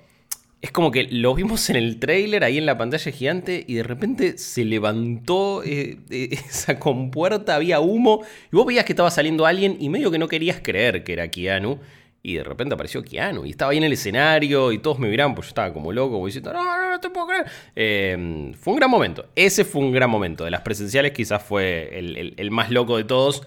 es 0.61 0.71
como 0.71 0.91
que 0.91 1.07
lo 1.09 1.33
vimos 1.33 1.69
en 1.71 1.75
el 1.75 1.99
trailer 1.99 2.43
ahí 2.43 2.59
en 2.59 2.67
la 2.67 2.77
pantalla 2.77 3.11
gigante 3.11 3.65
y 3.67 3.75
de 3.75 3.83
repente 3.83 4.37
se 4.37 4.63
levantó 4.63 5.63
eh, 5.63 5.97
eh, 6.09 6.29
esa 6.49 6.77
compuerta, 6.79 7.55
había 7.55 7.79
humo 7.79 8.21
y 8.51 8.55
vos 8.55 8.65
veías 8.65 8.85
que 8.85 8.93
estaba 8.93 9.09
saliendo 9.09 9.45
alguien 9.45 9.77
y 9.79 9.89
medio 9.89 10.11
que 10.11 10.19
no 10.19 10.27
querías 10.27 10.59
creer 10.61 11.03
que 11.03 11.13
era 11.13 11.29
Keanu. 11.29 11.79
Y 12.23 12.35
de 12.35 12.43
repente 12.43 12.75
apareció 12.75 13.01
Keanu 13.03 13.45
y 13.45 13.49
estaba 13.51 13.71
ahí 13.71 13.77
en 13.79 13.83
el 13.83 13.93
escenario 13.93 14.71
y 14.71 14.77
todos 14.77 14.99
me 14.99 15.09
miraban, 15.09 15.33
pues 15.33 15.47
yo 15.47 15.49
estaba 15.49 15.73
como 15.73 15.91
loco, 15.91 16.13
como 16.13 16.27
diciendo, 16.27 16.53
no, 16.53 16.63
no, 16.63 16.89
no 16.91 16.99
te 16.99 17.09
puedo 17.09 17.25
creer. 17.27 17.45
Eh, 17.75 18.51
fue 18.59 18.73
un 18.73 18.79
gran 18.79 18.91
momento, 18.91 19.25
ese 19.35 19.65
fue 19.65 19.81
un 19.81 19.91
gran 19.91 20.09
momento. 20.09 20.43
De 20.45 20.51
las 20.51 20.61
presenciales 20.61 21.13
quizás 21.13 21.41
fue 21.43 21.97
el, 21.97 22.15
el- 22.17 22.33
el 22.37 22.51
más 22.51 22.69
loco 22.69 22.97
de 22.97 23.05
todos. 23.05 23.41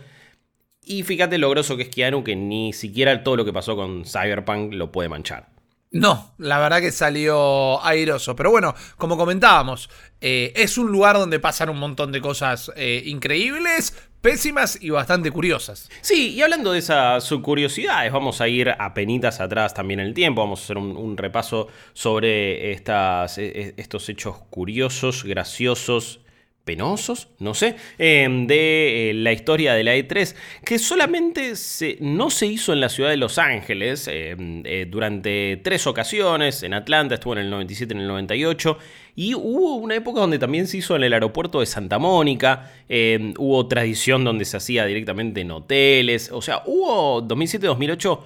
Y 0.86 1.02
fíjate 1.02 1.38
lo 1.38 1.48
groso 1.50 1.76
que 1.76 1.84
es 1.84 1.88
Keanu, 1.88 2.24
que 2.24 2.36
ni 2.36 2.72
siquiera 2.72 3.22
todo 3.22 3.36
lo 3.36 3.44
que 3.44 3.52
pasó 3.52 3.74
con 3.76 4.04
Cyberpunk 4.04 4.74
lo 4.74 4.92
puede 4.92 5.08
manchar. 5.08 5.48
No, 5.90 6.34
la 6.38 6.58
verdad 6.58 6.80
que 6.80 6.90
salió 6.90 7.82
airoso. 7.84 8.34
Pero 8.34 8.50
bueno, 8.50 8.74
como 8.98 9.16
comentábamos, 9.16 9.88
eh, 10.20 10.52
es 10.56 10.76
un 10.76 10.90
lugar 10.90 11.16
donde 11.16 11.38
pasan 11.38 11.70
un 11.70 11.78
montón 11.78 12.10
de 12.10 12.20
cosas 12.20 12.72
eh, 12.76 13.02
increíbles, 13.06 13.96
pésimas 14.24 14.78
y 14.80 14.88
bastante 14.88 15.30
curiosas. 15.30 15.90
Sí, 16.00 16.32
y 16.32 16.40
hablando 16.40 16.72
de 16.72 16.78
esas 16.78 17.30
curiosidades, 17.42 18.10
vamos 18.10 18.40
a 18.40 18.48
ir 18.48 18.70
a 18.70 18.94
penitas 18.94 19.38
atrás 19.38 19.74
también 19.74 20.00
en 20.00 20.06
el 20.06 20.14
tiempo. 20.14 20.40
Vamos 20.40 20.60
a 20.60 20.64
hacer 20.64 20.78
un, 20.78 20.96
un 20.96 21.18
repaso 21.18 21.68
sobre 21.92 22.72
estas, 22.72 23.36
eh, 23.36 23.74
estos 23.76 24.08
hechos 24.08 24.38
curiosos, 24.48 25.24
graciosos. 25.24 26.23
Penosos, 26.64 27.28
no 27.40 27.52
sé, 27.52 27.76
eh, 27.98 28.26
de 28.46 29.10
eh, 29.10 29.14
la 29.14 29.32
historia 29.32 29.74
de 29.74 29.84
la 29.84 29.94
E3, 29.96 30.34
que 30.64 30.78
solamente 30.78 31.56
se- 31.56 31.98
no 32.00 32.30
se 32.30 32.46
hizo 32.46 32.72
en 32.72 32.80
la 32.80 32.88
ciudad 32.88 33.10
de 33.10 33.18
Los 33.18 33.36
Ángeles 33.36 34.08
eh, 34.10 34.34
eh, 34.64 34.86
durante 34.88 35.58
tres 35.62 35.86
ocasiones, 35.86 36.62
en 36.62 36.72
Atlanta 36.72 37.16
estuvo 37.16 37.34
en 37.34 37.40
el 37.40 37.50
97 37.50 37.92
y 37.92 37.96
en 37.96 38.00
el 38.02 38.08
98, 38.08 38.78
y 39.14 39.34
hubo 39.34 39.76
una 39.76 39.94
época 39.94 40.20
donde 40.20 40.38
también 40.38 40.66
se 40.66 40.78
hizo 40.78 40.96
en 40.96 41.04
el 41.04 41.12
aeropuerto 41.12 41.60
de 41.60 41.66
Santa 41.66 41.98
Mónica, 41.98 42.72
eh, 42.88 43.34
hubo 43.38 43.68
tradición 43.68 44.24
donde 44.24 44.46
se 44.46 44.56
hacía 44.56 44.86
directamente 44.86 45.42
en 45.42 45.50
hoteles, 45.50 46.30
o 46.32 46.40
sea, 46.40 46.62
hubo 46.64 47.20
2007-2008, 47.22 48.20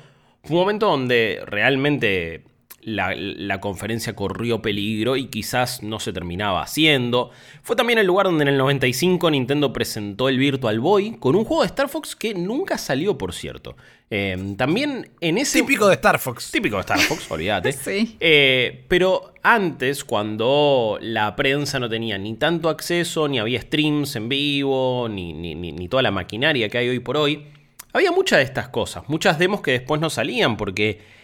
fue 0.44 0.56
un 0.56 0.60
momento 0.62 0.86
donde 0.86 1.40
realmente 1.44 2.44
la, 2.82 3.14
la, 3.16 3.60
conferencia 3.60 4.14
corrió 4.14 4.62
peligro 4.62 5.16
y 5.16 5.26
quizás 5.26 5.82
no 5.82 5.98
se 5.98 6.12
terminaba 6.12 6.62
haciendo. 6.62 7.30
Fue 7.62 7.76
también 7.76 7.98
el 7.98 8.06
lugar 8.06 8.26
donde 8.26 8.42
en 8.42 8.48
el 8.48 8.58
95 8.58 9.30
Nintendo 9.30 9.72
presentó 9.72 10.28
el 10.28 10.38
Virtual 10.38 10.78
Boy 10.80 11.16
con 11.18 11.34
un 11.34 11.44
juego 11.44 11.62
de 11.62 11.66
Star 11.66 11.88
Fox 11.88 12.14
que 12.14 12.34
nunca 12.34 12.78
salió, 12.78 13.18
por 13.18 13.34
cierto. 13.34 13.76
Eh, 14.10 14.54
también 14.56 15.10
en 15.20 15.38
ese... 15.38 15.60
Típico 15.60 15.88
de 15.88 15.94
Star 15.94 16.18
Fox. 16.18 16.50
Típico 16.50 16.76
de 16.76 16.80
Star 16.80 17.00
Fox, 17.00 17.30
olvídate. 17.30 17.72
Sí. 17.88 18.16
Eh, 18.20 18.84
pero 18.88 19.34
antes, 19.42 20.04
cuando 20.04 20.98
la 21.00 21.36
prensa 21.36 21.78
no 21.78 21.88
tenía 21.88 22.18
ni 22.18 22.34
tanto 22.34 22.68
acceso, 22.68 23.28
ni 23.28 23.38
había 23.38 23.60
streams 23.60 24.16
en 24.16 24.28
vivo, 24.28 25.08
ni, 25.08 25.32
ni, 25.32 25.54
ni, 25.54 25.72
ni 25.72 25.88
toda 25.88 26.02
la 26.02 26.10
maquinaria 26.10 26.68
que 26.68 26.78
hay 26.78 26.88
hoy 26.88 26.98
por 26.98 27.16
hoy, 27.16 27.46
había 27.92 28.12
muchas 28.12 28.38
de 28.38 28.44
estas 28.44 28.68
cosas. 28.68 29.04
Muchas 29.08 29.38
demos 29.38 29.62
que 29.62 29.72
después 29.72 30.00
no 30.00 30.10
salían 30.10 30.56
porque 30.56 31.17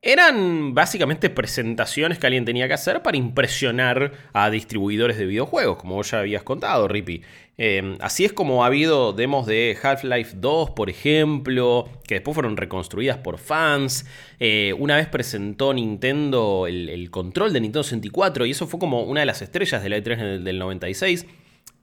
eran 0.00 0.74
básicamente 0.74 1.28
presentaciones 1.28 2.18
que 2.18 2.26
alguien 2.26 2.44
tenía 2.44 2.68
que 2.68 2.74
hacer 2.74 3.02
para 3.02 3.16
impresionar 3.16 4.12
a 4.32 4.48
distribuidores 4.48 5.18
de 5.18 5.26
videojuegos, 5.26 5.78
como 5.78 5.96
vos 5.96 6.10
ya 6.10 6.20
habías 6.20 6.44
contado, 6.44 6.86
Rippy. 6.86 7.22
Eh, 7.60 7.96
así 8.00 8.24
es 8.24 8.32
como 8.32 8.62
ha 8.62 8.68
habido 8.68 9.12
demos 9.12 9.44
de 9.46 9.76
Half-Life 9.82 10.36
2, 10.36 10.70
por 10.70 10.88
ejemplo, 10.88 11.88
que 12.06 12.14
después 12.14 12.34
fueron 12.34 12.56
reconstruidas 12.56 13.18
por 13.18 13.38
fans. 13.38 14.06
Eh, 14.38 14.72
una 14.78 14.94
vez 14.94 15.08
presentó 15.08 15.74
Nintendo 15.74 16.68
el, 16.68 17.10
control 17.10 17.52
de 17.52 17.60
Nintendo 17.60 17.82
64 17.82 18.46
y 18.46 18.52
eso 18.52 18.68
fue 18.68 18.78
como 18.78 19.02
una 19.02 19.20
de 19.20 19.26
las 19.26 19.42
estrellas 19.42 19.82
de 19.82 19.88
la 19.88 19.98
E3 19.98 20.16
del, 20.16 20.44
del 20.44 20.58
96. 20.60 21.26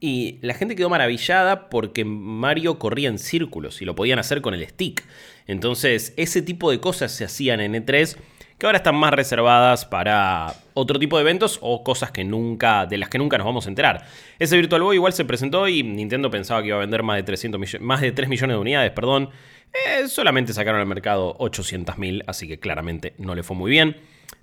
Y 0.00 0.38
la 0.42 0.54
gente 0.54 0.76
quedó 0.76 0.88
maravillada 0.88 1.68
porque 1.68 2.04
Mario 2.04 2.78
corría 2.78 3.08
en 3.08 3.18
círculos 3.18 3.80
y 3.80 3.84
lo 3.84 3.94
podían 3.94 4.18
hacer 4.18 4.40
con 4.40 4.54
el 4.54 4.66
stick. 4.66 5.04
Entonces, 5.46 6.12
ese 6.16 6.42
tipo 6.42 6.70
de 6.70 6.80
cosas 6.80 7.12
se 7.12 7.24
hacían 7.24 7.60
en 7.60 7.74
E3 7.74 8.16
que 8.58 8.64
ahora 8.66 8.78
están 8.78 8.96
más 8.96 9.12
reservadas 9.12 9.84
para 9.84 10.54
otro 10.72 10.98
tipo 10.98 11.16
de 11.16 11.22
eventos 11.22 11.58
o 11.60 11.84
cosas 11.84 12.10
que 12.10 12.24
nunca, 12.24 12.86
de 12.86 12.96
las 12.96 13.10
que 13.10 13.18
nunca 13.18 13.36
nos 13.36 13.44
vamos 13.44 13.66
a 13.66 13.68
enterar. 13.68 14.06
Ese 14.38 14.56
Virtual 14.56 14.82
Boy 14.82 14.96
igual 14.96 15.12
se 15.12 15.24
presentó 15.24 15.68
y 15.68 15.82
Nintendo 15.82 16.30
pensaba 16.30 16.62
que 16.62 16.68
iba 16.68 16.76
a 16.76 16.80
vender 16.80 17.02
más 17.02 17.16
de, 17.16 17.22
300 17.22 17.80
más 17.80 18.00
de 18.00 18.12
3 18.12 18.28
millones 18.28 18.54
de 18.54 18.60
unidades, 18.60 18.92
perdón. 18.92 19.30
Eh, 19.72 20.08
solamente 20.08 20.54
sacaron 20.54 20.80
al 20.80 20.86
mercado 20.86 21.36
800.000, 21.38 22.24
así 22.26 22.48
que 22.48 22.58
claramente 22.58 23.14
no 23.18 23.34
le 23.34 23.42
fue 23.42 23.56
muy 23.56 23.70
bien. 23.70 23.96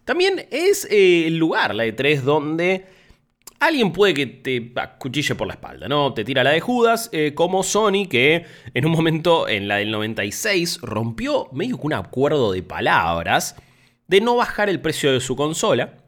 También 0.05 0.45
es 0.51 0.85
eh, 0.91 1.27
el 1.27 1.37
lugar, 1.37 1.73
la 1.73 1.85
E3, 1.85 2.21
donde 2.21 2.85
alguien 3.65 3.91
puede 3.91 4.13
que 4.13 4.25
te 4.25 4.73
cuchille 4.99 5.35
por 5.35 5.47
la 5.47 5.53
espalda, 5.53 5.87
¿no? 5.87 6.13
Te 6.13 6.23
tira 6.23 6.43
la 6.43 6.51
de 6.51 6.59
Judas, 6.59 7.09
eh, 7.11 7.33
como 7.33 7.63
Sony, 7.63 8.07
que 8.09 8.45
en 8.73 8.85
un 8.85 8.91
momento, 8.91 9.47
en 9.47 9.67
la 9.67 9.77
del 9.77 9.91
96, 9.91 10.79
rompió 10.81 11.47
medio 11.51 11.77
que 11.77 11.85
un 11.85 11.93
acuerdo 11.93 12.51
de 12.51 12.63
palabras 12.63 13.55
de 14.07 14.21
no 14.21 14.35
bajar 14.35 14.69
el 14.69 14.81
precio 14.81 15.11
de 15.11 15.19
su 15.19 15.35
consola. 15.35 16.02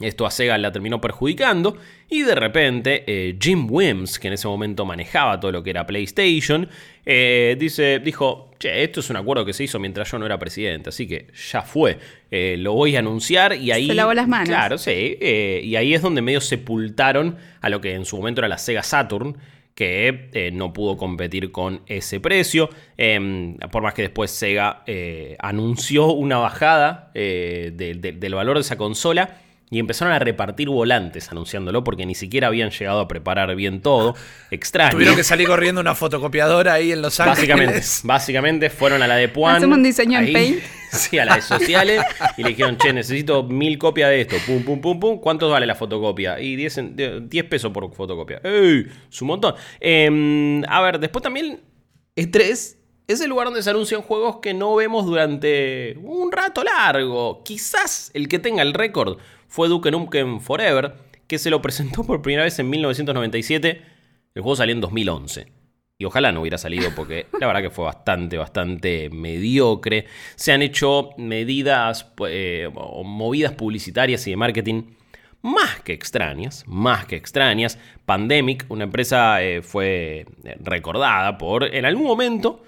Esto 0.00 0.26
a 0.26 0.30
Sega 0.32 0.58
la 0.58 0.72
terminó 0.72 1.00
perjudicando 1.00 1.76
y 2.10 2.22
de 2.22 2.34
repente 2.34 3.04
eh, 3.06 3.36
Jim 3.40 3.68
Wims, 3.70 4.18
que 4.18 4.26
en 4.26 4.34
ese 4.34 4.48
momento 4.48 4.84
manejaba 4.84 5.38
todo 5.38 5.52
lo 5.52 5.62
que 5.62 5.70
era 5.70 5.86
PlayStation, 5.86 6.68
eh, 7.06 7.54
dice, 7.56 8.00
dijo, 8.00 8.50
che, 8.58 8.82
esto 8.82 8.98
es 8.98 9.10
un 9.10 9.16
acuerdo 9.16 9.44
que 9.44 9.52
se 9.52 9.62
hizo 9.62 9.78
mientras 9.78 10.10
yo 10.10 10.18
no 10.18 10.26
era 10.26 10.36
presidente, 10.36 10.88
así 10.88 11.06
que 11.06 11.28
ya 11.52 11.62
fue, 11.62 11.98
eh, 12.32 12.56
lo 12.58 12.72
voy 12.72 12.96
a 12.96 12.98
anunciar 12.98 13.54
y 13.54 13.70
ahí... 13.70 13.86
Se 13.86 13.94
lavó 13.94 14.14
las 14.14 14.26
manos. 14.26 14.48
Claro, 14.48 14.78
sí, 14.78 15.16
y 15.20 15.76
ahí 15.76 15.94
es 15.94 16.02
donde 16.02 16.22
medio 16.22 16.40
sepultaron 16.40 17.36
a 17.60 17.68
lo 17.68 17.80
que 17.80 17.94
en 17.94 18.04
su 18.04 18.16
momento 18.16 18.40
era 18.40 18.48
la 18.48 18.58
Sega 18.58 18.82
Saturn, 18.82 19.36
que 19.74 20.30
eh, 20.32 20.50
no 20.52 20.72
pudo 20.72 20.96
competir 20.96 21.50
con 21.50 21.82
ese 21.86 22.20
precio. 22.20 22.70
Eh, 22.96 23.56
por 23.70 23.82
más 23.82 23.94
que 23.94 24.02
después 24.02 24.30
Sega 24.30 24.82
eh, 24.86 25.36
anunció 25.40 26.12
una 26.12 26.38
bajada 26.38 27.10
de, 27.14 27.72
de, 27.72 28.12
del 28.12 28.34
valor 28.34 28.56
de 28.56 28.62
esa 28.62 28.76
consola. 28.76 29.40
Y 29.70 29.78
empezaron 29.78 30.12
a 30.12 30.18
repartir 30.18 30.68
volantes 30.68 31.30
anunciándolo 31.30 31.82
porque 31.82 32.06
ni 32.06 32.14
siquiera 32.14 32.48
habían 32.48 32.70
llegado 32.70 33.00
a 33.00 33.08
preparar 33.08 33.54
bien 33.56 33.80
todo. 33.80 34.14
Extraño. 34.50 34.90
Tuvieron 34.90 35.16
que 35.16 35.24
salir 35.24 35.46
corriendo 35.46 35.80
una 35.80 35.94
fotocopiadora 35.94 36.74
ahí 36.74 36.92
en 36.92 37.02
Los 37.02 37.18
Ángeles. 37.18 37.48
Básicamente, 37.48 37.86
básicamente 38.04 38.70
fueron 38.70 39.02
a 39.02 39.06
la 39.06 39.16
de 39.16 39.28
Puan. 39.28 39.56
Hacemos 39.56 39.78
un 39.78 39.84
diseño 39.84 40.18
ahí, 40.18 40.28
en 40.28 40.32
Paint. 40.32 40.62
Sí, 40.94 41.18
a 41.18 41.24
la 41.24 41.34
de 41.34 41.42
sociales. 41.42 42.04
y 42.36 42.44
le 42.44 42.50
dijeron, 42.50 42.76
che, 42.76 42.92
necesito 42.92 43.42
mil 43.42 43.78
copias 43.78 44.10
de 44.10 44.20
esto. 44.20 44.36
Pum, 44.46 44.62
pum, 44.62 44.80
pum, 44.80 45.00
pum. 45.00 45.18
¿Cuánto 45.18 45.48
vale 45.48 45.66
la 45.66 45.74
fotocopia? 45.74 46.38
Y 46.38 46.54
10, 46.54 46.80
10 47.28 47.44
pesos 47.46 47.72
por 47.72 47.92
fotocopia. 47.92 48.40
¡Ey! 48.44 48.86
Es 49.10 49.20
un 49.20 49.26
montón. 49.26 49.56
Eh, 49.80 50.62
a 50.68 50.80
ver, 50.82 51.00
después 51.00 51.20
también 51.20 51.60
E3 52.14 52.76
es 53.06 53.20
el 53.20 53.30
lugar 53.30 53.46
donde 53.48 53.62
se 53.62 53.70
anuncian 53.70 54.02
juegos 54.02 54.36
que 54.36 54.54
no 54.54 54.74
vemos 54.74 55.04
durante 55.04 55.98
un 56.02 56.32
rato 56.32 56.64
largo. 56.64 57.42
Quizás 57.44 58.10
el 58.14 58.28
que 58.28 58.38
tenga 58.38 58.62
el 58.62 58.72
récord 58.72 59.18
fue 59.46 59.68
Duke 59.68 59.90
Nukem 59.90 60.40
Forever, 60.40 60.94
que 61.26 61.38
se 61.38 61.50
lo 61.50 61.60
presentó 61.60 62.04
por 62.04 62.22
primera 62.22 62.44
vez 62.44 62.58
en 62.58 62.70
1997. 62.70 63.82
El 64.34 64.42
juego 64.42 64.56
salió 64.56 64.74
en 64.74 64.80
2011. 64.80 65.52
Y 65.96 66.06
ojalá 66.06 66.32
no 66.32 66.40
hubiera 66.40 66.58
salido 66.58 66.90
porque 66.96 67.26
la 67.40 67.46
verdad 67.46 67.62
que 67.62 67.70
fue 67.70 67.84
bastante, 67.84 68.38
bastante 68.38 69.10
mediocre. 69.10 70.06
Se 70.34 70.52
han 70.52 70.62
hecho 70.62 71.10
medidas 71.18 72.10
eh, 72.26 72.68
o 72.74 73.04
movidas 73.04 73.52
publicitarias 73.52 74.26
y 74.26 74.30
de 74.30 74.36
marketing 74.36 74.82
más 75.42 75.80
que 75.82 75.92
extrañas, 75.92 76.64
más 76.66 77.04
que 77.04 77.16
extrañas. 77.16 77.78
Pandemic, 78.06 78.64
una 78.70 78.84
empresa, 78.84 79.42
eh, 79.42 79.60
fue 79.60 80.24
recordada 80.60 81.36
por 81.36 81.64
en 81.64 81.84
algún 81.84 82.06
momento 82.06 82.62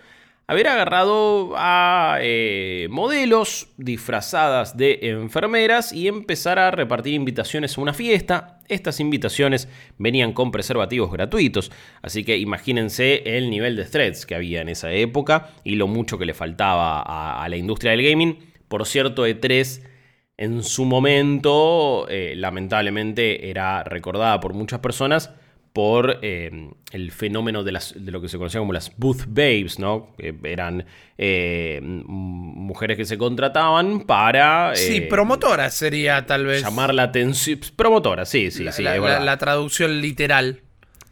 haber 0.49 0.69
agarrado 0.69 1.55
a 1.57 2.19
eh, 2.21 2.87
modelos 2.91 3.69
disfrazadas 3.77 4.77
de 4.77 5.01
enfermeras 5.03 5.93
y 5.93 6.07
empezar 6.07 6.59
a 6.59 6.71
repartir 6.71 7.15
invitaciones 7.15 7.77
a 7.77 7.81
una 7.81 7.93
fiesta. 7.93 8.61
Estas 8.69 9.01
invitaciones 9.01 9.69
venían 9.99 10.33
con 10.33 10.53
preservativos 10.53 11.11
gratuitos, 11.11 11.73
así 12.03 12.25
que 12.25 12.39
imagínense 12.39 13.37
el 13.37 13.51
nivel 13.51 13.77
de 13.77 13.85
threads 13.85 14.27
que 14.27 14.35
había 14.35 14.61
en 14.61 14.69
esa 14.69 14.93
época 14.93 15.51
y 15.65 15.75
lo 15.75 15.89
mucho 15.89 16.19
que 16.19 16.27
le 16.27 16.35
faltaba 16.35 17.03
a, 17.03 17.49
la 17.49 17.57
industria 17.57 17.93
del 17.93 18.09
gaming. 18.09 18.39
Por 18.69 18.87
cierto, 18.87 19.27
E3 19.27 19.83
en 20.37 20.63
su 20.63 20.85
momento, 20.85 22.07
eh, 22.09 22.35
lamentablemente, 22.37 23.51
era 23.51 23.83
recordada 23.85 24.39
por 24.39 24.53
muchas 24.53 24.81
personas 24.81 25.31
por 25.77 26.21
eh, 26.23 26.71
el 26.91 27.13
fenómeno 27.13 27.63
de, 27.63 27.71
las, 27.71 27.93
de, 27.95 28.11
lo 28.11 28.23
que 28.23 28.31
se 28.31 28.39
conocía 28.39 28.61
como 28.61 28.73
las 28.73 28.97
booth 28.97 29.27
babes, 29.27 29.79
¿no? 29.79 30.15
Que 30.17 30.35
eran 30.45 30.87
eh, 31.19 31.81
mujeres 31.83 32.97
que 32.97 33.05
se 33.05 33.19
contrataban 33.19 34.01
para... 34.01 34.75
sí, 34.75 35.03
promotoras 35.03 35.75
sería 35.75 36.25
tal 36.25 36.47
vez. 36.47 36.63
Llamar 36.63 36.95
la 36.95 37.03
atención. 37.03 37.61
Promotoras, 37.77 38.27
sí, 38.27 38.51
sí, 38.51 38.65
la, 38.65 38.73
sí. 38.73 38.83
La, 38.83 38.97
la, 38.97 39.21
la, 39.21 39.37
traducción 39.37 40.01
literal. 40.01 40.63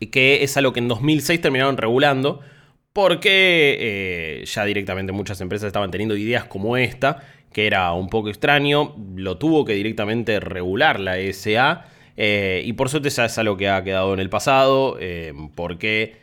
Y 0.01 0.07
que 0.07 0.43
es 0.43 0.57
algo 0.57 0.73
que 0.73 0.81
en 0.81 0.89
2006 0.89 1.43
terminaron 1.43 1.77
regulando 1.77 2.41
porque 2.95 3.77
eh, 3.81 4.45
ya 4.47 4.65
directamente 4.65 5.13
muchas 5.13 5.43
empresas 5.43 5.67
estaban 5.67 5.91
teniendo 5.91 6.17
ideas 6.17 6.45
como 6.45 6.79
esta, 6.79 7.23
que 7.53 7.67
era 7.67 7.93
un 7.93 8.09
poco 8.09 8.31
extraño, 8.31 8.97
lo 9.15 9.37
tuvo 9.37 9.67
que 9.67 9.75
directamente 9.75 10.41
regular 10.41 11.01
la 11.01 11.19
ESA 11.19 11.85
eh, 12.17 12.63
y 12.65 12.73
por 12.75 12.89
suerte 12.89 13.11
ya 13.11 13.25
es 13.25 13.39
algo 13.39 13.57
que 13.57 13.69
ha 13.69 13.83
quedado 13.83 14.15
en 14.15 14.21
el 14.21 14.31
pasado, 14.31 14.97
eh, 15.01 15.33
porque 15.55 16.17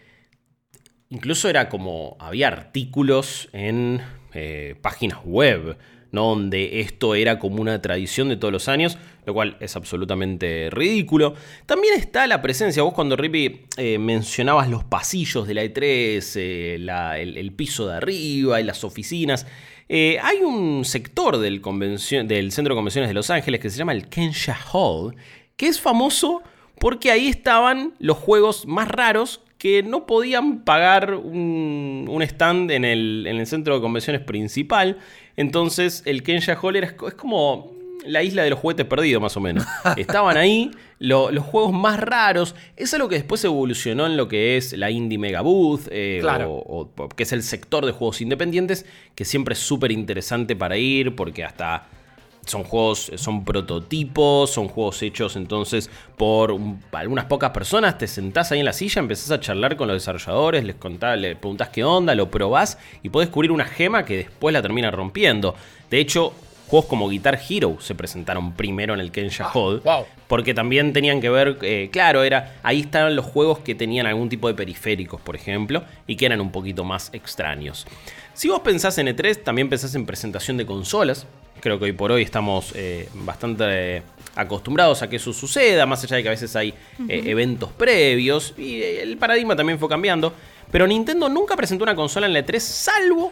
incluso 1.10 1.50
era 1.50 1.70
como, 1.70 2.16
había 2.20 2.48
artículos 2.48 3.50
en 3.52 4.02
eh, 4.34 4.76
páginas 4.82 5.20
web, 5.26 5.78
¿no? 6.12 6.30
donde 6.30 6.82
esto 6.82 7.16
era 7.16 7.40
como 7.40 7.62
una 7.62 7.82
tradición 7.82 8.30
de 8.30 8.38
todos 8.38 8.54
los 8.54 8.70
años, 8.70 8.98
lo 9.26 9.34
cual 9.34 9.58
es 9.60 9.76
absolutamente 9.76 10.70
ridículo. 10.72 11.36
También 11.66 11.94
está 11.96 12.26
la 12.28 12.42
presencia, 12.42 12.84
vos 12.84 12.94
cuando 12.94 13.18
Rippy 13.18 13.62
mencionabas 14.00 14.70
los 14.70 14.84
pasillos 14.84 15.48
de 15.48 15.54
la 15.54 15.64
E3, 15.64 16.34
eh, 16.36 16.78
la, 16.80 17.20
el, 17.20 17.52
piso 17.52 17.88
de 17.88 17.98
arriba 17.98 18.62
y 18.62 18.64
las 18.64 18.84
oficinas, 18.84 19.46
hay 19.90 20.38
un 20.42 20.86
sector 20.86 21.38
del, 21.38 21.62
del 21.62 22.52
Centro 22.54 22.74
de 22.74 22.78
Convenciones 22.78 23.10
de 23.10 23.14
Los 23.14 23.30
Ángeles 23.30 23.60
que 23.60 23.70
se 23.70 23.78
llama 23.78 23.92
el 23.92 24.08
Kensha 24.08 24.58
Hall, 24.72 25.16
que 25.58 25.68
es 25.68 25.80
famoso 25.80 26.42
porque 26.80 27.12
ahí 27.12 27.28
estaban 27.28 27.94
los 28.00 28.18
juegos 28.18 28.66
más 28.66 28.88
raros 28.88 29.42
que 29.60 29.84
no 29.84 30.08
podían 30.08 30.64
pagar 30.64 31.14
un, 31.14 32.08
un 32.10 32.22
stand 32.24 32.72
en 32.72 32.84
el, 32.84 33.26
en 33.28 33.38
el, 33.38 33.46
centro 33.46 33.76
de 33.76 33.82
convenciones 33.82 34.24
principal. 34.24 34.98
Entonces 35.38 36.02
el 36.08 36.24
Kensha 36.24 36.58
Hall 36.60 36.78
era, 36.78 36.88
es 36.88 37.14
como 37.14 37.72
la 38.04 38.24
isla 38.24 38.42
de 38.44 38.50
los 38.50 38.58
juguetes 38.58 38.88
perdidos, 38.88 39.22
más 39.22 39.38
o 39.38 39.40
menos. 39.40 39.64
Estaban 39.98 40.38
ahí 40.38 40.72
lo, 40.98 41.30
los 41.30 41.46
juegos 41.46 41.74
más 41.74 42.00
raros. 42.00 42.56
Es 42.76 42.92
algo 42.96 43.08
que 43.08 43.16
después 43.16 43.44
evolucionó 43.44 44.08
en 44.08 44.18
lo 44.18 44.28
que 44.28 44.58
es 44.58 44.74
la 44.74 44.90
Indie 44.90 45.20
Mega 45.20 45.42
Booth, 45.42 45.88
eh, 45.92 46.18
claro. 46.22 46.52
o, 46.52 46.90
o, 46.98 47.10
que 47.10 47.22
es 47.22 47.32
el 47.32 47.44
sector 47.44 47.86
de 47.86 47.92
juegos 47.92 48.22
independientes, 48.22 48.88
que 49.14 49.26
siempre 49.26 49.54
es 49.54 49.60
súper 49.60 49.92
interesante 49.92 50.56
para 50.56 50.78
ir, 50.78 51.16
porque 51.16 51.44
hasta 51.44 51.88
son 52.46 52.64
juegos, 52.64 53.12
son 53.16 53.46
prototipos, 53.46 54.50
son 54.50 54.68
juegos 54.68 55.02
hechos 55.02 55.36
entonces 55.36 55.90
por 56.18 56.52
un, 56.52 56.82
algunas 56.92 57.26
pocas 57.26 57.52
personas. 57.52 57.98
Te 57.98 58.08
sentás 58.08 58.52
ahí 58.52 58.60
en 58.60 58.66
la 58.66 58.74
silla, 58.74 59.00
empezás 59.00 59.32
a 59.32 59.40
charlar 59.40 59.76
con 59.76 59.88
los 59.88 59.96
desarrolladores, 59.96 60.64
les 60.64 60.76
contás, 60.76 61.20
le 61.20 61.36
preguntás 61.36 61.70
qué 61.70 61.84
onda, 61.84 62.16
lo 62.16 62.30
probás 62.30 62.78
y 63.04 63.10
podés 63.10 63.30
descubrir 63.30 63.52
una 63.52 63.66
gema 63.66 64.06
que 64.06 64.18
después 64.18 64.54
la 64.54 64.62
termina 64.62 64.92
rompiendo. 64.92 65.56
De 65.90 66.00
hecho, 66.00 66.34
juegos 66.68 66.88
como 66.88 67.10
Guitar 67.10 67.38
Hero 67.50 67.78
se 67.82 67.96
presentaron 67.96 68.54
primero 68.54 68.94
en 68.94 69.02
el 69.02 69.12
Kensha 69.12 69.50
Hall. 69.54 69.82
wow. 69.84 70.06
Porque 70.28 70.54
también 70.54 70.94
tenían 70.94 71.20
que 71.20 71.30
ver, 71.30 71.58
eh, 71.62 71.90
claro, 71.92 72.24
era 72.24 72.56
ahí 72.64 72.80
estaban 72.80 73.18
los 73.18 73.26
juegos 73.26 73.60
que 73.60 73.76
tenían 73.76 74.08
algún 74.08 74.30
tipo 74.30 74.48
de 74.48 74.54
periféricos, 74.54 75.20
por 75.20 75.36
ejemplo, 75.36 75.84
y 76.08 76.16
que 76.16 76.26
eran 76.26 76.40
un 76.40 76.52
poquito 76.52 76.86
más 76.86 77.10
extraños. 77.14 77.86
Si 78.34 78.48
vos 78.48 78.62
pensás 78.62 78.98
en 78.98 79.08
E3, 79.08 79.44
también 79.44 79.68
pensás 79.68 79.94
en 79.96 80.06
presentación 80.06 80.56
de 80.56 80.66
consolas. 80.66 81.28
Creo 81.62 81.78
que 81.78 81.86
hoy 81.86 81.92
por 81.92 82.12
hoy 82.12 82.24
estamos 82.24 82.74
eh, 82.76 83.08
bastante 83.14 83.98
eh, 83.98 84.02
acostumbrados 84.36 85.04
a 85.04 85.10
que 85.10 85.18
eso 85.18 85.32
suceda, 85.32 85.86
más 85.86 86.04
allá 86.04 86.18
de 86.18 86.24
que 86.24 86.30
a 86.30 86.32
veces 86.32 86.56
hay 86.56 86.70
eh, 87.08 87.22
eventos 87.26 87.72
previos 87.72 88.56
y 88.58 88.82
el 88.82 89.18
paradigma 89.18 89.56
también 89.56 89.78
fue 89.78 89.88
cambiando. 89.88 90.34
Pero 90.72 90.88
Nintendo 90.88 91.30
nunca 91.30 91.56
presentó 91.56 91.84
una 91.84 91.96
consola 91.96 92.26
en 92.26 92.34
la 92.34 92.40
E3, 92.40 92.60
salvo 92.60 93.32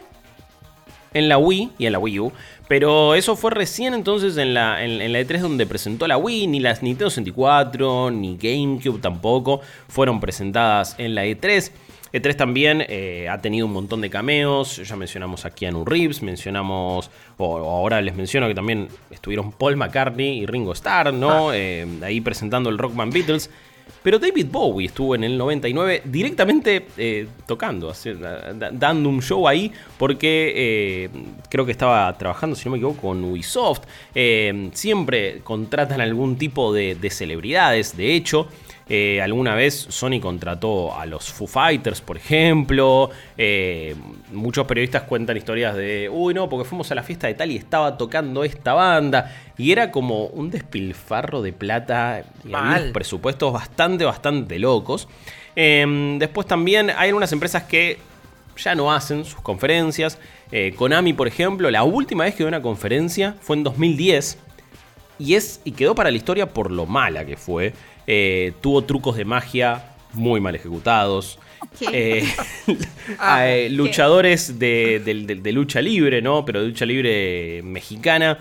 en 1.12 1.28
la 1.28 1.38
Wii 1.38 1.72
y 1.78 1.86
en 1.86 1.92
la 1.92 1.98
Wii 1.98 2.20
U. 2.20 2.32
Pero 2.68 3.16
eso 3.16 3.34
fue 3.34 3.50
recién 3.50 3.94
entonces 3.94 4.36
en 4.36 4.54
la, 4.54 4.84
en, 4.84 5.00
en 5.00 5.12
la 5.12 5.20
E3 5.20 5.40
donde 5.40 5.66
presentó 5.66 6.06
la 6.06 6.16
Wii, 6.16 6.46
ni 6.46 6.60
las 6.60 6.84
Nintendo 6.84 7.10
64, 7.10 8.12
ni 8.12 8.36
GameCube 8.36 9.00
tampoco 9.00 9.60
fueron 9.88 10.20
presentadas 10.20 10.94
en 10.98 11.16
la 11.16 11.26
E3. 11.26 11.72
E3 12.12 12.34
también 12.36 12.84
eh, 12.88 13.28
ha 13.30 13.38
tenido 13.38 13.66
un 13.66 13.72
montón 13.72 14.00
de 14.00 14.10
cameos, 14.10 14.76
ya 14.86 14.96
mencionamos 14.96 15.44
a 15.44 15.50
Keanu 15.50 15.84
Reeves, 15.84 16.22
mencionamos, 16.22 17.10
o, 17.36 17.46
o 17.46 17.70
ahora 17.76 18.00
les 18.00 18.14
menciono 18.16 18.48
que 18.48 18.54
también 18.54 18.88
estuvieron 19.10 19.52
Paul 19.52 19.76
McCartney 19.76 20.40
y 20.40 20.46
Ringo 20.46 20.72
Starr, 20.72 21.12
¿no? 21.14 21.52
Eh, 21.52 21.86
ahí 22.02 22.20
presentando 22.20 22.68
el 22.70 22.78
Rockman 22.78 23.10
Beatles. 23.10 23.50
Pero 24.02 24.18
David 24.18 24.46
Bowie 24.50 24.86
estuvo 24.86 25.14
en 25.14 25.24
el 25.24 25.36
99 25.36 26.02
directamente 26.06 26.86
eh, 26.96 27.26
tocando, 27.46 27.90
así, 27.90 28.14
da- 28.14 28.52
da- 28.54 28.70
dando 28.72 29.10
un 29.10 29.20
show 29.20 29.46
ahí, 29.46 29.70
porque 29.98 30.52
eh, 30.56 31.10
creo 31.50 31.66
que 31.66 31.72
estaba 31.72 32.16
trabajando, 32.16 32.56
si 32.56 32.64
no 32.64 32.70
me 32.72 32.76
equivoco, 32.78 33.08
con 33.08 33.22
Ubisoft. 33.22 33.82
Eh, 34.14 34.70
siempre 34.72 35.40
contratan 35.44 36.00
algún 36.00 36.36
tipo 36.36 36.72
de, 36.72 36.94
de 36.94 37.10
celebridades, 37.10 37.94
de 37.96 38.14
hecho. 38.14 38.48
Eh, 38.92 39.22
alguna 39.22 39.54
vez 39.54 39.86
Sony 39.88 40.18
contrató 40.20 40.98
a 40.98 41.06
los 41.06 41.32
Foo 41.32 41.46
Fighters, 41.46 42.00
por 42.00 42.16
ejemplo. 42.16 43.10
Eh, 43.38 43.94
muchos 44.32 44.66
periodistas 44.66 45.04
cuentan 45.04 45.36
historias 45.36 45.76
de, 45.76 46.10
uy, 46.12 46.34
no, 46.34 46.48
porque 46.48 46.68
fuimos 46.68 46.90
a 46.90 46.96
la 46.96 47.04
fiesta 47.04 47.28
de 47.28 47.34
tal 47.34 47.52
y 47.52 47.56
estaba 47.56 47.96
tocando 47.96 48.42
esta 48.42 48.74
banda. 48.74 49.32
Y 49.56 49.70
era 49.70 49.92
como 49.92 50.26
un 50.26 50.50
despilfarro 50.50 51.40
de 51.40 51.52
plata 51.52 52.24
y 52.44 52.52
algunos 52.52 52.90
presupuestos 52.92 53.52
bastante, 53.52 54.04
bastante 54.04 54.58
locos. 54.58 55.06
Eh, 55.54 56.16
después 56.18 56.48
también 56.48 56.90
hay 56.90 57.10
algunas 57.10 57.32
empresas 57.32 57.62
que 57.62 57.98
ya 58.56 58.74
no 58.74 58.92
hacen 58.92 59.24
sus 59.24 59.40
conferencias. 59.40 60.18
Eh, 60.50 60.74
Konami, 60.76 61.12
por 61.12 61.28
ejemplo, 61.28 61.70
la 61.70 61.84
última 61.84 62.24
vez 62.24 62.34
que 62.34 62.38
dio 62.38 62.48
una 62.48 62.62
conferencia 62.62 63.36
fue 63.40 63.56
en 63.56 63.64
2010 63.64 64.38
y, 65.18 65.34
es, 65.34 65.60
y 65.64 65.72
quedó 65.72 65.94
para 65.94 66.10
la 66.10 66.16
historia 66.16 66.48
por 66.48 66.70
lo 66.70 66.86
mala 66.86 67.24
que 67.24 67.36
fue. 67.36 67.72
Eh, 68.12 68.54
tuvo 68.60 68.82
trucos 68.82 69.16
de 69.16 69.24
magia 69.24 69.84
muy 70.14 70.40
mal 70.40 70.54
ejecutados. 70.56 71.38
Eh, 71.92 72.28
Ah, 73.20 73.48
eh, 73.48 73.68
luchadores 73.70 74.58
de, 74.58 75.00
de- 75.04 75.14
de- 75.26 75.34
de 75.36 75.52
lucha 75.52 75.80
libre, 75.80 76.20
¿no? 76.20 76.44
Pero 76.44 76.60
de 76.62 76.68
lucha 76.68 76.84
libre 76.86 77.60
mexicana 77.62 78.38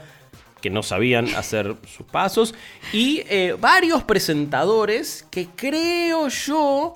que 0.61 0.69
no 0.71 0.81
sabían 0.81 1.27
hacer 1.35 1.75
sus 1.95 2.05
pasos. 2.07 2.55
Y 2.93 3.21
eh, 3.29 3.55
varios 3.59 4.03
presentadores 4.03 5.25
que 5.29 5.47
creo 5.55 6.27
yo 6.29 6.95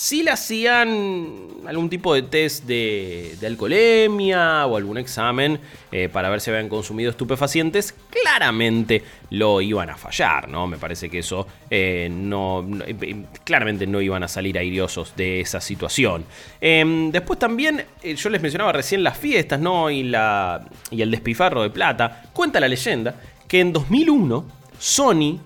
sí 0.00 0.22
le 0.22 0.30
hacían 0.30 1.28
algún 1.66 1.90
tipo 1.90 2.14
de 2.14 2.22
test 2.22 2.64
de, 2.64 3.36
de 3.38 3.46
alcoholemia 3.46 4.64
o 4.64 4.78
algún 4.78 4.96
examen 4.96 5.60
eh, 5.92 6.08
para 6.08 6.30
ver 6.30 6.40
si 6.40 6.48
habían 6.48 6.70
consumido 6.70 7.10
estupefacientes, 7.10 7.94
claramente 8.08 9.04
lo 9.28 9.60
iban 9.60 9.90
a 9.90 9.98
fallar, 9.98 10.48
¿no? 10.48 10.66
Me 10.66 10.78
parece 10.78 11.10
que 11.10 11.18
eso 11.18 11.46
eh, 11.68 12.08
no, 12.10 12.66
eh, 12.86 13.26
claramente 13.44 13.86
no 13.86 14.00
iban 14.00 14.22
a 14.22 14.28
salir 14.28 14.56
airiosos 14.56 15.14
de 15.16 15.40
esa 15.42 15.60
situación. 15.60 16.24
Em, 16.62 17.10
después 17.10 17.38
también, 17.38 17.84
yo 18.02 18.30
les 18.30 18.40
mencionaba 18.40 18.72
recién 18.72 19.04
las 19.04 19.18
fiestas, 19.18 19.60
¿no? 19.60 19.90
Y, 19.90 20.04
la, 20.04 20.66
y 20.90 21.02
el 21.02 21.10
despifarro 21.10 21.62
de 21.62 21.68
plata. 21.68 22.22
Cuenta 22.32 22.58
la 22.58 22.68
leyenda 22.68 23.16
que 23.46 23.60
en 23.60 23.70
2001 23.70 24.46
Sony 24.78 25.38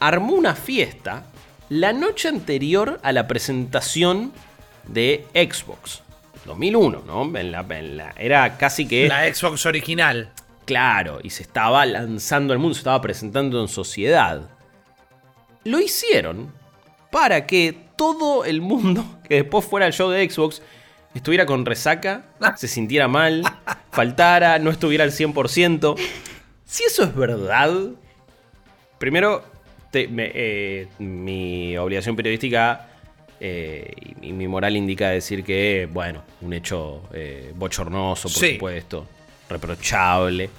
armó 0.00 0.32
una 0.32 0.56
fiesta 0.56 1.26
la 1.72 1.92
noche 1.94 2.28
anterior 2.28 3.00
a 3.02 3.12
la 3.12 3.26
presentación 3.26 4.32
de 4.86 5.24
Xbox. 5.32 6.02
2001, 6.44 7.02
¿no? 7.06 7.38
En 7.38 7.50
la- 7.52 7.64
en 7.70 7.96
la- 7.96 8.14
era 8.18 8.58
casi 8.58 8.86
que... 8.86 9.08
La 9.08 9.32
Xbox 9.32 9.64
original. 9.64 10.32
Claro, 10.66 11.18
y 11.22 11.30
se 11.30 11.42
estaba 11.44 11.86
lanzando 11.86 12.52
al 12.52 12.58
mundo, 12.58 12.74
se 12.74 12.80
estaba 12.80 13.00
presentando 13.00 13.60
en 13.60 13.68
sociedad. 13.68 14.42
Lo 15.64 15.80
hicieron 15.80 16.52
para 17.10 17.46
que 17.46 17.76
todo 17.96 18.44
el 18.44 18.60
mundo 18.60 19.04
que 19.28 19.36
después 19.36 19.64
fuera 19.64 19.86
al 19.86 19.92
show 19.92 20.10
de 20.10 20.28
Xbox 20.28 20.60
estuviera 21.14 21.46
con 21.46 21.64
resaca, 21.64 22.24
se 22.56 22.68
sintiera 22.68 23.08
mal, 23.08 23.44
faltara, 23.90 24.58
no 24.58 24.70
estuviera 24.70 25.04
al 25.04 25.10
100%. 25.12 25.98
Si 26.64 26.84
eso 26.84 27.02
es 27.04 27.14
verdad, 27.14 27.70
primero, 28.98 29.44
te- 29.92 30.08
me- 30.08 30.32
eh, 30.34 30.88
mi 30.98 31.76
obligación 31.76 32.16
periodística 32.16 32.88
eh, 33.38 33.92
y, 34.22 34.28
y 34.30 34.32
mi 34.32 34.48
moral 34.48 34.76
indica 34.76 35.10
decir 35.10 35.44
que, 35.44 35.88
bueno, 35.92 36.22
un 36.40 36.52
hecho 36.52 37.02
eh, 37.12 37.52
bochornoso, 37.54 38.22
por 38.28 38.32
Sí. 38.32 38.54
supuesto, 38.54 39.06
reprochable. 39.48 40.50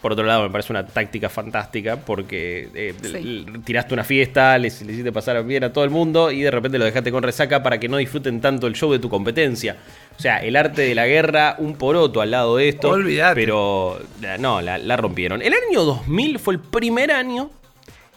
Por 0.00 0.12
otro 0.12 0.24
lado, 0.24 0.42
me 0.44 0.48
parece 0.50 0.72
una 0.72 0.86
táctica 0.86 1.28
fantástica 1.28 1.96
porque 1.98 2.70
eh, 2.74 2.94
Sí. 3.02 3.44
tiraste 3.66 3.92
una 3.92 4.02
fiesta, 4.02 4.56
le, 4.56 4.70
le 4.70 4.92
hiciste 4.92 5.12
pasar 5.12 5.44
bien 5.44 5.62
a 5.64 5.74
todo 5.74 5.84
el 5.84 5.90
mundo 5.90 6.30
y 6.30 6.40
de 6.40 6.50
repente 6.50 6.78
lo 6.78 6.86
dejaste 6.86 7.12
con 7.12 7.22
resaca 7.22 7.62
para 7.62 7.78
que 7.78 7.86
no 7.86 7.98
disfruten 7.98 8.40
tanto 8.40 8.66
el 8.66 8.74
show 8.74 8.90
de 8.90 8.98
tu 8.98 9.10
competencia. 9.10 9.76
O 10.16 10.20
sea, 10.22 10.38
el 10.38 10.56
arte 10.56 10.80
de 10.82 10.94
la 10.94 11.06
guerra, 11.06 11.56
un 11.58 11.74
poroto 11.76 12.22
al 12.22 12.30
lado 12.30 12.56
de 12.56 12.70
esto. 12.70 12.88
Olvídate. 12.88 13.34
Pero 13.34 14.00
no, 14.38 14.62
la, 14.62 14.78
la 14.78 14.96
rompieron. 14.96 15.42
El 15.42 15.52
año 15.52 15.82
2000 15.84 16.38
fue 16.38 16.54
el 16.54 16.60
primer 16.60 17.12
año 17.12 17.50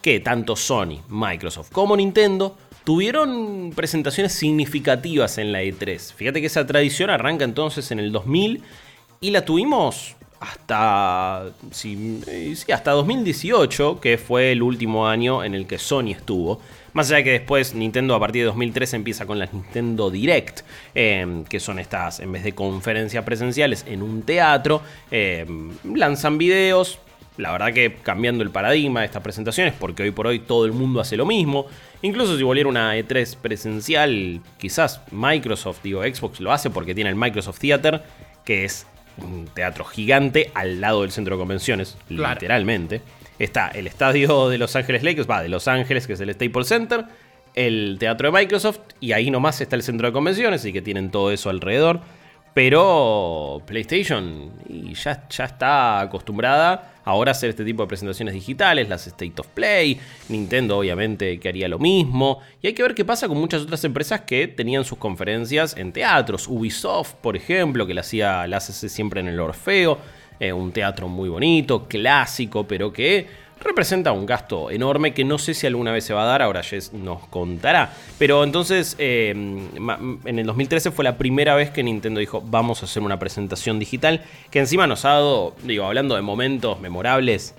que 0.03 0.19
tanto 0.19 0.55
Sony, 0.55 1.01
Microsoft 1.09 1.71
como 1.71 1.97
Nintendo 1.97 2.55
tuvieron 2.83 3.71
presentaciones 3.73 4.33
significativas 4.33 5.37
en 5.37 5.51
la 5.51 5.63
E3. 5.63 6.13
Fíjate 6.13 6.41
que 6.41 6.47
esa 6.47 6.67
tradición 6.67 7.09
arranca 7.09 7.45
entonces 7.45 7.89
en 7.91 7.99
el 7.99 8.11
2000 8.11 8.61
y 9.21 9.31
la 9.31 9.45
tuvimos 9.45 10.17
hasta, 10.41 11.45
sí, 11.71 12.19
hasta 12.73 12.91
2018, 12.91 14.01
que 14.01 14.17
fue 14.17 14.51
el 14.51 14.61
último 14.61 15.07
año 15.07 15.41
en 15.45 15.55
el 15.55 15.65
que 15.65 15.79
Sony 15.79 16.09
estuvo. 16.09 16.59
Más 16.91 17.09
allá 17.09 17.23
que 17.23 17.31
después 17.31 17.73
Nintendo 17.73 18.13
a 18.13 18.19
partir 18.19 18.41
de 18.41 18.47
2003 18.47 18.95
empieza 18.95 19.25
con 19.25 19.39
las 19.39 19.53
Nintendo 19.53 20.11
Direct, 20.11 20.61
eh, 20.93 21.45
que 21.47 21.61
son 21.61 21.79
estas, 21.79 22.19
en 22.19 22.33
vez 22.33 22.43
de 22.43 22.51
conferencias 22.51 23.23
presenciales 23.23 23.85
en 23.87 24.03
un 24.03 24.23
teatro, 24.23 24.81
eh, 25.09 25.45
lanzan 25.85 26.37
videos, 26.37 26.99
la 27.37 27.51
verdad 27.51 27.73
que 27.73 27.95
cambiando 28.03 28.43
el 28.43 28.51
paradigma 28.51 28.99
de 29.01 29.07
estas 29.07 29.23
presentaciones, 29.23 29.73
porque 29.79 30.03
hoy 30.03 30.11
por 30.11 30.27
hoy 30.27 30.39
todo 30.39 30.65
el 30.65 30.71
mundo 30.71 30.99
hace 31.01 31.17
lo 31.17 31.25
mismo. 31.25 31.65
Incluso 32.01 32.37
si 32.37 32.43
volviera 32.43 32.69
una 32.69 32.95
E3 32.97 33.37
presencial, 33.37 34.41
quizás 34.57 35.01
Microsoft, 35.11 35.79
digo 35.83 36.03
Xbox 36.03 36.39
lo 36.39 36.51
hace 36.51 36.69
porque 36.69 36.93
tiene 36.93 37.09
el 37.09 37.15
Microsoft 37.15 37.59
Theater, 37.59 38.03
que 38.45 38.65
es 38.65 38.85
un 39.17 39.47
teatro 39.47 39.83
gigante 39.85 40.51
al 40.53 40.81
lado 40.81 41.01
del 41.01 41.11
centro 41.11 41.35
de 41.35 41.39
convenciones, 41.39 41.97
Claro. 42.07 42.33
literalmente. 42.35 43.01
Está 43.39 43.69
el 43.69 43.87
estadio 43.87 44.49
de 44.49 44.57
Los 44.57 44.75
Ángeles 44.75 45.01
Lakers, 45.03 45.29
va, 45.29 45.41
de 45.41 45.49
Los 45.49 45.67
Ángeles, 45.67 46.05
que 46.07 46.13
es 46.13 46.19
el 46.19 46.33
Staples 46.33 46.67
Center, 46.67 47.05
el 47.55 47.97
teatro 47.99 48.31
de 48.31 48.39
Microsoft, 48.39 48.79
y 48.99 49.11
ahí 49.13 49.31
nomás 49.31 49.59
está 49.61 49.75
el 49.75 49.83
centro 49.83 50.07
de 50.07 50.13
convenciones, 50.13 50.61
así 50.61 50.71
que 50.73 50.81
tienen 50.81 51.09
todo 51.09 51.31
eso 51.31 51.49
alrededor. 51.49 52.01
Pero 52.53 53.61
PlayStation 53.65 54.51
y 54.69 54.93
ya, 54.93 55.27
ya 55.27 55.45
está 55.45 56.01
acostumbrada 56.01 56.93
ahora 57.05 57.31
a 57.31 57.33
hacer 57.33 57.49
este 57.49 57.65
tipo 57.65 57.83
de 57.83 57.87
presentaciones 57.87 58.33
digitales, 58.33 58.87
las 58.87 59.07
State 59.07 59.33
of 59.37 59.47
Play, 59.47 59.99
Nintendo 60.29 60.77
obviamente 60.77 61.39
que 61.39 61.49
haría 61.49 61.67
lo 61.67 61.79
mismo, 61.79 62.39
y 62.61 62.67
hay 62.67 62.73
que 62.73 62.83
ver 62.83 62.95
qué 62.95 63.03
pasa 63.03 63.27
con 63.27 63.37
muchas 63.37 63.63
otras 63.63 63.83
empresas 63.83 64.21
que 64.21 64.47
tenían 64.47 64.85
sus 64.85 64.97
conferencias 64.97 65.75
en 65.77 65.91
teatros, 65.91 66.47
Ubisoft 66.47 67.15
por 67.15 67.35
ejemplo, 67.35 67.85
que 67.85 67.93
la 67.93 68.01
hacía, 68.01 68.47
la 68.47 68.57
hace 68.57 68.87
siempre 68.87 69.19
en 69.19 69.27
el 69.27 69.39
Orfeo, 69.39 69.97
eh, 70.39 70.53
un 70.53 70.71
teatro 70.71 71.07
muy 71.07 71.29
bonito, 71.29 71.87
clásico, 71.87 72.65
pero 72.67 72.91
que 72.91 73.27
representa 73.63 74.11
un 74.11 74.25
gasto 74.25 74.71
enorme 74.71 75.13
que 75.13 75.23
no 75.23 75.37
sé 75.37 75.53
si 75.53 75.67
alguna 75.67 75.91
vez 75.91 76.05
se 76.05 76.13
va 76.13 76.23
a 76.23 76.25
dar, 76.25 76.41
ahora 76.41 76.63
Jess 76.63 76.93
nos 76.93 77.27
contará. 77.27 77.93
Pero 78.17 78.43
entonces, 78.43 78.95
eh, 78.99 79.29
en 79.31 80.39
el 80.39 80.45
2013 80.45 80.91
fue 80.91 81.03
la 81.03 81.17
primera 81.17 81.55
vez 81.55 81.69
que 81.69 81.83
Nintendo 81.83 82.19
dijo, 82.19 82.41
vamos 82.45 82.81
a 82.81 82.85
hacer 82.85 83.03
una 83.03 83.19
presentación 83.19 83.79
digital, 83.79 84.21
que 84.51 84.59
encima 84.59 84.87
nos 84.87 85.05
ha 85.05 85.09
dado, 85.09 85.55
digo, 85.63 85.85
hablando 85.85 86.15
de 86.15 86.21
momentos 86.21 86.79
memorables, 86.79 87.55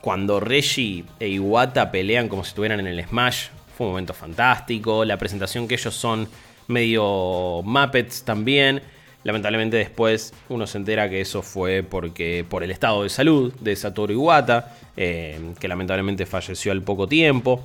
cuando 0.00 0.40
Reggie 0.40 1.04
e 1.18 1.28
Iwata 1.28 1.90
pelean 1.90 2.28
como 2.28 2.44
si 2.44 2.48
estuvieran 2.48 2.80
en 2.80 2.86
el 2.86 3.04
Smash, 3.04 3.48
fue 3.76 3.86
un 3.86 3.92
momento 3.92 4.14
fantástico, 4.14 5.04
la 5.04 5.18
presentación 5.18 5.66
que 5.68 5.74
ellos 5.74 5.94
son 5.94 6.28
medio 6.68 7.62
Muppets 7.62 8.24
también. 8.24 8.82
Lamentablemente 9.26 9.76
después 9.76 10.32
uno 10.48 10.68
se 10.68 10.78
entera 10.78 11.10
que 11.10 11.20
eso 11.20 11.42
fue 11.42 11.82
porque 11.82 12.46
por 12.48 12.62
el 12.62 12.70
estado 12.70 13.02
de 13.02 13.08
salud 13.08 13.52
de 13.54 13.74
Satoru 13.74 14.12
Iwata, 14.12 14.76
eh, 14.96 15.40
que 15.58 15.66
lamentablemente 15.66 16.26
falleció 16.26 16.70
al 16.70 16.82
poco 16.82 17.08
tiempo. 17.08 17.60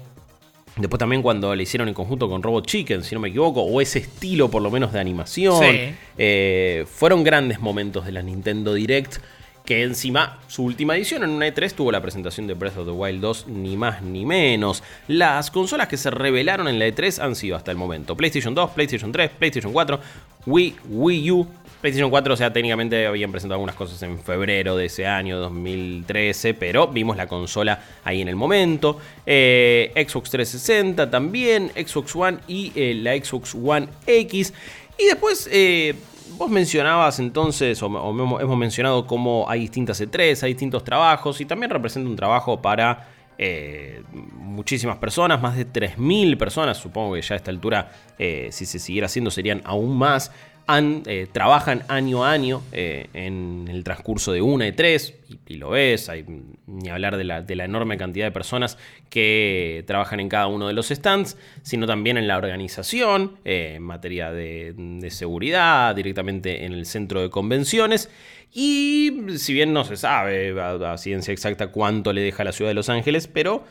Después 0.75 0.97
también 0.97 1.21
cuando 1.21 1.53
le 1.53 1.61
hicieron 1.61 1.87
en 1.87 1.93
conjunto 1.93 2.27
con 2.27 2.41
Robot 2.41 2.65
Chicken, 2.65 3.03
si 3.03 3.13
no 3.13 3.21
me 3.21 3.27
equivoco, 3.29 3.61
o 3.61 3.79
ese 3.79 3.99
estilo 3.99 4.49
por 4.49 4.63
lo 4.63 4.71
menos 4.71 4.91
de 4.91 5.01
animación. 5.01 5.63
Sí. 5.63 5.93
Eh, 6.17 6.85
fueron 6.91 7.23
grandes 7.23 7.59
momentos 7.59 8.07
de 8.07 8.11
la 8.11 8.23
Nintendo 8.23 8.73
Direct. 8.73 9.17
Que 9.65 9.83
encima, 9.83 10.39
su 10.47 10.63
última 10.63 10.95
edición 10.95 11.23
en 11.23 11.29
una 11.29 11.47
E3 11.47 11.73
tuvo 11.73 11.91
la 11.91 12.01
presentación 12.01 12.47
de 12.47 12.55
Breath 12.55 12.77
of 12.77 12.85
the 12.85 12.91
Wild 12.91 13.21
2, 13.21 13.47
ni 13.47 13.77
más 13.77 14.01
ni 14.01 14.25
menos. 14.25 14.83
Las 15.07 15.51
consolas 15.51 15.87
que 15.87 15.97
se 15.97 16.09
revelaron 16.09 16.67
en 16.67 16.79
la 16.79 16.87
E3 16.87 17.19
han 17.23 17.35
sido 17.35 17.55
hasta 17.55 17.71
el 17.71 17.77
momento 17.77 18.17
PlayStation 18.17 18.55
2, 18.55 18.71
PlayStation 18.71 19.11
3, 19.11 19.31
PlayStation 19.31 19.71
4, 19.71 19.99
Wii, 20.47 20.75
Wii 20.89 21.31
U, 21.31 21.47
PlayStation 21.81 22.11
4, 22.11 22.33
o 22.33 22.37
sea, 22.37 22.53
técnicamente 22.53 23.07
habían 23.07 23.31
presentado 23.31 23.55
algunas 23.55 23.75
cosas 23.75 24.01
en 24.03 24.19
febrero 24.19 24.77
de 24.77 24.85
ese 24.85 25.07
año, 25.07 25.39
2013, 25.39 26.53
pero 26.53 26.87
vimos 26.87 27.17
la 27.17 27.27
consola 27.27 27.83
ahí 28.03 28.21
en 28.21 28.27
el 28.27 28.35
momento. 28.35 28.99
Eh, 29.25 29.91
Xbox 29.95 30.29
360 30.29 31.09
también, 31.09 31.71
Xbox 31.75 32.15
One 32.15 32.37
y 32.47 32.71
eh, 32.75 32.93
la 32.93 33.15
Xbox 33.15 33.55
One 33.55 33.87
X. 34.05 34.53
Y 34.99 35.05
después, 35.05 35.49
eh, 35.51 35.95
vos 36.37 36.49
mencionabas 36.49 37.19
entonces, 37.19 37.81
o, 37.81 37.87
hemos 37.87 38.57
mencionado 38.57 39.05
cómo 39.07 39.45
hay 39.49 39.61
distintas 39.61 40.01
E3, 40.01 40.43
hay 40.43 40.53
distintos 40.53 40.83
trabajos, 40.83 41.41
y 41.41 41.45
también 41.45 41.69
representa 41.69 42.09
un 42.09 42.15
trabajo 42.15 42.61
para 42.61 43.07
eh, 43.37 44.03
muchísimas 44.11 44.97
personas, 44.97 45.41
más 45.41 45.55
de 45.55 45.65
3.000 45.67 46.37
personas, 46.37 46.77
supongo 46.77 47.15
que 47.15 47.21
ya 47.21 47.33
a 47.33 47.37
esta 47.37 47.49
altura, 47.49 47.91
eh, 48.19 48.49
si 48.51 48.65
se 48.65 48.77
siguiera 48.77 49.05
haciendo, 49.05 49.31
serían 49.31 49.61
aún 49.65 49.97
más. 49.97 50.31
Eh, 50.79 51.27
trabajan 51.31 51.83
año 51.87 52.23
a 52.23 52.31
año 52.31 52.61
eh, 52.71 53.07
en 53.13 53.67
el 53.69 53.83
transcurso 53.83 54.31
de 54.31 54.41
una 54.41 54.67
E3, 54.67 55.13
y, 55.29 55.53
y 55.53 55.57
lo 55.57 55.71
ves, 55.71 56.07
hay, 56.09 56.23
ni 56.67 56.89
hablar 56.89 57.17
de 57.17 57.23
la, 57.25 57.41
de 57.41 57.55
la 57.55 57.65
enorme 57.65 57.97
cantidad 57.97 58.25
de 58.25 58.31
personas 58.31 58.77
que 59.09 59.83
trabajan 59.87 60.19
en 60.19 60.29
cada 60.29 60.47
uno 60.47 60.67
de 60.67 60.73
los 60.73 60.87
stands, 60.89 61.37
sino 61.61 61.87
también 61.87 62.17
en 62.17 62.27
la 62.27 62.37
organización, 62.37 63.37
eh, 63.43 63.73
en 63.75 63.83
materia 63.83 64.31
de, 64.31 64.73
de 64.77 65.09
seguridad, 65.11 65.95
directamente 65.95 66.65
en 66.65 66.73
el 66.73 66.85
centro 66.85 67.21
de 67.21 67.29
convenciones. 67.29 68.09
Y 68.53 69.11
si 69.37 69.53
bien 69.53 69.73
no 69.73 69.83
se 69.83 69.97
sabe 69.97 70.59
a, 70.59 70.97
ciencia 70.97 71.31
exacta 71.33 71.67
cuánto 71.67 72.13
le 72.13 72.21
deja 72.21 72.43
la 72.43 72.51
ciudad 72.51 72.69
de 72.71 72.75
Los 72.75 72.89
Ángeles, 72.89 73.27
pero 73.27 73.63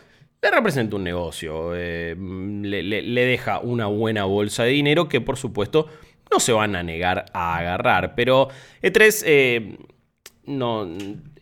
le 0.42 0.51
representa 0.51 0.96
un 0.96 1.05
negocio, 1.05 1.74
le- 1.74 2.82
le 2.82 3.24
deja 3.26 3.59
una 3.61 3.86
buena 3.86 4.24
bolsa 4.24 4.64
de 4.64 4.70
dinero 4.70 5.09
que 5.09 5.20
por 5.20 5.36
supuesto 5.36 5.86
no 6.30 6.40
se 6.40 6.52
van 6.52 6.76
a 6.76 6.82
negar 6.82 7.26
a 7.32 7.56
agarrar. 7.58 8.14
Pero 8.14 8.48
E3 8.82 9.22
eh, 9.26 9.78
no, 10.46 10.88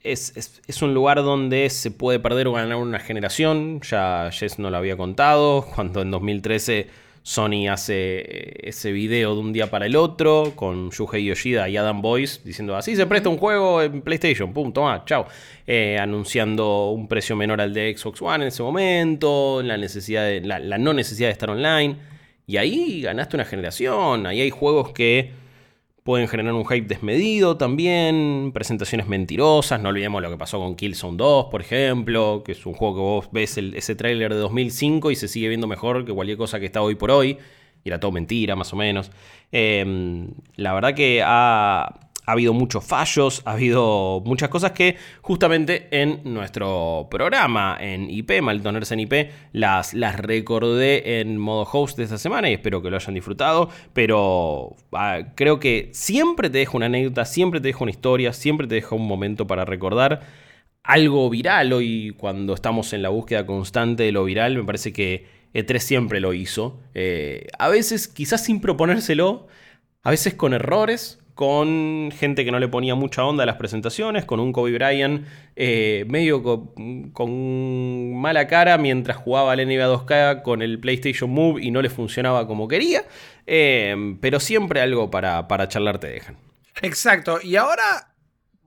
es, 0.03 0.37
es- 0.37 0.61
es 0.67 0.83
un 0.83 0.95
lugar 0.95 1.19
donde 1.23 1.69
se 1.71 1.91
puede 1.91 2.19
perder 2.19 2.47
o 2.49 2.53
ganar 2.53 2.77
una 2.77 2.99
generación. 3.01 3.81
Ya 3.83 4.31
Jess 4.33 4.59
no 4.59 4.71
lo 4.71 4.77
había 4.77 4.97
contado. 4.97 5.63
Cuando 5.75 6.03
en 6.03 6.11
2013 6.11 6.89
Sony 7.23 7.69
hace 7.71 8.21
eh, 8.21 8.61
ese 8.69 8.91
video 8.91 9.35
de 9.35 9.41
un 9.41 9.53
día 9.53 9.71
para 9.71 9.85
el 9.85 9.97
otro 9.97 10.53
con 10.57 10.89
Shuhei 10.89 11.27
Yoshida 11.27 11.69
y 11.69 11.77
Adam 11.77 12.01
Boyce 12.01 12.41
diciendo 12.43 12.75
así 12.75 12.97
se 12.97 13.05
presta 13.07 13.29
un 13.29 13.37
juego 13.37 13.83
en 13.83 14.01
PlayStation, 14.01 14.53
pum, 14.55 14.73
toma, 14.73 15.03
chao. 15.05 15.27
Eh, 15.67 15.99
anunciando 16.01 16.89
un 16.91 17.07
precio 17.07 17.37
menor 17.37 17.61
al 17.61 17.75
de 17.75 17.95
Xbox 17.95 18.23
One 18.23 18.45
en 18.45 18.49
ese 18.49 18.63
momento, 18.63 19.61
la, 19.63 19.77
necesidad 19.77 20.25
de- 20.25 20.41
la, 20.41 20.59
la 20.59 20.79
no 20.79 20.95
necesidad 20.95 21.29
de 21.29 21.33
estar 21.33 21.51
online. 21.51 21.97
Y 22.49 22.57
ahí 22.57 23.03
ganaste 23.03 23.37
una 23.37 23.45
generación. 23.45 24.27
Ahí 24.27 24.41
hay 24.41 24.49
juegos 24.49 24.93
que 24.93 25.33
pueden 26.03 26.29
generar 26.29 26.55
un 26.55 26.65
hype 26.65 26.89
desmedido 26.89 27.59
también. 27.59 28.53
Presentaciones 28.55 29.07
mentirosas. 29.07 29.83
No 29.83 29.91
olvidemos 29.91 30.23
lo 30.23 30.31
que 30.31 30.39
pasó 30.39 30.59
con 30.59 30.75
Killzone 30.75 31.19
2, 31.19 31.49
por 31.51 31.61
ejemplo. 31.61 32.43
Que 32.43 32.53
es 32.53 32.65
un 32.65 32.73
juego 32.73 32.95
que 32.95 33.01
vos 33.01 33.29
ves 33.33 33.59
ese 33.59 33.95
tráiler 33.95 34.33
de 34.33 34.41
2005 34.41 35.11
y 35.11 35.17
se 35.17 35.29
sigue 35.29 35.49
viendo 35.49 35.67
mejor 35.67 36.07
que 36.07 36.15
cualquier 36.15 36.39
cosa 36.39 36.59
que 36.59 36.65
está 36.65 36.81
hoy 36.81 36.95
por 36.95 37.11
hoy. 37.11 37.37
Y 37.85 37.91
era 37.91 38.01
todo 38.01 38.13
mentira, 38.13 38.57
más 38.57 38.73
o 38.73 38.77
menos. 38.77 39.11
Eh, 39.53 40.27
la 40.57 40.73
verdad 40.73 40.95
que 40.95 41.23
ha, 41.23 42.01
ha 42.29 42.33
habido 42.33 42.53
muchos 42.53 42.85
fallos, 42.85 43.41
ha 43.47 43.53
habido 43.53 44.21
muchas 44.23 44.51
cosas 44.51 44.73
que 44.73 44.97
justamente 45.23 45.89
en 45.91 46.21
nuestro 46.25 47.09
programa 47.11 47.79
en 47.81 48.11
IP, 48.11 48.43
Maldito 48.43 48.71
Nerds 48.71 48.93
en 48.93 49.01
IP, 49.01 49.31
las, 49.53 49.95
las 49.95 50.21
recordé 50.21 51.21
en 51.21 51.39
modo 51.39 51.67
host 51.73 51.97
de 51.97 52.05
esta 52.05 52.19
semana 52.19 52.51
y 52.51 52.53
espero 52.53 52.83
que 52.83 52.91
lo 52.91 52.97
hayan 52.97 53.15
disfrutado, 53.15 53.71
pero 53.95 54.77
ah, 54.93 55.21
creo 55.37 55.59
que 55.59 55.89
siempre 55.95 56.51
te 56.51 56.59
dejo 56.59 56.77
una 56.77 56.85
anécdota, 56.85 57.25
siempre 57.25 57.63
te 57.63 57.69
dejo 57.69 57.85
una 57.85 57.93
historia, 57.93 58.35
siempre 58.35 58.67
te 58.67 58.75
dejo 58.75 58.97
un 58.97 59.09
momento 59.09 59.47
para 59.47 59.65
recordar 59.65 60.21
algo 60.83 61.31
viral. 61.31 61.73
Hoy 61.73 62.15
cuando 62.19 62.53
estamos 62.53 62.93
en 62.93 63.01
la 63.01 63.09
búsqueda 63.09 63.47
constante 63.47 64.03
de 64.03 64.13
lo 64.13 64.25
viral, 64.25 64.55
me 64.55 64.65
parece 64.65 64.93
que 64.93 65.25
E3 65.55 65.79
siempre 65.79 66.21
lo 66.21 66.35
hizo, 66.35 66.79
Eh, 66.93 67.47
a 67.59 67.71
veces 67.71 68.07
quizás 68.07 68.45
sin 68.45 68.61
proponérselo, 68.61 69.47
a 70.03 70.11
veces 70.11 70.35
con 70.35 70.53
errores, 70.53 71.21
con 71.39 72.11
gente 72.19 72.45
que 72.45 72.51
no 72.51 72.59
le 72.59 72.67
ponía 72.67 72.97
mucha 72.97 73.25
onda 73.25 73.45
a 73.45 73.47
las 73.47 73.55
presentaciones, 73.55 74.25
con 74.25 74.41
un 74.41 74.53
Kobe 74.53 74.73
Bryant 74.73 75.25
eh, 75.55 76.05
medio 76.09 76.43
co- 76.43 76.75
con, 77.13 78.17
mala 78.21 78.49
cara 78.49 78.77
mientras 78.77 79.19
jugaba 79.19 79.53
al 79.53 79.61
NBA 79.65 79.87
2K 79.87 80.43
con 80.43 80.63
el 80.63 80.81
PlayStation 80.81 81.31
Move 81.31 81.63
y 81.63 81.71
no 81.71 81.81
le 81.81 81.91
funcionaba 81.91 82.49
como 82.49 82.67
quería, 82.67 83.05
Eh, 83.47 84.17
pero 84.21 84.41
siempre 84.41 84.81
algo 84.81 85.11
para, 85.13 85.47
para 85.47 85.69
charlar 85.69 85.99
te 85.99 86.09
dejan. 86.09 86.37
Exacto. 86.83 87.39
Y 87.41 87.55
ahora 87.55 88.09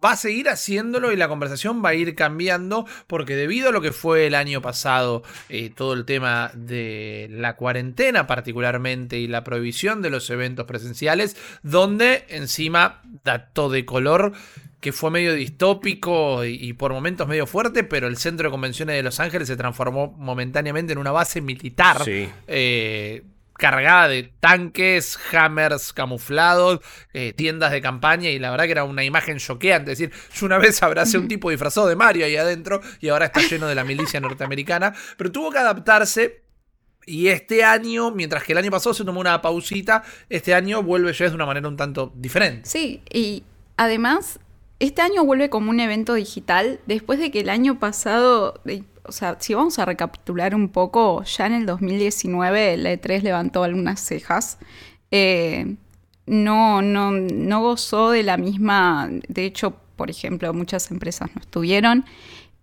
va 0.04 0.12
a 0.14 0.18
seguir 0.18 0.50
haciéndolo 0.50 1.12
y 1.12 1.16
la 1.16 1.28
conversación 1.28 1.84
va 1.84 1.90
a 1.90 1.94
ir 1.94 2.16
cambiando 2.16 2.86
porque 3.08 3.36
debido 3.36 3.70
a 3.70 3.72
lo 3.72 3.82
que 3.82 3.92
fue 3.92 4.28
el 4.28 4.36
año 4.36 4.62
pasado, 4.62 5.24
eh, 5.50 5.72
todo 5.76 5.94
el 5.94 6.06
tema 6.06 6.52
de 6.54 7.28
la 7.32 7.56
cuarentena 7.56 8.28
particularmente 8.28 9.18
y 9.18 9.28
la 9.28 9.44
prohibición 9.44 10.02
de 10.02 10.10
los 10.10 10.30
eventos 10.30 10.66
presenciales, 10.66 11.36
donde 11.64 12.26
encima 12.30 13.02
dato 13.24 13.70
de 13.70 13.86
color 13.86 14.34
que 14.80 14.92
fue 14.92 15.12
medio 15.12 15.36
distópico 15.36 16.44
y, 16.44 16.56
y 16.60 16.74
por 16.74 16.92
momentos 16.92 17.28
medio 17.28 17.46
fuerte, 17.46 17.84
pero 17.84 18.08
el 18.08 18.18
centro 18.18 18.48
de 18.48 18.52
convenciones 18.52 18.96
de 18.96 19.04
Los 19.04 19.20
Ángeles 19.20 19.48
se 19.48 19.56
transformó 19.56 20.12
momentáneamente 20.18 20.94
en 20.94 20.98
una 21.00 21.12
base 21.12 21.40
militar 21.40 22.04
Sí. 22.04 22.28
eh, 22.48 23.24
cargada 23.62 24.08
de 24.08 24.34
tanques, 24.40 25.20
hammers 25.32 25.94
camuflados, 25.94 26.80
eh, 27.14 27.32
tiendas 27.32 27.72
de 27.72 27.80
campaña 27.80 28.30
y 28.32 28.40
la 28.40 28.50
verdad 28.50 28.66
que 28.66 28.72
era 28.72 28.84
una 28.84 29.04
imagen 29.04 29.38
choqueante. 29.38 29.92
Es 29.92 30.00
decir, 30.00 30.14
yo 30.34 30.48
una 30.48 30.58
vez 30.58 30.82
abracé 30.82 31.18
a 31.18 31.20
un 31.20 31.28
tipo 31.28 31.52
disfrazado 31.52 31.88
de 31.88 31.96
Mario 31.96 32.26
ahí 32.26 32.36
adentro 32.36 32.82
y 33.00 33.10
ahora 33.10 33.26
está 33.26 33.40
lleno 33.42 33.68
de 33.68 33.76
la 33.76 33.84
milicia 33.84 34.20
norteamericana, 34.20 34.96
pero 35.16 35.32
tuvo 35.32 35.52
que 35.52 35.60
adaptarse. 35.60 36.42
Y 37.06 37.28
este 37.28 37.64
año, 37.64 38.12
mientras 38.12 38.44
que 38.44 38.52
el 38.54 38.58
año 38.58 38.72
pasado 38.72 38.94
se 38.94 39.06
tomó 39.06 39.20
una 39.20 39.42
pausita, 39.42 40.04
este 40.30 40.54
año 40.56 40.82
vuelve 40.82 41.14
ya 41.14 41.30
de 41.30 41.36
una 41.36 41.46
manera 41.46 41.68
un 41.68 41.78
tanto 41.78 42.12
diferente. 42.16 42.68
Sí, 42.68 43.02
y 43.12 43.44
además, 43.78 44.40
este 44.82 45.04
año 45.04 45.24
vuelve 45.24 45.52
como 45.52 45.70
un 45.70 45.80
evento 45.80 46.16
digital, 46.16 46.80
después 46.88 47.20
de 47.20 47.30
que 47.30 47.42
el 47.42 47.50
año 47.50 47.78
pasado, 47.78 48.60
o 49.04 49.12
sea, 49.12 49.38
si 49.40 49.54
vamos 49.54 49.78
a 49.78 49.86
recapitular 49.86 50.56
un 50.56 50.70
poco, 50.70 51.24
ya 51.24 51.46
en 51.46 51.54
el 51.54 51.66
2019 51.68 52.78
la 52.78 52.92
E3 52.92 53.22
levantó 53.22 53.64
algunas 53.64 54.00
cejas. 54.00 54.58
Eh, 55.12 55.76
no, 56.26 56.82
no, 56.82 57.12
no 57.12 57.62
gozó 57.62 58.10
de 58.10 58.24
la 58.24 58.38
misma, 58.38 59.08
de 59.28 59.46
hecho, 59.46 59.76
por 59.96 60.10
ejemplo, 60.10 60.52
muchas 60.52 60.90
empresas 60.90 61.30
no 61.36 61.42
estuvieron. 61.42 62.06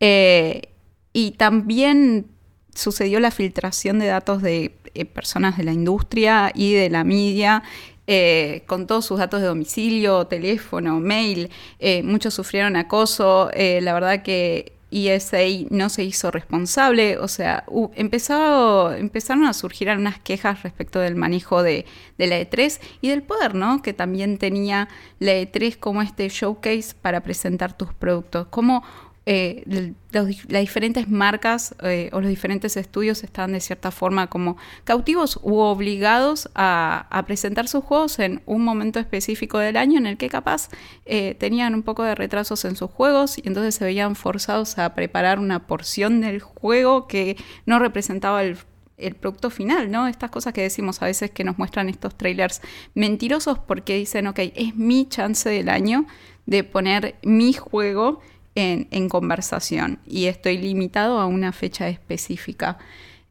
Eh, 0.00 0.70
y 1.12 1.32
también 1.32 2.26
sucedió 2.74 3.20
la 3.20 3.30
filtración 3.30 4.00
de 4.00 4.06
datos 4.06 4.42
de 4.42 4.76
eh, 4.94 5.04
personas 5.04 5.56
de 5.56 5.62
la 5.62 5.72
industria 5.72 6.50
y 6.52 6.72
de 6.72 6.90
la 6.90 7.04
media, 7.04 7.62
eh, 8.10 8.62
con 8.66 8.86
todos 8.86 9.04
sus 9.04 9.18
datos 9.18 9.42
de 9.42 9.48
domicilio, 9.48 10.26
teléfono, 10.26 10.98
mail. 10.98 11.50
Eh, 11.78 12.02
muchos 12.02 12.32
sufrieron 12.32 12.74
acoso. 12.74 13.50
Eh, 13.52 13.80
la 13.82 13.92
verdad 13.92 14.22
que 14.22 14.72
ESA 14.90 15.36
no 15.68 15.90
se 15.90 16.04
hizo 16.04 16.30
responsable. 16.30 17.18
O 17.18 17.28
sea, 17.28 17.64
empezaron 17.96 19.44
a 19.44 19.52
surgir 19.52 19.90
algunas 19.90 20.18
quejas 20.20 20.62
respecto 20.62 21.00
del 21.00 21.16
manejo 21.16 21.62
de, 21.62 21.84
de 22.16 22.26
la 22.26 22.40
E3 22.40 22.80
y 23.02 23.10
del 23.10 23.22
poder, 23.22 23.54
¿no? 23.54 23.82
Que 23.82 23.92
también 23.92 24.38
tenía 24.38 24.88
la 25.18 25.32
E3 25.32 25.76
como 25.78 26.00
este 26.00 26.30
showcase 26.30 26.94
para 27.02 27.22
presentar 27.22 27.76
tus 27.76 27.92
productos. 27.92 28.46
Como 28.48 28.82
eh, 29.30 29.92
las 30.10 30.26
diferentes 30.26 31.06
marcas 31.06 31.74
eh, 31.82 32.08
o 32.14 32.20
los 32.22 32.30
diferentes 32.30 32.78
estudios 32.78 33.22
estaban 33.22 33.52
de 33.52 33.60
cierta 33.60 33.90
forma 33.90 34.28
como 34.28 34.56
cautivos 34.84 35.38
u 35.42 35.58
obligados 35.58 36.48
a, 36.54 37.06
a 37.10 37.26
presentar 37.26 37.68
sus 37.68 37.84
juegos 37.84 38.20
en 38.20 38.40
un 38.46 38.64
momento 38.64 38.98
específico 38.98 39.58
del 39.58 39.76
año 39.76 39.98
en 39.98 40.06
el 40.06 40.16
que 40.16 40.30
capaz 40.30 40.70
eh, 41.04 41.34
tenían 41.38 41.74
un 41.74 41.82
poco 41.82 42.04
de 42.04 42.14
retrasos 42.14 42.64
en 42.64 42.74
sus 42.74 42.90
juegos 42.90 43.36
y 43.36 43.42
entonces 43.44 43.74
se 43.74 43.84
veían 43.84 44.16
forzados 44.16 44.78
a 44.78 44.94
preparar 44.94 45.38
una 45.40 45.66
porción 45.66 46.22
del 46.22 46.40
juego 46.40 47.06
que 47.06 47.36
no 47.66 47.78
representaba 47.78 48.42
el 48.42 48.56
el 48.96 49.14
producto 49.14 49.48
final, 49.48 49.92
¿no? 49.92 50.08
Estas 50.08 50.28
cosas 50.28 50.52
que 50.52 50.60
decimos 50.60 51.02
a 51.02 51.04
veces 51.04 51.30
que 51.30 51.44
nos 51.44 51.56
muestran 51.56 51.88
estos 51.88 52.16
trailers 52.16 52.60
mentirosos 52.94 53.56
porque 53.60 53.94
dicen, 53.94 54.26
ok, 54.26 54.40
es 54.56 54.74
mi 54.74 55.08
chance 55.08 55.48
del 55.48 55.68
año 55.68 56.04
de 56.46 56.64
poner 56.64 57.14
mi 57.22 57.52
juego 57.52 58.20
en, 58.58 58.88
en 58.90 59.08
conversación 59.08 60.00
y 60.04 60.26
estoy 60.26 60.58
limitado 60.58 61.20
a 61.20 61.26
una 61.26 61.52
fecha 61.52 61.88
específica. 61.88 62.76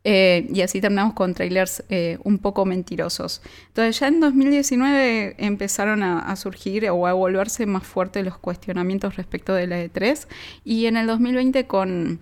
Eh, 0.05 0.47
y 0.53 0.61
así 0.61 0.79
terminamos 0.79 1.15
con 1.15 1.33
trailers 1.33 1.83
eh, 1.89 2.17
un 2.23 2.37
poco 2.37 2.63
mentirosos. 2.65 3.41
Entonces 3.67 3.99
ya 3.99 4.07
en 4.07 4.21
2019 4.21 5.35
empezaron 5.37 6.01
a, 6.01 6.19
a, 6.19 6.35
surgir 6.37 6.89
o 6.89 7.07
a 7.07 7.11
volverse 7.11 7.65
más 7.65 7.83
fuertes 7.83 8.23
los 8.23 8.37
cuestionamientos 8.37 9.17
respecto 9.17 9.53
de 9.53 9.67
la 9.67 9.83
E3 9.83 10.27
y 10.63 10.85
en 10.85 10.95
el 10.95 11.07
2020 11.07 11.67
con 11.67 12.21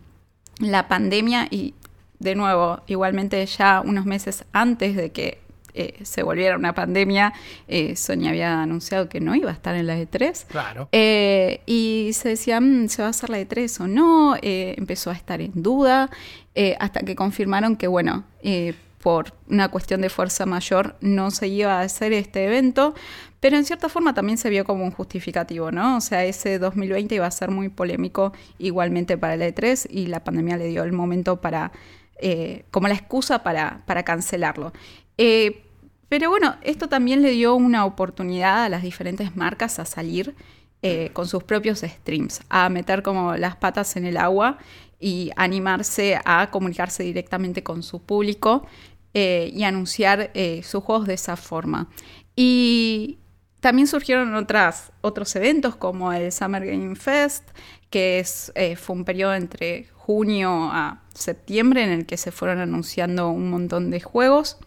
la 0.60 0.88
pandemia 0.88 1.48
y 1.52 1.76
de 2.18 2.34
nuevo, 2.34 2.82
igualmente 2.88 3.46
ya 3.46 3.84
unos 3.86 4.06
meses 4.06 4.46
antes 4.52 4.96
de 4.96 5.12
que 5.12 5.45
eh, 5.76 5.94
se 6.04 6.24
volviera 6.24 6.56
una 6.56 6.74
pandemia, 6.74 7.34
eh, 7.68 7.96
Sony 7.96 8.28
había 8.28 8.62
anunciado 8.62 9.10
que 9.10 9.20
no 9.20 9.36
iba 9.36 9.50
a 9.50 9.54
estar 9.54 9.76
en 9.76 9.88
la 9.88 9.98
E3. 9.98 10.46
Claro. 10.48 10.90
Eh, 10.92 11.62
y 11.66 12.12
se 12.14 12.30
decía, 12.30 12.60
mm, 12.60 12.88
¿se 12.88 13.02
va 13.02 13.10
a 13.10 13.12
hacer 13.12 13.30
la 13.30 13.40
E3 13.40 13.82
o 13.82 13.88
no? 13.88 14.36
Eh, 14.42 14.76
empezó 14.78 15.12
a 15.12 15.14
estar 15.14 15.42
en 15.42 15.52
duda, 15.56 16.10
eh, 16.56 16.76
hasta 16.80 17.02
que 17.02 17.16
confirmaron 17.16 17.76
que, 17.76 17.88
bueno, 17.88 18.24
eh, 18.42 18.74
por 19.06 19.34
una 19.50 19.70
cuestión 19.70 20.02
de 20.02 20.10
fuerza 20.10 20.48
mayor 20.48 20.96
no 21.00 21.30
se 21.30 21.48
iba 21.48 21.80
a 21.80 21.82
hacer 21.82 22.12
este 22.12 22.46
evento, 22.46 22.96
pero 23.40 23.56
en 23.56 23.64
cierta 23.64 23.88
forma 23.88 24.16
también 24.16 24.40
se 24.40 24.50
vio 24.50 24.66
como 24.66 24.84
un 24.84 24.90
justificativo, 24.90 25.70
¿no? 25.70 25.98
O 25.98 26.02
sea, 26.02 26.26
ese 26.26 26.58
2020 26.58 27.14
iba 27.14 27.28
a 27.28 27.30
ser 27.30 27.52
muy 27.52 27.70
polémico 27.70 28.34
igualmente 28.58 29.16
para 29.16 29.36
la 29.36 29.48
E3 29.48 29.88
y 29.92 30.08
la 30.08 30.24
pandemia 30.24 30.58
le 30.58 30.66
dio 30.70 30.84
el 30.84 30.92
momento 30.92 31.40
para, 31.40 31.72
eh, 32.20 32.66
como 32.72 32.88
la 32.88 32.96
excusa 32.96 33.44
para, 33.44 33.84
para 33.86 34.02
cancelarlo. 34.02 34.74
Eh, 35.18 35.66
pero 36.10 36.30
bueno, 36.30 36.56
esto 36.62 36.88
también 36.88 37.22
le 37.22 37.32
dio 37.32 37.56
una 37.56 37.86
oportunidad 37.86 38.64
a 38.64 38.70
las 38.70 38.84
diferentes 38.84 39.36
marcas 39.36 39.80
a 39.80 39.86
salir 39.86 40.36
eh, 40.82 41.10
con 41.14 41.28
sus 41.28 41.44
propios 41.44 41.80
streams, 41.80 42.42
a 42.48 42.70
meter 42.70 43.02
como 43.02 43.36
las 43.38 43.56
patas 43.56 43.96
en 43.96 44.06
el 44.06 44.18
agua 44.18 44.60
y 45.00 45.32
animarse 45.36 46.20
a 46.24 46.52
comunicarse 46.52 47.02
directamente 47.02 47.64
con 47.64 47.82
su 47.82 48.04
público 48.04 48.68
eh, 49.16 49.50
y 49.52 49.64
anunciar 49.64 50.30
eh, 50.36 50.62
sus 50.64 50.84
juegos 50.84 51.08
de 51.08 51.16
esa 51.16 51.38
forma. 51.38 51.90
Y 52.36 53.18
también 53.62 53.88
surgieron 53.88 54.36
otras, 54.36 54.92
otros 55.02 55.36
eventos 55.36 55.76
como 55.76 56.14
el 56.14 56.32
Summer 56.32 56.64
Game 56.64 56.96
Fest, 56.96 57.50
que 57.90 58.20
es, 58.20 58.54
fue 58.78 58.96
un 58.96 59.06
periodo 59.06 59.34
entre 59.34 59.88
junio 59.94 60.70
a 60.72 61.02
septiembre 61.16 61.84
en 61.84 61.90
el 61.90 62.06
que 62.06 62.18
se 62.18 62.32
fueron 62.32 62.60
anunciando 62.60 63.30
un 63.30 63.50
montón 63.50 63.90
de 63.90 64.02
juegos 64.02 64.60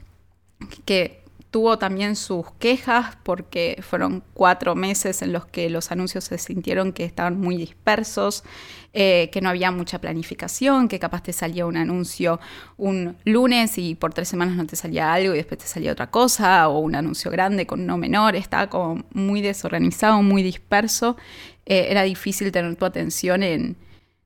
que 0.84 1.22
tuvo 1.50 1.78
también 1.78 2.14
sus 2.14 2.50
quejas 2.58 3.16
porque 3.22 3.82
fueron 3.82 4.22
cuatro 4.34 4.74
meses 4.74 5.22
en 5.22 5.32
los 5.32 5.46
que 5.46 5.70
los 5.70 5.90
anuncios 5.90 6.24
se 6.24 6.36
sintieron 6.38 6.92
que 6.92 7.04
estaban 7.04 7.40
muy 7.40 7.56
dispersos, 7.56 8.44
eh, 8.92 9.30
que 9.32 9.40
no 9.40 9.48
había 9.48 9.70
mucha 9.70 9.98
planificación, 9.98 10.88
que 10.88 10.98
capaz 10.98 11.22
te 11.22 11.32
salía 11.32 11.64
un 11.66 11.76
anuncio 11.76 12.38
un 12.76 13.16
lunes 13.24 13.78
y 13.78 13.94
por 13.94 14.12
tres 14.12 14.28
semanas 14.28 14.56
no 14.56 14.66
te 14.66 14.76
salía 14.76 15.12
algo 15.12 15.32
y 15.34 15.38
después 15.38 15.58
te 15.58 15.66
salía 15.66 15.92
otra 15.92 16.10
cosa, 16.10 16.68
o 16.68 16.80
un 16.80 16.94
anuncio 16.94 17.30
grande 17.30 17.66
con 17.66 17.80
uno 17.80 17.96
menor, 17.96 18.36
estaba 18.36 18.68
como 18.68 19.04
muy 19.12 19.40
desorganizado, 19.40 20.22
muy 20.22 20.42
disperso, 20.42 21.16
eh, 21.64 21.86
era 21.90 22.02
difícil 22.02 22.52
tener 22.52 22.76
tu 22.76 22.84
atención 22.84 23.42
en... 23.42 23.76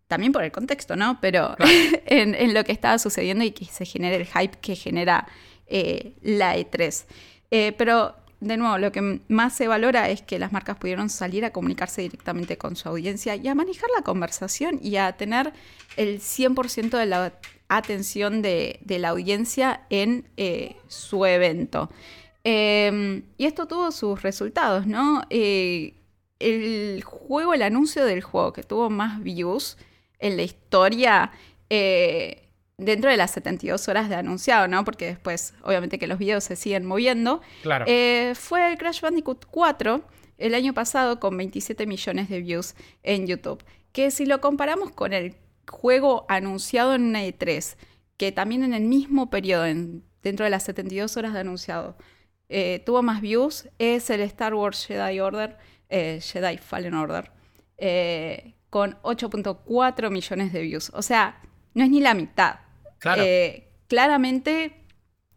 También 0.08 0.32
por 0.32 0.44
el 0.44 0.52
contexto, 0.52 0.94
¿no? 0.94 1.18
Pero 1.22 1.56
en, 2.06 2.34
en 2.34 2.52
lo 2.52 2.64
que 2.64 2.72
estaba 2.72 2.98
sucediendo 2.98 3.44
y 3.44 3.52
que 3.52 3.64
se 3.64 3.86
genere 3.86 4.16
el 4.16 4.26
hype 4.26 4.58
que 4.60 4.76
genera 4.76 5.26
eh, 5.74 6.12
la 6.20 6.56
E3. 6.58 7.06
Eh, 7.50 7.72
pero, 7.78 8.14
de 8.40 8.58
nuevo, 8.58 8.76
lo 8.76 8.92
que 8.92 9.20
más 9.28 9.54
se 9.54 9.68
valora 9.68 10.10
es 10.10 10.20
que 10.20 10.38
las 10.38 10.52
marcas 10.52 10.76
pudieron 10.76 11.08
salir 11.08 11.46
a 11.46 11.50
comunicarse 11.50 12.02
directamente 12.02 12.58
con 12.58 12.76
su 12.76 12.90
audiencia 12.90 13.36
y 13.36 13.48
a 13.48 13.54
manejar 13.54 13.88
la 13.96 14.02
conversación 14.02 14.78
y 14.82 14.96
a 14.96 15.12
tener 15.12 15.54
el 15.96 16.20
100% 16.20 16.90
de 16.98 17.06
la 17.06 17.32
atención 17.68 18.42
de, 18.42 18.80
la 18.86 19.08
audiencia 19.08 19.86
en 19.88 20.28
eh, 20.36 20.76
su 20.88 21.24
evento. 21.24 21.88
Eh, 22.44 23.22
y 23.38 23.46
esto 23.46 23.66
tuvo 23.66 23.92
sus 23.92 24.20
resultados, 24.20 24.86
¿no? 24.86 25.22
El 25.30 27.02
juego, 27.02 27.54
el 27.54 27.62
anuncio 27.62 28.04
del 28.04 28.20
juego 28.20 28.52
que 28.52 28.62
tuvo 28.62 28.90
más 28.90 29.22
views 29.22 29.78
en 30.18 30.36
la 30.36 30.42
historia 30.42 31.32
dentro 32.78 33.10
de 33.10 33.16
las 33.16 33.30
72 33.32 33.88
horas 33.88 34.08
de 34.08 34.16
anunciado, 34.16 34.68
¿no? 34.68 34.84
Porque 34.84 35.06
después, 35.06 35.54
obviamente, 35.62 35.98
que 35.98 36.06
los 36.06 36.18
videos 36.18 36.44
se 36.44 36.56
siguen 36.56 36.84
moviendo. 36.84 37.40
Claro. 37.62 37.84
Eh, 37.88 38.34
fue 38.34 38.70
el 38.70 38.78
Crash 38.78 39.00
Bandicoot 39.00 39.46
4 39.50 40.02
el 40.38 40.54
año 40.54 40.74
pasado 40.74 41.20
con 41.20 41.36
27 41.36 41.86
millones 41.86 42.28
de 42.28 42.40
views 42.40 42.74
en 43.02 43.26
YouTube. 43.26 43.62
Que 43.92 44.10
si 44.10 44.26
lo 44.26 44.40
comparamos 44.40 44.90
con 44.90 45.12
el 45.12 45.36
juego 45.68 46.26
anunciado 46.28 46.94
en 46.94 47.04
una 47.04 47.24
E3, 47.24 47.76
que 48.16 48.32
también 48.32 48.64
en 48.64 48.74
el 48.74 48.82
mismo 48.82 49.30
periodo, 49.30 49.66
en, 49.66 50.04
dentro 50.22 50.44
de 50.44 50.50
las 50.50 50.64
72 50.64 51.16
horas 51.16 51.32
de 51.34 51.40
anunciado, 51.40 51.96
eh, 52.48 52.82
tuvo 52.84 53.02
más 53.02 53.20
views, 53.20 53.68
es 53.78 54.10
el 54.10 54.20
Star 54.20 54.54
Wars 54.54 54.86
Jedi 54.86 55.20
Order, 55.20 55.56
eh, 55.88 56.20
Jedi 56.20 56.58
Fallen 56.58 56.94
Order, 56.94 57.30
eh, 57.78 58.54
con 58.68 58.98
8.4 59.02 60.10
millones 60.10 60.52
de 60.52 60.62
views. 60.62 60.90
O 60.94 61.02
sea, 61.02 61.40
no 61.74 61.84
es 61.84 61.90
ni 61.90 62.00
la 62.00 62.14
mitad. 62.14 62.56
Claro. 62.98 63.22
Eh, 63.24 63.68
claramente, 63.88 64.82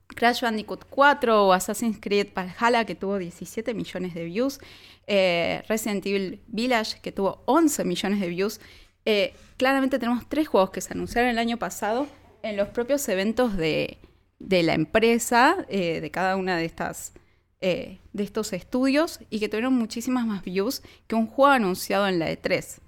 Crash 0.08 0.42
Bandicoot 0.42 0.86
4 0.90 1.48
o 1.48 1.54
Assassin's 1.54 1.98
Creed 2.00 2.30
Valhalla, 2.36 2.86
que 2.86 2.96
tuvo 2.96 3.18
17 3.18 3.74
millones 3.74 4.14
de 4.14 4.26
views, 4.26 4.60
eh, 5.08 5.64
Resident 5.68 6.06
Evil 6.06 6.42
Village, 6.48 7.00
que 7.02 7.12
tuvo 7.12 7.44
11 7.46 7.84
millones 7.86 8.20
de 8.20 8.28
views. 8.28 8.60
Eh, 9.06 9.34
claramente 9.58 10.00
tenemos 10.00 10.28
tres 10.28 10.48
juegos 10.48 10.72
que 10.72 10.82
se 10.82 10.94
anunciaron 10.94 11.30
el 11.30 11.38
año 11.38 11.58
pasado 11.58 12.08
en 12.44 12.58
los 12.58 12.70
propios 12.70 13.08
eventos 13.10 13.58
de, 13.58 13.98
de 14.40 14.64
la 14.64 14.74
empresa, 14.74 15.66
eh, 15.70 16.02
de 16.02 16.12
cada 16.12 16.36
una 16.36 16.58
de 16.58 16.66
estas 16.66 17.14
de 17.62 17.98
estos 18.14 18.54
estudios, 18.54 19.20
y 19.32 19.40
que 19.40 19.50
tuvieron 19.50 19.74
muchísimas 19.74 20.28
más 20.28 20.44
views 20.44 20.84
que 21.08 21.16
un 21.16 21.26
juego 21.26 21.52
anunciado 21.52 22.08
en 22.08 22.20
la 22.20 22.30
E3. 22.30 22.80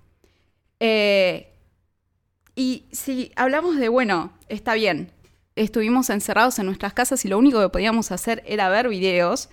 Y 2.57 2.85
si 2.91 3.31
hablamos 3.35 3.77
de, 3.77 3.87
bueno, 3.87 4.33
está 4.49 4.73
bien, 4.73 5.11
estuvimos 5.55 6.09
encerrados 6.09 6.57
en 6.57 6.65
nuestras 6.65 6.91
casas 6.91 7.23
y 7.23 7.27
lo 7.27 7.37
único 7.37 7.61
que 7.61 7.69
podíamos 7.69 8.11
hacer 8.11 8.41
era 8.47 8.67
ver 8.67 8.89
videos, 8.89 9.49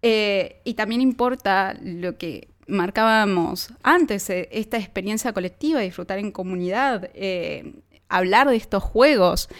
eh, 0.00 0.62
y 0.64 0.72
también 0.72 1.02
importa 1.02 1.76
lo 1.82 2.16
que 2.16 2.48
marcábamos 2.66 3.74
antes, 3.82 4.30
eh, 4.30 4.48
esta 4.52 4.78
experiencia 4.78 5.34
colectiva, 5.34 5.80
disfrutar 5.80 6.18
en 6.18 6.32
comunidad, 6.32 7.10
eh, 7.12 7.74
hablar 8.08 8.48
de 8.48 8.56
estos 8.56 8.82
juegos. 8.82 9.50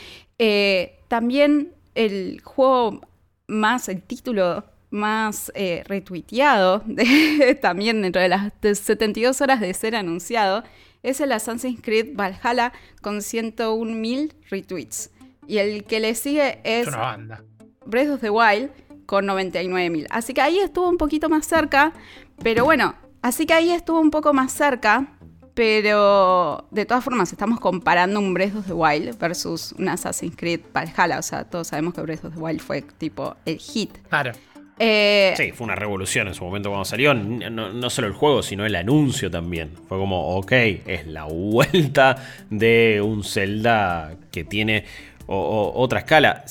También 1.08 1.74
el 1.94 2.40
juego 2.42 3.02
más, 3.46 3.90
el 3.90 4.00
título 4.00 4.64
más 4.88 5.52
retuiteado, 5.84 6.82
también 7.60 8.00
dentro 8.00 8.22
de 8.22 8.30
las 8.30 8.52
72 8.62 9.42
horas 9.42 9.60
de 9.60 9.74
ser 9.74 9.96
anunciado, 9.96 10.64
es 11.06 11.20
el 11.20 11.30
Assassin's 11.32 11.80
Creed 11.80 12.16
Valhalla 12.16 12.72
con 13.00 13.18
101.000 13.18 14.34
retweets. 14.50 15.10
Y 15.46 15.58
el 15.58 15.84
que 15.84 16.00
le 16.00 16.14
sigue 16.16 16.60
es, 16.64 16.88
es 16.88 16.88
una 16.88 16.98
banda. 16.98 17.44
Breath 17.84 18.10
of 18.10 18.20
the 18.20 18.30
Wild 18.30 18.70
con 19.06 19.24
99.000. 19.26 20.08
Así 20.10 20.34
que 20.34 20.40
ahí 20.40 20.58
estuvo 20.58 20.88
un 20.88 20.98
poquito 20.98 21.28
más 21.28 21.46
cerca, 21.46 21.92
pero 22.42 22.64
bueno, 22.64 22.96
así 23.22 23.46
que 23.46 23.54
ahí 23.54 23.70
estuvo 23.70 24.00
un 24.00 24.10
poco 24.10 24.32
más 24.32 24.52
cerca, 24.52 25.16
pero 25.54 26.66
de 26.72 26.84
todas 26.84 27.04
formas 27.04 27.30
estamos 27.30 27.60
comparando 27.60 28.18
un 28.18 28.34
Breath 28.34 28.56
of 28.56 28.66
the 28.66 28.72
Wild 28.72 29.16
versus 29.16 29.72
un 29.78 29.88
Assassin's 29.88 30.36
Creed 30.36 30.60
Valhalla, 30.74 31.20
o 31.20 31.22
sea, 31.22 31.44
todos 31.44 31.68
sabemos 31.68 31.94
que 31.94 32.02
Breath 32.02 32.24
of 32.24 32.34
the 32.34 32.40
Wild 32.40 32.60
fue 32.60 32.82
tipo 32.82 33.36
el 33.44 33.58
hit. 33.58 33.96
Claro. 34.08 34.32
Eh, 34.78 35.32
sí, 35.36 35.52
fue 35.52 35.64
una 35.64 35.74
revolución 35.74 36.28
en 36.28 36.34
su 36.34 36.44
momento 36.44 36.68
cuando 36.68 36.84
salió. 36.84 37.14
No, 37.14 37.90
solo 37.90 38.08
el 38.08 38.12
juego, 38.12 38.42
sino 38.42 38.66
el 38.66 38.74
anuncio 38.74 39.30
también. 39.30 39.70
Fue 39.88 39.98
como, 39.98 40.36
ok, 40.36 40.52
es 40.52 41.06
la 41.06 41.24
vuelta 41.24 42.16
de 42.50 43.00
un 43.02 43.24
Zelda 43.24 44.16
que 44.30 44.44
tiene 44.44 44.84
otra 45.26 46.00
escala. 46.00 46.44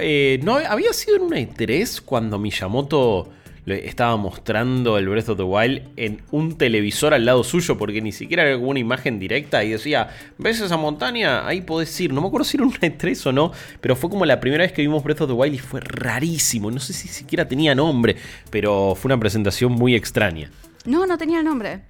Eh, 0.00 0.38
¿No 0.42 0.56
había 0.56 0.92
sido 0.92 1.16
en 1.16 1.22
una 1.22 1.38
E3 1.38 2.02
cuando 2.04 2.38
Miyamoto 2.38 3.30
le 3.64 3.86
estaba 3.86 4.16
mostrando 4.16 4.98
el 4.98 5.08
Breath 5.08 5.28
of 5.30 5.36
the 5.36 5.42
Wild 5.42 5.82
en 5.96 6.22
un 6.30 6.56
televisor 6.56 7.14
al 7.14 7.24
lado 7.24 7.44
suyo? 7.44 7.76
Porque 7.78 8.00
ni 8.00 8.12
siquiera 8.12 8.42
era 8.44 8.56
como 8.56 8.70
una 8.70 8.80
imagen 8.80 9.18
directa 9.18 9.62
y 9.64 9.70
decía, 9.70 10.08
¿ves 10.38 10.60
esa 10.60 10.76
montaña? 10.76 11.46
Ahí 11.46 11.60
podés 11.60 11.98
ir. 12.00 12.12
No 12.12 12.20
me 12.20 12.28
acuerdo 12.28 12.44
si 12.44 12.56
era 12.56 12.66
una 12.66 12.76
E3 12.80 13.26
o 13.26 13.32
no, 13.32 13.52
pero 13.80 13.96
fue 13.96 14.10
como 14.10 14.24
la 14.24 14.40
primera 14.40 14.62
vez 14.64 14.72
que 14.72 14.82
vimos 14.82 15.02
Breath 15.04 15.22
of 15.22 15.28
the 15.28 15.34
Wild 15.34 15.54
y 15.54 15.58
fue 15.58 15.80
rarísimo. 15.80 16.70
No 16.70 16.80
sé 16.80 16.92
si 16.92 17.08
siquiera 17.08 17.46
tenía 17.46 17.74
nombre, 17.74 18.16
pero 18.50 18.94
fue 18.94 19.08
una 19.08 19.20
presentación 19.20 19.72
muy 19.72 19.94
extraña. 19.94 20.50
No, 20.84 21.06
no 21.06 21.18
tenía 21.18 21.42
nombre. 21.42 21.82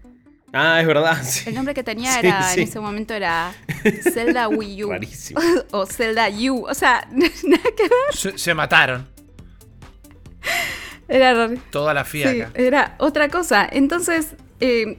Ah, 0.52 0.80
es 0.80 0.86
verdad. 0.88 1.16
sí. 1.22 1.48
El 1.50 1.54
nombre 1.54 1.74
que 1.74 1.84
tenía 1.84 2.10
Sí, 2.14 2.26
era, 2.26 2.42
sí. 2.42 2.60
en 2.62 2.68
ese 2.68 2.80
momento 2.80 3.14
era 3.14 3.52
Zelda 4.12 4.48
Wii 4.48 4.84
U. 4.84 4.90
Rarísimo. 4.90 5.40
o 5.70 5.86
Zelda 5.86 6.28
U. 6.28 6.66
O 6.68 6.74
sea, 6.74 7.06
nada 7.12 7.62
que 7.76 7.82
ver. 7.84 7.90
Se, 8.12 8.36
se 8.36 8.52
mataron. 8.54 9.06
Era 11.10 11.34
raro. 11.34 11.54
Toda 11.70 11.92
la 11.92 12.04
Sí, 12.04 12.22
fiaca. 12.22 12.50
era 12.54 12.94
otra 12.98 13.28
cosa. 13.28 13.68
Entonces, 13.70 14.34
eh, 14.60 14.96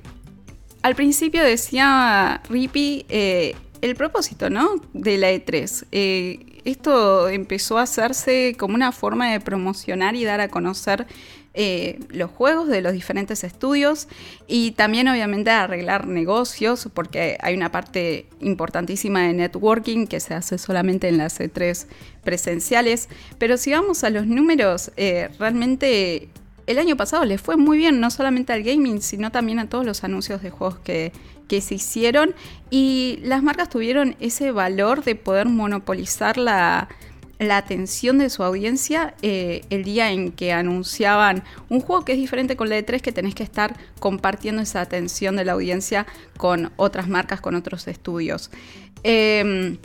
al 0.83 0.95
principio 0.95 1.43
decía 1.43 2.41
Rippy 2.49 3.05
eh, 3.09 3.55
el 3.81 3.95
propósito, 3.95 4.49
¿no? 4.49 4.75
De 4.93 5.17
la 5.17 5.31
E3. 5.31 5.85
Eh, 5.91 6.61
esto 6.65 7.29
empezó 7.29 7.77
a 7.79 7.83
hacerse 7.83 8.55
como 8.59 8.75
una 8.75 8.91
forma 8.91 9.31
de 9.31 9.39
promocionar 9.39 10.15
y 10.15 10.23
dar 10.25 10.41
a 10.41 10.49
conocer 10.49 11.07
eh, 11.53 11.99
los 12.09 12.31
juegos 12.31 12.69
de 12.69 12.81
los 12.81 12.93
diferentes 12.93 13.43
estudios 13.43 14.07
y 14.47 14.71
también 14.71 15.09
obviamente 15.09 15.49
arreglar 15.49 16.07
negocios 16.07 16.87
porque 16.93 17.37
hay 17.41 17.55
una 17.55 17.71
parte 17.73 18.27
importantísima 18.39 19.23
de 19.23 19.33
networking 19.33 20.07
que 20.07 20.21
se 20.21 20.33
hace 20.33 20.57
solamente 20.57 21.09
en 21.09 21.17
las 21.17 21.41
E3 21.41 21.87
presenciales. 22.23 23.09
Pero 23.37 23.57
si 23.57 23.73
vamos 23.73 24.05
a 24.05 24.09
los 24.09 24.27
números, 24.27 24.91
eh, 24.95 25.29
realmente 25.39 26.29
el 26.67 26.77
año 26.77 26.95
pasado 26.95 27.25
le 27.25 27.37
fue 27.37 27.57
muy 27.57 27.77
bien, 27.77 27.99
no 27.99 28.11
solamente 28.11 28.53
al 28.53 28.63
gaming, 28.63 29.01
sino 29.01 29.29
también 29.29 29.59
a 29.59 29.67
todos 29.67 29.85
los 29.85 30.05
anuncios 30.05 30.41
de 30.41 30.51
juegos 30.51 30.79
que, 30.79 31.11
que 31.49 31.59
se 31.59 31.75
hicieron. 31.75 32.33
Y 32.69 33.19
las 33.23 33.43
marcas 33.43 33.67
tuvieron 33.67 34.15
ese 34.21 34.51
valor 34.51 35.03
de 35.03 35.15
poder 35.15 35.47
monopolizar 35.47 36.37
la, 36.37 36.87
la 37.41 37.57
atención 37.57 38.19
de 38.19 38.29
su 38.29 38.43
audiencia 38.43 39.15
eh, 39.23 39.61
el 39.71 39.83
día 39.83 40.11
en 40.11 40.31
que 40.31 40.53
anunciaban 40.53 41.43
un 41.69 41.81
juego 41.81 42.05
que 42.05 42.11
es 42.11 42.19
diferente 42.19 42.55
con 42.55 42.69
la 42.69 42.75
de 42.75 42.83
3 42.83 43.01
que 43.01 43.11
tenés 43.11 43.33
que 43.33 43.41
estar 43.43 43.75
compartiendo 43.99 44.61
esa 44.61 44.81
atención 44.81 45.35
de 45.35 45.45
la 45.45 45.53
audiencia 45.53 46.05
con 46.37 46.71
otras 46.75 47.07
marcas, 47.07 47.41
con 47.41 47.55
otros 47.55 47.87
estudios. 47.87 48.51
Em, 49.03 49.77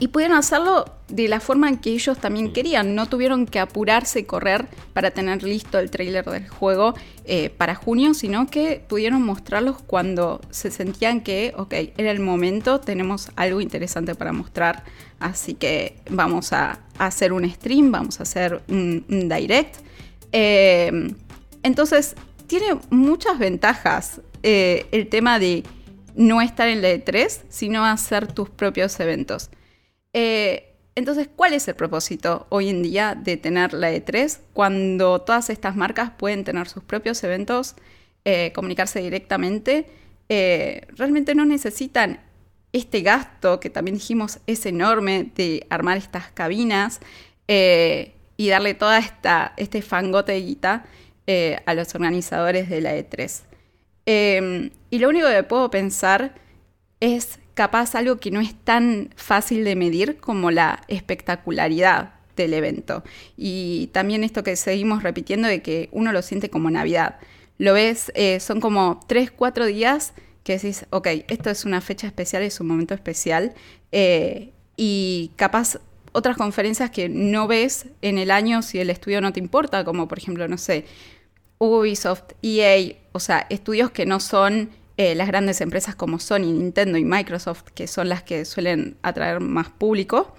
y 0.00 0.08
pudieron 0.08 0.36
hacerlo 0.36 0.86
de 1.08 1.28
la 1.28 1.40
forma 1.40 1.68
en 1.68 1.76
que 1.76 1.90
ellos 1.90 2.18
también 2.18 2.54
querían. 2.54 2.94
No 2.94 3.06
tuvieron 3.06 3.44
que 3.44 3.60
apurarse 3.60 4.20
y 4.20 4.24
correr 4.24 4.66
para 4.94 5.10
tener 5.10 5.42
listo 5.42 5.78
el 5.78 5.90
trailer 5.90 6.24
del 6.24 6.48
juego 6.48 6.94
eh, 7.26 7.50
para 7.50 7.74
junio, 7.74 8.14
sino 8.14 8.46
que 8.46 8.82
pudieron 8.88 9.22
mostrarlos 9.22 9.82
cuando 9.82 10.40
se 10.50 10.70
sentían 10.70 11.20
que, 11.20 11.52
ok, 11.54 11.74
era 11.98 12.10
el 12.10 12.20
momento, 12.20 12.80
tenemos 12.80 13.30
algo 13.36 13.60
interesante 13.60 14.14
para 14.14 14.32
mostrar. 14.32 14.84
Así 15.18 15.52
que 15.52 15.98
vamos 16.08 16.54
a, 16.54 16.80
a 16.98 17.06
hacer 17.06 17.34
un 17.34 17.48
stream, 17.48 17.92
vamos 17.92 18.20
a 18.20 18.22
hacer 18.22 18.62
un, 18.68 19.04
un 19.10 19.28
direct. 19.28 19.76
Eh, 20.32 21.12
entonces, 21.62 22.14
tiene 22.46 22.78
muchas 22.88 23.38
ventajas 23.38 24.22
eh, 24.42 24.86
el 24.92 25.08
tema 25.08 25.38
de 25.38 25.62
no 26.16 26.40
estar 26.40 26.68
en 26.68 26.80
la 26.80 26.88
E3, 26.88 27.42
sino 27.50 27.84
hacer 27.84 28.32
tus 28.32 28.48
propios 28.48 28.98
eventos. 28.98 29.50
Eh, 30.12 30.74
entonces, 30.94 31.28
¿cuál 31.34 31.54
es 31.54 31.66
el 31.68 31.74
propósito 31.74 32.46
hoy 32.50 32.68
en 32.68 32.82
día 32.82 33.14
de 33.14 33.36
tener 33.36 33.72
la 33.72 33.92
E3 33.92 34.40
cuando 34.52 35.20
todas 35.20 35.50
estas 35.50 35.76
marcas 35.76 36.12
pueden 36.18 36.44
tener 36.44 36.68
sus 36.68 36.82
propios 36.84 37.22
eventos, 37.24 37.76
eh, 38.24 38.52
comunicarse 38.54 39.00
directamente? 39.00 39.86
eh, 40.32 40.86
realmente 40.96 41.34
no 41.34 41.44
necesitan 41.44 42.20
este 42.72 43.00
gasto 43.02 43.58
que 43.58 43.68
también 43.68 43.96
dijimos 43.96 44.38
es 44.46 44.64
enorme 44.64 45.32
de 45.34 45.66
armar 45.70 45.96
estas 45.96 46.30
cabinas 46.30 47.00
y 47.48 48.48
darle 48.48 48.74
toda 48.74 48.98
esta 48.98 49.54
este 49.56 49.82
fangote 49.82 50.30
de 50.30 50.40
guita 50.42 50.84
a 51.66 51.74
los 51.74 51.92
organizadores 51.96 52.68
de 52.68 52.80
la 52.80 52.96
E3. 52.96 53.42
Eh, 54.06 54.70
y 54.90 54.98
lo 54.98 55.08
único 55.08 55.28
que 55.28 55.42
puedo 55.42 55.70
pensar 55.70 56.34
es 57.00 57.39
capaz 57.54 57.94
algo 57.94 58.18
que 58.18 58.30
no 58.30 58.40
es 58.40 58.54
tan 58.54 59.10
fácil 59.16 59.64
de 59.64 59.76
medir 59.76 60.16
como 60.18 60.50
la 60.50 60.82
espectacularidad 60.88 62.14
del 62.36 62.54
evento. 62.54 63.02
Y 63.36 63.88
también 63.92 64.24
esto 64.24 64.42
que 64.42 64.56
seguimos 64.56 65.02
repitiendo 65.02 65.48
de 65.48 65.62
que 65.62 65.88
uno 65.92 66.12
lo 66.12 66.22
siente 66.22 66.50
como 66.50 66.70
Navidad. 66.70 67.16
Lo 67.58 67.74
ves, 67.74 68.10
eh, 68.14 68.40
son 68.40 68.60
como 68.60 69.00
3, 69.06 69.30
4 69.30 69.66
días 69.66 70.14
que 70.44 70.54
decís, 70.54 70.86
ok, 70.90 71.06
esto 71.28 71.50
es 71.50 71.64
una 71.64 71.80
fecha 71.80 72.06
especial, 72.06 72.42
es 72.42 72.60
un 72.60 72.68
momento 72.68 72.94
especial. 72.94 73.54
eh, 73.92 74.52
y 74.82 75.32
capaz 75.36 75.78
otras 76.12 76.36
conferencias 76.38 76.90
que 76.90 77.10
no 77.10 77.46
ves 77.46 77.86
en 78.02 78.16
el 78.16 78.30
año 78.30 78.62
si 78.62 78.78
el 78.78 78.88
estudio 78.88 79.20
no 79.20 79.32
te 79.32 79.40
importa, 79.40 79.84
como 79.84 80.08
por 80.08 80.18
ejemplo, 80.18 80.48
no 80.48 80.56
sé, 80.56 80.86
Ubisoft, 81.58 82.32
EA, 82.42 82.96
o 83.12 83.20
sea, 83.20 83.46
estudios 83.50 83.90
que 83.90 84.06
no 84.06 84.18
son 84.20 84.70
eh, 85.02 85.14
las 85.14 85.28
grandes 85.28 85.62
empresas 85.62 85.94
como 85.94 86.18
Sony, 86.18 86.52
Nintendo 86.52 86.98
y 86.98 87.06
Microsoft, 87.06 87.62
que 87.74 87.86
son 87.86 88.10
las 88.10 88.22
que 88.22 88.44
suelen 88.44 88.98
atraer 89.00 89.40
más 89.40 89.70
público. 89.70 90.34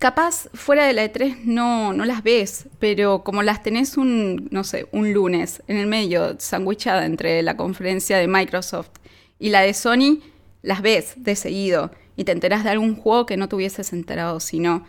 Capaz 0.00 0.48
fuera 0.52 0.84
de 0.84 0.92
la 0.92 1.04
E3 1.04 1.44
no, 1.44 1.92
no 1.92 2.04
las 2.04 2.24
ves, 2.24 2.66
pero 2.80 3.22
como 3.22 3.44
las 3.44 3.62
tenés 3.62 3.96
un, 3.96 4.48
no 4.50 4.64
sé, 4.64 4.88
un 4.90 5.12
lunes 5.12 5.62
en 5.68 5.76
el 5.76 5.86
medio, 5.86 6.34
sandwichada 6.40 7.06
entre 7.06 7.40
la 7.44 7.56
conferencia 7.56 8.18
de 8.18 8.26
Microsoft 8.26 8.90
y 9.38 9.50
la 9.50 9.60
de 9.60 9.74
Sony, 9.74 10.18
las 10.62 10.82
ves 10.82 11.14
de 11.18 11.36
seguido 11.36 11.92
y 12.16 12.24
te 12.24 12.32
enterás 12.32 12.64
de 12.64 12.70
algún 12.70 12.96
juego 12.96 13.26
que 13.26 13.36
no 13.36 13.48
te 13.48 13.54
hubieses 13.54 13.92
enterado 13.92 14.40
si 14.40 14.58
no. 14.58 14.84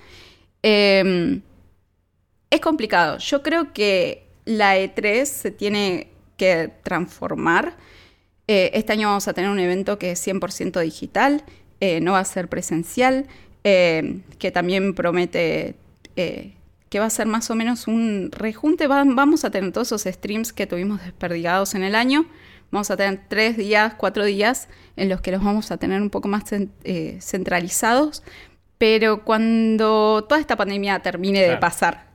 Eh, 0.63 1.41
es 2.49 2.59
complicado. 2.59 3.19
Yo 3.19 3.43
creo 3.43 3.71
que 3.71 4.25
la 4.45 4.79
E3 4.79 5.25
se 5.25 5.51
tiene 5.51 6.07
que 6.37 6.71
transformar. 6.81 7.77
Eh, 8.47 8.71
este 8.73 8.93
año 8.93 9.07
vamos 9.07 9.27
a 9.27 9.33
tener 9.33 9.49
un 9.49 9.59
evento 9.59 9.97
que 9.97 10.11
es 10.11 10.19
100% 10.27 10.79
digital, 10.81 11.43
eh, 11.79 11.99
no 12.01 12.13
va 12.13 12.19
a 12.19 12.25
ser 12.25 12.47
presencial, 12.49 13.25
eh, 13.63 14.19
que 14.39 14.51
también 14.51 14.93
promete 14.93 15.75
que 16.15 16.99
va 16.99 17.05
a 17.05 17.09
ser 17.09 17.25
más 17.25 17.49
o 17.49 17.55
menos 17.55 17.87
un 17.87 18.29
rejunte. 18.31 18.85
Va- 18.87 19.03
vamos 19.05 19.43
a 19.45 19.49
tener 19.49 19.71
todos 19.71 19.87
esos 19.87 20.03
streams 20.03 20.53
que 20.53 20.67
tuvimos 20.67 21.01
desperdigados 21.01 21.73
en 21.73 21.81
el 21.83 21.95
año. 21.95 22.25
Vamos 22.71 22.91
a 22.91 22.97
tener 22.97 23.21
tres 23.27 23.57
días, 23.57 23.95
cuatro 23.97 24.23
días 24.25 24.67
en 24.95 25.09
los 25.09 25.19
que 25.21 25.31
los 25.31 25.43
vamos 25.43 25.71
a 25.71 25.77
tener 25.77 26.01
un 26.01 26.09
poco 26.11 26.27
más 26.27 26.43
cen- 26.43 26.69
centralizados. 27.19 28.21
Pero 28.77 29.23
cuando 29.23 30.25
toda 30.29 30.39
esta 30.39 30.55
pandemia 30.55 30.99
termine 30.99 31.41
de 31.41 31.47
pasar, 31.59 32.07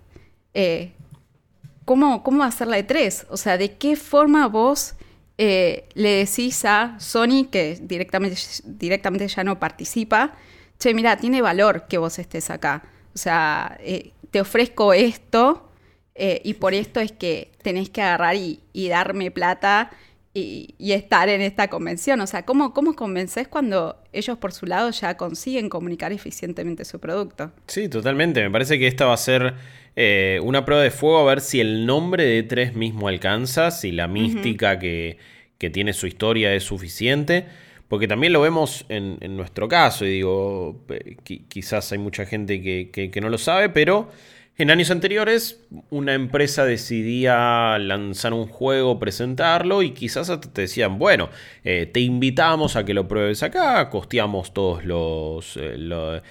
¿cómo, 1.85 2.23
¿cómo 2.23 2.41
va 2.41 2.47
a 2.47 2.51
ser 2.53 2.69
la 2.69 2.79
E3? 2.79 3.27
O 3.31 3.37
sea, 3.37 3.59
¿de 3.59 3.77
qué 3.77 3.97
forma 3.97 4.47
vos 4.49 4.95
eh, 5.39 5.89
le 5.95 6.11
decís 6.11 6.65
a 6.65 6.97
Sony, 6.99 7.47
que 7.51 7.79
directamente, 7.81 8.37
directamente 8.65 9.29
ya 9.29 9.45
no 9.45 9.59
participa, 9.59 10.35
che, 10.79 10.93
mira, 10.95 11.17
tiene 11.17 11.41
valor 11.41 11.87
que 11.89 11.99
vos 11.99 12.19
estés 12.19 12.51
acá. 12.51 12.83
O 13.15 13.19
sea, 13.19 13.79
eh, 13.81 14.13
te 14.31 14.41
ofrezco 14.41 14.93
esto 14.93 15.71
eh, 16.15 16.41
y 16.45 16.55
por 16.55 16.75
esto 16.75 17.01
es 17.01 17.13
que 17.13 17.53
tenés 17.63 17.89
que 17.91 18.03
agarrar 18.03 18.35
y, 18.35 18.61
y 18.73 18.89
darme 18.89 19.31
plata 19.31 19.91
y, 20.35 20.75
y 20.79 20.93
estar 20.93 21.29
en 21.29 21.41
esta 21.41 21.69
convención. 21.69 22.21
O 22.21 22.27
sea, 22.27 22.45
¿cómo, 22.45 22.75
¿cómo 22.75 22.95
convences 22.95 23.49
cuando 23.49 23.97
ellos 24.13 24.39
por 24.39 24.53
su 24.53 24.67
lado 24.67 24.91
ya 24.91 25.17
consiguen 25.17 25.69
comunicar 25.69 26.13
eficientemente 26.13 26.85
su 26.85 26.99
producto? 26.99 27.53
Sí, 27.67 27.89
totalmente. 27.89 28.43
Me 28.43 28.51
parece 28.51 28.79
que 28.79 28.87
esta 28.87 29.07
va 29.07 29.15
a 29.15 29.19
ser 29.19 29.55
eh, 30.01 30.39
una 30.45 30.65
prueba 30.65 30.83
de 30.85 30.93
fuego 30.93 31.19
a 31.19 31.25
ver 31.25 31.41
si 31.41 31.59
el 31.61 31.85
nombre 31.85 32.25
de 32.25 32.47
E3 32.49 32.73
mismo 32.75 33.09
alcanza, 33.09 33.73
si 33.73 33.91
la 33.91 34.07
mística 34.07 34.79
que, 34.79 35.19
que 35.59 35.71
tiene 35.71 35.93
su 35.93 36.07
historia 36.07 36.55
es 36.55 36.63
suficiente. 36.63 37.47
Porque 37.89 38.07
también 38.07 38.33
lo 38.35 38.41
vemos 38.43 38.85
en, 38.91 39.17
en 39.23 39.37
nuestro 39.37 39.67
caso, 39.67 40.05
y 40.05 40.11
digo, 40.11 40.85
eh, 40.91 41.17
qui- 41.25 41.43
quizás 41.49 41.91
hay 41.91 41.97
mucha 41.99 42.27
gente 42.27 42.61
que, 42.61 42.91
que- 42.93 43.11
que 43.11 43.21
no 43.23 43.29
lo 43.31 43.39
sabe, 43.39 43.71
pero 43.71 44.11
en 44.59 44.71
años 44.73 44.91
anteriores 44.91 45.61
una 45.91 46.15
empresa 46.15 46.65
decidía 46.65 47.79
lanzar 47.79 48.33
un 48.35 48.47
juego, 48.49 48.99
presentarlo, 48.99 49.83
y 49.83 49.93
quizás 49.93 50.31
hasta 50.31 50.53
te 50.53 50.63
decían, 50.63 50.99
bueno, 50.99 51.31
eh, 51.63 51.87
te 51.87 52.01
invitamos 52.01 52.75
a 52.75 52.85
que 52.85 52.93
lo 52.93 53.07
pruebes 53.07 53.45
acá, 53.45 53.89
costeamos 53.89 54.53
todos 54.53 54.85
los, 54.85 55.57
eh, 55.57 55.79
los, 55.79 56.23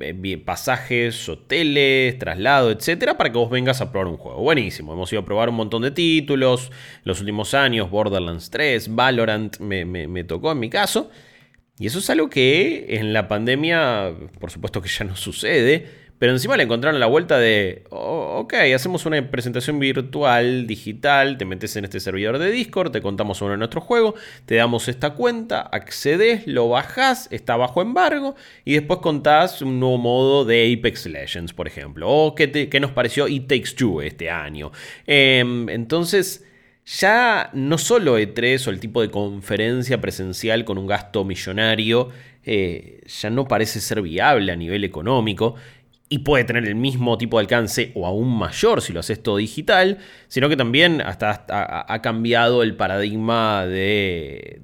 eh, 0.00 0.42
pasajes, 0.44 1.28
hoteles, 1.28 2.18
traslado, 2.18 2.70
etcétera, 2.70 3.18
para 3.18 3.30
que 3.30 3.36
vos 3.38 3.50
vengas 3.50 3.82
a 3.82 3.92
probar 3.92 4.08
un 4.08 4.16
juego. 4.16 4.40
Buenísimo, 4.40 4.94
hemos 4.94 5.12
ido 5.12 5.20
a 5.20 5.24
probar 5.26 5.50
un 5.50 5.56
montón 5.56 5.82
de 5.82 5.90
títulos, 5.90 6.72
los 7.04 7.20
últimos 7.20 7.52
años, 7.52 7.90
Borderlands 7.90 8.48
3, 8.48 8.94
Valorant, 8.94 9.58
me, 9.58 9.84
me- 9.84 10.08
me 10.08 10.24
tocó 10.24 10.52
en 10.52 10.58
mi 10.58 10.70
caso. 10.70 11.10
Y 11.76 11.88
eso 11.88 11.98
es 11.98 12.08
algo 12.08 12.30
que 12.30 12.86
en 12.96 13.12
la 13.12 13.26
pandemia, 13.26 14.14
por 14.38 14.52
supuesto 14.52 14.80
que 14.80 14.88
ya 14.88 15.04
no 15.04 15.16
sucede, 15.16 16.03
pero 16.18 16.32
encima 16.32 16.56
le 16.56 16.62
encontraron 16.62 17.00
la 17.00 17.06
vuelta 17.06 17.38
de, 17.38 17.84
"Oh, 17.90 18.38
ok, 18.40 18.54
hacemos 18.74 19.04
una 19.06 19.30
presentación 19.30 19.78
virtual, 19.78 20.66
digital, 20.66 21.36
te 21.38 21.44
metes 21.44 21.76
en 21.76 21.84
este 21.84 22.00
servidor 22.00 22.38
de 22.38 22.50
Discord, 22.50 22.92
te 22.92 23.02
contamos 23.02 23.38
sobre 23.38 23.56
nuestro 23.56 23.80
juego, 23.80 24.14
te 24.46 24.54
damos 24.54 24.88
esta 24.88 25.10
cuenta, 25.14 25.60
accedes, 25.60 26.46
lo 26.46 26.68
bajás, 26.68 27.28
está 27.30 27.56
bajo 27.56 27.82
embargo, 27.82 28.36
y 28.64 28.74
después 28.74 29.00
contás 29.00 29.60
un 29.60 29.80
nuevo 29.80 29.98
modo 29.98 30.44
de 30.44 30.72
Apex 30.78 31.06
Legends, 31.06 31.52
por 31.52 31.66
ejemplo, 31.66 32.08
o 32.08 32.34
qué, 32.34 32.68
qué 32.68 32.80
nos 32.80 32.92
pareció 32.92 33.28
It 33.28 33.48
Takes 33.48 33.74
Two 33.76 34.02
este 34.02 34.30
año. 34.30 34.72
Em, 35.06 35.68
entonces... 35.68 36.44
ya 36.86 37.48
no 37.54 37.78
solo 37.78 38.18
E3 38.18 38.66
o 38.66 38.70
el 38.70 38.78
tipo 38.78 39.00
de 39.00 39.10
conferencia 39.10 40.02
presencial 40.02 40.66
con 40.66 40.76
un 40.76 40.86
gasto 40.86 41.24
millonario 41.24 42.10
eh, 42.44 43.00
ya 43.06 43.30
no 43.30 43.48
parece 43.48 43.80
ser 43.80 44.02
viable 44.02 44.52
a 44.52 44.56
nivel 44.56 44.84
económico 44.84 45.54
y 46.14 46.18
puede 46.18 46.44
tener 46.44 46.64
el 46.68 46.76
mismo 46.76 47.18
tipo 47.18 47.38
de 47.38 47.40
alcance 47.40 47.90
o 47.96 48.06
aún 48.06 48.38
mayor 48.38 48.80
si 48.80 48.92
lo 48.92 49.00
haces 49.00 49.20
todo 49.20 49.38
digital, 49.38 49.98
sino 50.28 50.48
que 50.48 50.56
también 50.56 51.00
hasta, 51.00 51.44
ha, 51.48 52.02
cambiado 52.02 52.62
el 52.62 52.76
paradigma 52.76 53.66
de, 53.66 54.60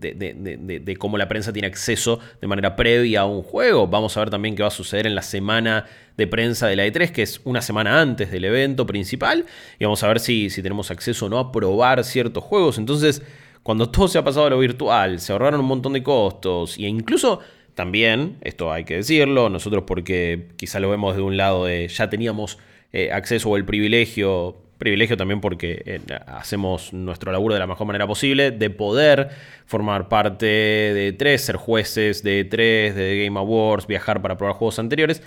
cómo 1.00 1.18
la 1.18 1.26
prensa 1.26 1.52
tiene 1.52 1.66
acceso 1.66 2.20
de 2.40 2.46
manera 2.46 2.76
previa 2.76 3.22
a 3.22 3.24
un 3.24 3.42
juego. 3.42 3.88
Vamos 3.88 4.16
a 4.16 4.20
ver 4.20 4.30
también 4.30 4.54
qué 4.54 4.62
va 4.62 4.68
a 4.68 4.70
suceder 4.70 5.08
en 5.08 5.16
la 5.16 5.22
semana 5.22 5.86
de 6.16 6.28
prensa 6.28 6.68
de 6.68 6.76
la 6.76 6.86
E3, 6.86 7.10
que 7.10 7.22
es 7.22 7.40
una 7.42 7.62
semana 7.62 8.00
antes 8.00 8.30
del 8.30 8.44
evento 8.44 8.86
principal, 8.86 9.44
y 9.80 9.82
vamos 9.82 10.04
a 10.04 10.06
ver 10.06 10.20
si, 10.20 10.50
si 10.50 10.62
tenemos 10.62 10.92
acceso 10.92 11.26
o 11.26 11.28
no 11.28 11.40
a 11.40 11.50
probar 11.50 12.04
ciertos 12.04 12.44
juegos. 12.44 12.78
Entonces, 12.78 13.22
cuando 13.64 13.90
todo 13.90 14.06
se 14.06 14.18
ha 14.18 14.22
pasado 14.22 14.46
a 14.46 14.50
lo 14.50 14.58
virtual, 14.60 15.18
se 15.18 15.32
ahorraron 15.32 15.58
un 15.58 15.66
montón 15.66 15.94
de 15.94 16.04
costos, 16.04 16.78
e 16.78 16.82
incluso 16.82 17.40
también, 17.80 18.36
esto 18.42 18.70
hay 18.70 18.84
que 18.84 18.96
decirlo, 18.96 19.48
nosotros 19.48 19.84
porque 19.86 20.48
quizá 20.56 20.80
lo 20.80 20.90
vemos 20.90 21.16
de 21.16 21.22
un 21.22 21.38
lado 21.38 21.64
de 21.64 21.88
ya 21.88 22.10
teníamos 22.10 22.58
eh, 22.92 23.10
acceso 23.10 23.48
o 23.48 23.56
el 23.56 23.64
privilegio, 23.64 24.58
privilegio 24.76 25.16
también 25.16 25.40
porque 25.40 25.82
eh, 25.86 26.00
hacemos 26.26 26.92
nuestro 26.92 27.32
laburo 27.32 27.54
de 27.54 27.60
la 27.60 27.66
mejor 27.66 27.86
manera 27.86 28.06
posible, 28.06 28.50
de 28.50 28.68
poder 28.68 29.30
formar 29.64 30.10
parte 30.10 30.44
de 30.44 31.14
tres, 31.18 31.40
ser 31.40 31.56
jueces 31.56 32.22
de 32.22 32.44
tres, 32.44 32.94
de 32.94 33.24
Game 33.24 33.38
Awards, 33.40 33.86
viajar 33.86 34.20
para 34.20 34.36
probar 34.36 34.56
juegos 34.56 34.78
anteriores. 34.78 35.22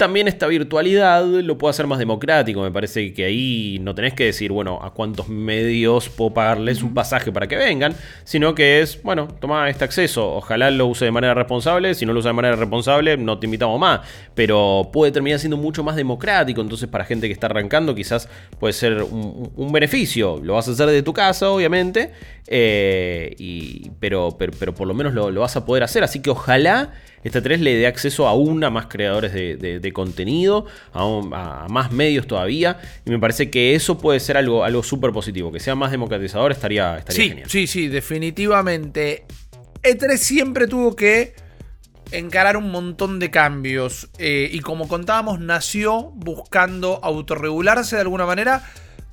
También 0.00 0.28
esta 0.28 0.46
virtualidad 0.46 1.26
lo 1.26 1.58
puede 1.58 1.72
hacer 1.72 1.86
más 1.86 1.98
democrático. 1.98 2.62
Me 2.62 2.70
parece 2.70 3.12
que 3.12 3.26
ahí 3.26 3.78
no 3.82 3.94
tenés 3.94 4.14
que 4.14 4.24
decir, 4.24 4.50
bueno, 4.50 4.80
a 4.82 4.94
cuántos 4.94 5.28
medios 5.28 6.08
puedo 6.08 6.32
pagarles 6.32 6.82
un 6.82 6.94
pasaje 6.94 7.30
para 7.30 7.46
que 7.46 7.56
vengan, 7.56 7.94
sino 8.24 8.54
que 8.54 8.80
es, 8.80 9.02
bueno, 9.02 9.28
toma 9.28 9.68
este 9.68 9.84
acceso. 9.84 10.36
Ojalá 10.36 10.70
lo 10.70 10.86
use 10.86 11.04
de 11.04 11.10
manera 11.10 11.34
responsable. 11.34 11.92
Si 11.92 12.06
no 12.06 12.14
lo 12.14 12.20
usa 12.20 12.30
de 12.30 12.32
manera 12.32 12.56
responsable, 12.56 13.18
no 13.18 13.38
te 13.38 13.46
invitamos 13.46 13.78
más. 13.78 14.00
Pero 14.34 14.88
puede 14.90 15.12
terminar 15.12 15.38
siendo 15.38 15.58
mucho 15.58 15.84
más 15.84 15.96
democrático. 15.96 16.62
Entonces, 16.62 16.88
para 16.88 17.04
gente 17.04 17.26
que 17.26 17.34
está 17.34 17.48
arrancando, 17.48 17.94
quizás 17.94 18.26
puede 18.58 18.72
ser 18.72 19.02
un, 19.02 19.70
beneficio. 19.70 20.40
Lo 20.42 20.54
vas 20.54 20.66
a 20.66 20.70
hacer 20.70 20.86
de 20.86 21.02
tu 21.02 21.12
casa, 21.12 21.50
obviamente. 21.50 22.12
Eh, 22.46 23.34
y, 23.36 23.90
pero, 24.00 24.34
pero, 24.38 24.74
por 24.74 24.88
lo 24.88 24.94
menos 24.94 25.12
lo, 25.12 25.30
lo 25.30 25.42
vas 25.42 25.56
a 25.56 25.66
poder 25.66 25.82
hacer. 25.82 26.02
Así 26.04 26.22
que 26.22 26.30
ojalá 26.30 26.94
esta 27.22 27.42
3 27.42 27.60
le 27.60 27.74
dé 27.76 27.86
acceso 27.86 28.26
a 28.26 28.30
aún 28.30 28.64
a 28.64 28.70
más 28.70 28.86
creadores 28.86 29.32
de, 29.32 29.92
contenido, 29.92 30.66
a, 30.92 31.66
más 31.68 31.92
medios 31.92 32.26
todavía. 32.26 32.80
Y 33.04 33.10
me 33.10 33.18
parece 33.18 33.50
que 33.50 33.74
eso 33.74 33.98
puede 33.98 34.20
ser 34.20 34.36
algo, 34.36 34.64
algo 34.64 34.82
súper 34.82 35.12
positivo. 35.12 35.52
Que 35.52 35.60
sea 35.60 35.74
más 35.74 35.90
democratizador 35.90 36.52
estaría, 36.52 36.96
estaría 36.96 37.22
sí, 37.22 37.28
genial. 37.28 37.50
Sí, 37.50 37.66
sí, 37.66 37.88
definitivamente. 37.88 39.24
E3 39.82 40.16
siempre 40.16 40.66
tuvo 40.66 40.96
que 40.96 41.34
encarar 42.12 42.56
un 42.56 42.70
montón 42.70 43.18
de 43.18 43.30
cambios. 43.30 44.08
Eh, 44.18 44.48
y 44.52 44.60
como 44.60 44.88
contábamos, 44.88 45.40
nació 45.40 46.12
buscando 46.14 47.00
autorregularse 47.02 47.96
de 47.96 48.02
alguna 48.02 48.26
manera 48.26 48.62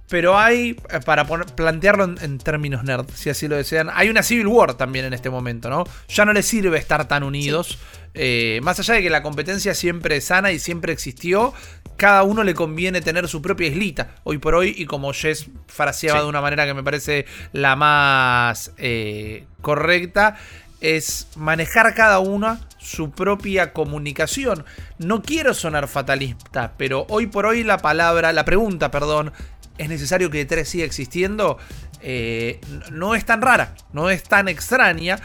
pero 0.10 0.38
hay, 0.38 0.78
eh, 0.89 0.99
para 1.05 1.26
plantearlo 1.26 2.05
en, 2.22 2.38
términos 2.38 2.84
nerd, 2.84 3.08
si 3.14 3.30
así 3.30 3.47
lo 3.47 3.55
desean, 3.55 3.89
hay 3.93 4.10
una 4.10 4.24
Civil 4.24 4.47
War 4.47 4.76
también 4.76 5.05
en 5.05 5.14
este 5.14 5.30
momento, 5.30 5.70
¿no? 5.70 5.84
Ya 6.08 6.26
no 6.26 6.34
les 6.34 6.45
sirve 6.45 6.78
estar 6.78 7.08
tan 7.08 7.24
unidos. 7.24 7.78
Eh, 8.14 8.60
más 8.64 8.80
allá 8.80 8.95
de 8.95 9.03
que 9.03 9.10
la 9.10 9.22
competencia 9.22 9.76
siempre 9.76 10.18
es 10.18 10.26
sana 10.26 10.51
y 10.51 10.60
siempre 10.60 10.91
existió, 10.91 11.53
cada 11.97 12.24
uno 12.24 12.43
le 12.43 12.53
conviene 12.53 13.01
tener 13.01 13.28
su 13.28 13.41
propia 13.41 13.68
islita, 13.68 14.16
hoy 14.24 14.38
por 14.38 14.55
hoy, 14.55 14.74
y 14.76 14.86
como 14.86 15.14
Jess 15.14 15.47
fraseaba 15.68 16.22
de 16.22 16.28
una 16.28 16.41
manera 16.41 16.66
que 16.66 16.74
me 16.74 16.84
parece 16.84 17.26
la 17.51 17.76
más 17.76 18.72
eh, 18.78 19.45
correcta, 19.62 20.38
es 20.80 21.28
manejar 21.36 21.93
cada 21.95 22.20
una 22.20 22.62
su 22.78 23.12
propia 23.12 23.74
comunicación. 23.74 24.64
No 24.97 25.22
quiero 25.22 25.53
sonar 25.53 25.88
fatalista, 25.88 26.74
pero 26.78 27.05
hoy 27.10 27.28
por 27.28 27.45
hoy 27.45 27.64
la 27.64 27.80
palabra, 27.80 28.32
la 28.32 28.45
pregunta, 28.45 28.91
perdón, 28.91 29.34
es 29.78 29.89
necesario 29.89 30.30
que 30.30 30.47
E3 30.47 30.63
siga 30.65 30.86
existiendo, 30.86 31.57
eh, 32.01 32.59
no 32.91 33.15
es 33.15 33.25
tan 33.25 33.41
rara, 33.41 33.75
no 33.93 34.09
es 34.09 34.23
tan 34.23 34.47
extraña. 34.47 35.19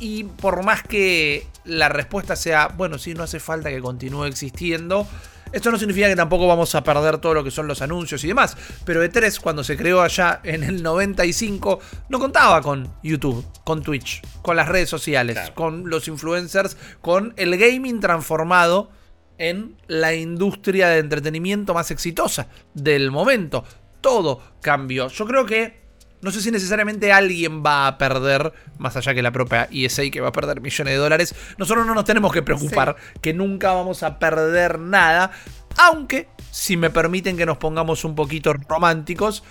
Y 0.00 0.24
por 0.24 0.64
más 0.64 0.82
que 0.82 1.46
la 1.64 1.88
respuesta 1.88 2.36
sea, 2.36 2.68
bueno, 2.68 2.98
sí, 2.98 3.14
no 3.14 3.22
hace 3.22 3.40
falta 3.40 3.70
que 3.70 3.80
continúe 3.80 4.24
existiendo, 4.24 5.06
esto 5.54 5.70
no 5.70 5.78
significa 5.78 6.08
que 6.08 6.16
tampoco 6.16 6.48
vamos 6.48 6.74
a 6.74 6.82
perder 6.82 7.18
todo 7.18 7.32
lo 7.32 7.44
que 7.44 7.52
son 7.52 7.68
los 7.68 7.80
anuncios 7.80 8.24
y 8.24 8.26
demás. 8.26 8.56
Pero 8.84 9.04
E3, 9.04 9.38
cuando 9.40 9.62
se 9.62 9.76
creó 9.76 10.02
allá 10.02 10.40
en 10.42 10.64
el 10.64 10.82
95, 10.82 11.78
no 12.08 12.18
contaba 12.18 12.60
con 12.60 12.92
YouTube, 13.04 13.46
con 13.62 13.80
Twitch, 13.80 14.20
con 14.42 14.56
las 14.56 14.68
redes 14.68 14.90
sociales, 14.90 15.38
con 15.54 15.88
los 15.88 16.08
influencers, 16.08 16.76
con 17.00 17.34
el 17.36 17.56
gaming 17.56 18.00
transformado 18.00 18.90
en 19.38 19.76
la 19.86 20.14
industria 20.14 20.88
de 20.88 20.98
entretenimiento 20.98 21.74
más 21.74 21.90
exitosa 21.90 22.48
del 22.74 23.10
momento. 23.10 23.64
Todo 24.00 24.40
cambió. 24.60 25.08
Yo 25.08 25.26
creo 25.26 25.46
que 25.46 25.84
no 26.24 26.30
sé 26.30 26.40
si 26.40 26.50
necesariamente 26.50 27.12
alguien 27.12 27.62
va 27.62 27.86
a 27.86 27.98
perder, 27.98 28.50
más 28.78 28.96
allá 28.96 29.12
que 29.12 29.20
la 29.20 29.30
propia 29.30 29.68
ESA 29.70 30.04
que 30.10 30.22
va 30.22 30.28
a 30.28 30.32
perder 30.32 30.62
millones 30.62 30.94
de 30.94 30.98
dólares. 30.98 31.34
Nosotros 31.58 31.86
no 31.86 31.94
nos 31.94 32.06
tenemos 32.06 32.32
que 32.32 32.42
preocupar 32.42 32.96
que 33.20 33.34
nunca 33.34 33.74
vamos 33.74 34.02
a 34.02 34.18
perder 34.18 34.78
nada. 34.78 35.32
Aunque, 35.76 36.28
si 36.50 36.78
me 36.78 36.88
permiten 36.88 37.36
que 37.36 37.44
nos 37.44 37.58
pongamos 37.58 38.06
un 38.06 38.14
poquito 38.14 38.54
románticos, 38.54 39.44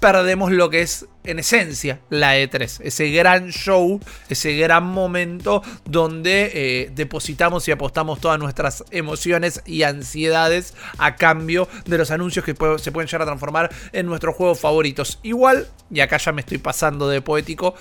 perdemos 0.00 0.50
lo 0.50 0.68
que 0.68 0.82
es 0.82 1.06
en 1.24 1.38
esencia 1.38 2.00
la 2.10 2.36
E3, 2.36 2.80
ese 2.82 3.10
gran 3.10 3.50
show, 3.50 4.00
ese 4.28 4.56
gran 4.56 4.84
momento 4.84 5.62
donde 5.84 6.50
eh, 6.54 6.90
depositamos 6.92 7.68
y 7.68 7.70
apostamos 7.70 8.20
todas 8.20 8.38
nuestras 8.38 8.84
emociones 8.90 9.62
y 9.64 9.84
ansiedades 9.84 10.74
a 10.98 11.14
cambio 11.14 11.68
de 11.86 11.98
los 11.98 12.10
anuncios 12.10 12.44
que 12.44 12.56
se 12.78 12.92
pueden 12.92 13.06
llegar 13.06 13.22
a 13.22 13.26
transformar 13.26 13.70
en 13.92 14.06
nuestros 14.06 14.34
juegos 14.34 14.58
favoritos. 14.58 15.20
Igual, 15.22 15.68
y 15.90 16.00
acá 16.00 16.16
ya 16.16 16.32
me 16.32 16.40
estoy 16.40 16.58
pasando 16.58 17.08
de 17.08 17.22
poético, 17.22 17.74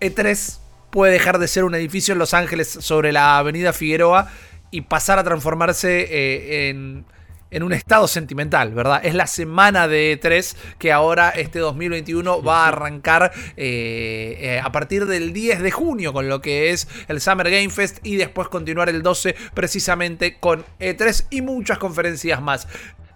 E3 0.00 0.58
puede 0.90 1.14
dejar 1.14 1.38
de 1.38 1.48
ser 1.48 1.64
un 1.64 1.74
edificio 1.74 2.12
en 2.12 2.18
Los 2.18 2.34
Ángeles 2.34 2.68
sobre 2.68 3.12
la 3.12 3.38
avenida 3.38 3.72
Figueroa 3.72 4.30
y 4.70 4.82
pasar 4.82 5.18
a 5.18 5.24
transformarse 5.24 6.02
eh, 6.02 6.68
en 6.68 7.06
en 7.52 7.62
un 7.62 7.72
estado 7.72 8.08
sentimental, 8.08 8.72
¿verdad? 8.72 9.00
Es 9.04 9.14
la 9.14 9.28
semana 9.28 9.86
de 9.86 10.18
E3 10.18 10.56
que 10.78 10.90
ahora 10.90 11.30
este 11.30 11.60
2021 11.60 12.42
va 12.42 12.64
a 12.64 12.68
arrancar 12.68 13.30
eh, 13.56 14.36
eh, 14.40 14.60
a 14.62 14.72
partir 14.72 15.06
del 15.06 15.32
10 15.32 15.62
de 15.62 15.70
junio 15.70 16.12
con 16.12 16.28
lo 16.28 16.40
que 16.40 16.70
es 16.70 16.88
el 17.08 17.20
Summer 17.20 17.48
Game 17.48 17.70
Fest 17.70 17.98
y 18.02 18.16
después 18.16 18.48
continuar 18.48 18.88
el 18.88 19.02
12 19.02 19.36
precisamente 19.54 20.38
con 20.40 20.64
E3 20.80 21.26
y 21.30 21.42
muchas 21.42 21.78
conferencias 21.78 22.42
más 22.42 22.66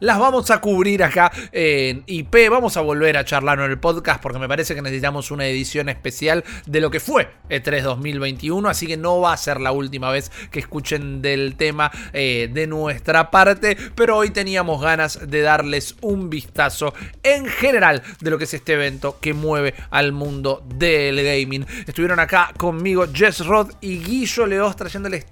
las 0.00 0.18
vamos 0.18 0.50
a 0.50 0.60
cubrir 0.60 1.02
acá 1.02 1.30
en 1.52 2.02
IP. 2.06 2.50
Vamos 2.50 2.76
a 2.76 2.80
volver 2.80 3.16
a 3.16 3.24
charlar 3.24 3.58
en 3.58 3.70
el 3.70 3.78
podcast 3.78 4.20
porque 4.22 4.38
me 4.38 4.48
parece 4.48 4.74
que 4.74 4.82
necesitamos 4.82 5.30
una 5.30 5.46
edición 5.46 5.88
especial 5.88 6.44
de 6.66 6.80
lo 6.80 6.90
que 6.90 7.00
fue 7.00 7.28
E3 7.48 7.82
2021. 7.82 8.68
Así 8.68 8.86
que 8.86 8.96
no 8.96 9.20
va 9.20 9.32
a 9.32 9.36
ser 9.36 9.60
la 9.60 9.72
última 9.72 10.10
vez 10.10 10.30
que 10.50 10.58
escuchen 10.58 11.22
del 11.22 11.56
tema 11.56 11.90
eh, 12.12 12.50
de 12.52 12.66
nuestra 12.66 13.30
parte. 13.30 13.76
Pero 13.94 14.16
hoy 14.16 14.30
teníamos 14.30 14.82
ganas 14.82 15.30
de 15.30 15.40
darles 15.40 15.96
un 16.00 16.30
vistazo 16.30 16.94
en 17.22 17.46
general 17.46 18.02
de 18.20 18.30
lo 18.30 18.38
que 18.38 18.44
es 18.44 18.54
este 18.54 18.74
evento 18.74 19.18
que 19.20 19.34
mueve 19.34 19.74
al 19.90 20.12
mundo 20.12 20.64
del 20.66 21.22
gaming. 21.22 21.66
Estuvieron 21.86 22.20
acá 22.20 22.52
conmigo 22.56 23.06
Jess 23.12 23.44
Roth 23.46 23.72
y 23.80 23.98
Guillo 23.98 24.46
Leos 24.46 24.76
trayéndoles 24.76 25.26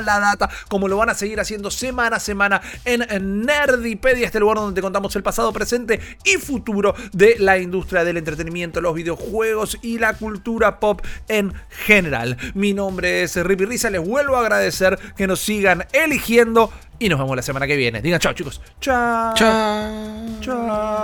la 0.00 0.20
data, 0.20 0.48
como 0.68 0.88
lo 0.88 0.96
van 0.96 1.10
a 1.10 1.14
seguir 1.14 1.40
haciendo 1.40 1.70
semana 1.70 2.16
a 2.16 2.20
semana 2.20 2.60
en 2.84 3.44
Nerdipedia, 3.44 4.26
este 4.26 4.40
lugar 4.40 4.58
donde 4.58 4.74
te 4.74 4.82
contamos 4.82 5.14
el 5.16 5.22
pasado, 5.22 5.52
presente 5.52 6.00
y 6.24 6.36
futuro 6.36 6.94
de 7.12 7.36
la 7.38 7.58
industria 7.58 8.04
del 8.04 8.16
entretenimiento, 8.16 8.80
los 8.80 8.94
videojuegos 8.94 9.78
y 9.82 9.98
la 9.98 10.14
cultura 10.14 10.80
pop 10.80 11.00
en 11.28 11.52
general. 11.68 12.36
Mi 12.54 12.72
nombre 12.72 13.22
es 13.22 13.36
Rippy 13.36 13.64
Risa, 13.64 13.90
les 13.90 14.04
vuelvo 14.04 14.36
a 14.36 14.40
agradecer 14.40 14.98
que 15.16 15.26
nos 15.26 15.40
sigan 15.40 15.86
eligiendo 15.92 16.70
y 16.98 17.08
nos 17.08 17.18
vemos 17.18 17.36
la 17.36 17.42
semana 17.42 17.66
que 17.66 17.76
viene. 17.76 18.00
Digan 18.00 18.20
chao 18.20 18.32
chicos. 18.32 18.60
Chao. 18.80 19.34
Chao. 19.34 20.40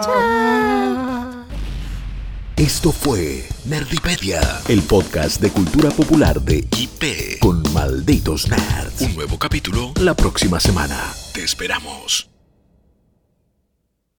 Chao. 0.00 1.29
Esto 2.60 2.92
fue 2.92 3.48
Nerdipedia, 3.64 4.42
el 4.68 4.82
podcast 4.82 5.40
de 5.40 5.48
cultura 5.48 5.88
popular 5.88 6.42
de 6.42 6.58
IP 6.58 7.38
con 7.40 7.62
malditos 7.72 8.48
nerds. 8.48 9.00
Un 9.00 9.14
nuevo 9.14 9.38
capítulo 9.38 9.94
la 9.98 10.12
próxima 10.12 10.60
semana. 10.60 11.10
Te 11.32 11.42
esperamos. 11.42 12.28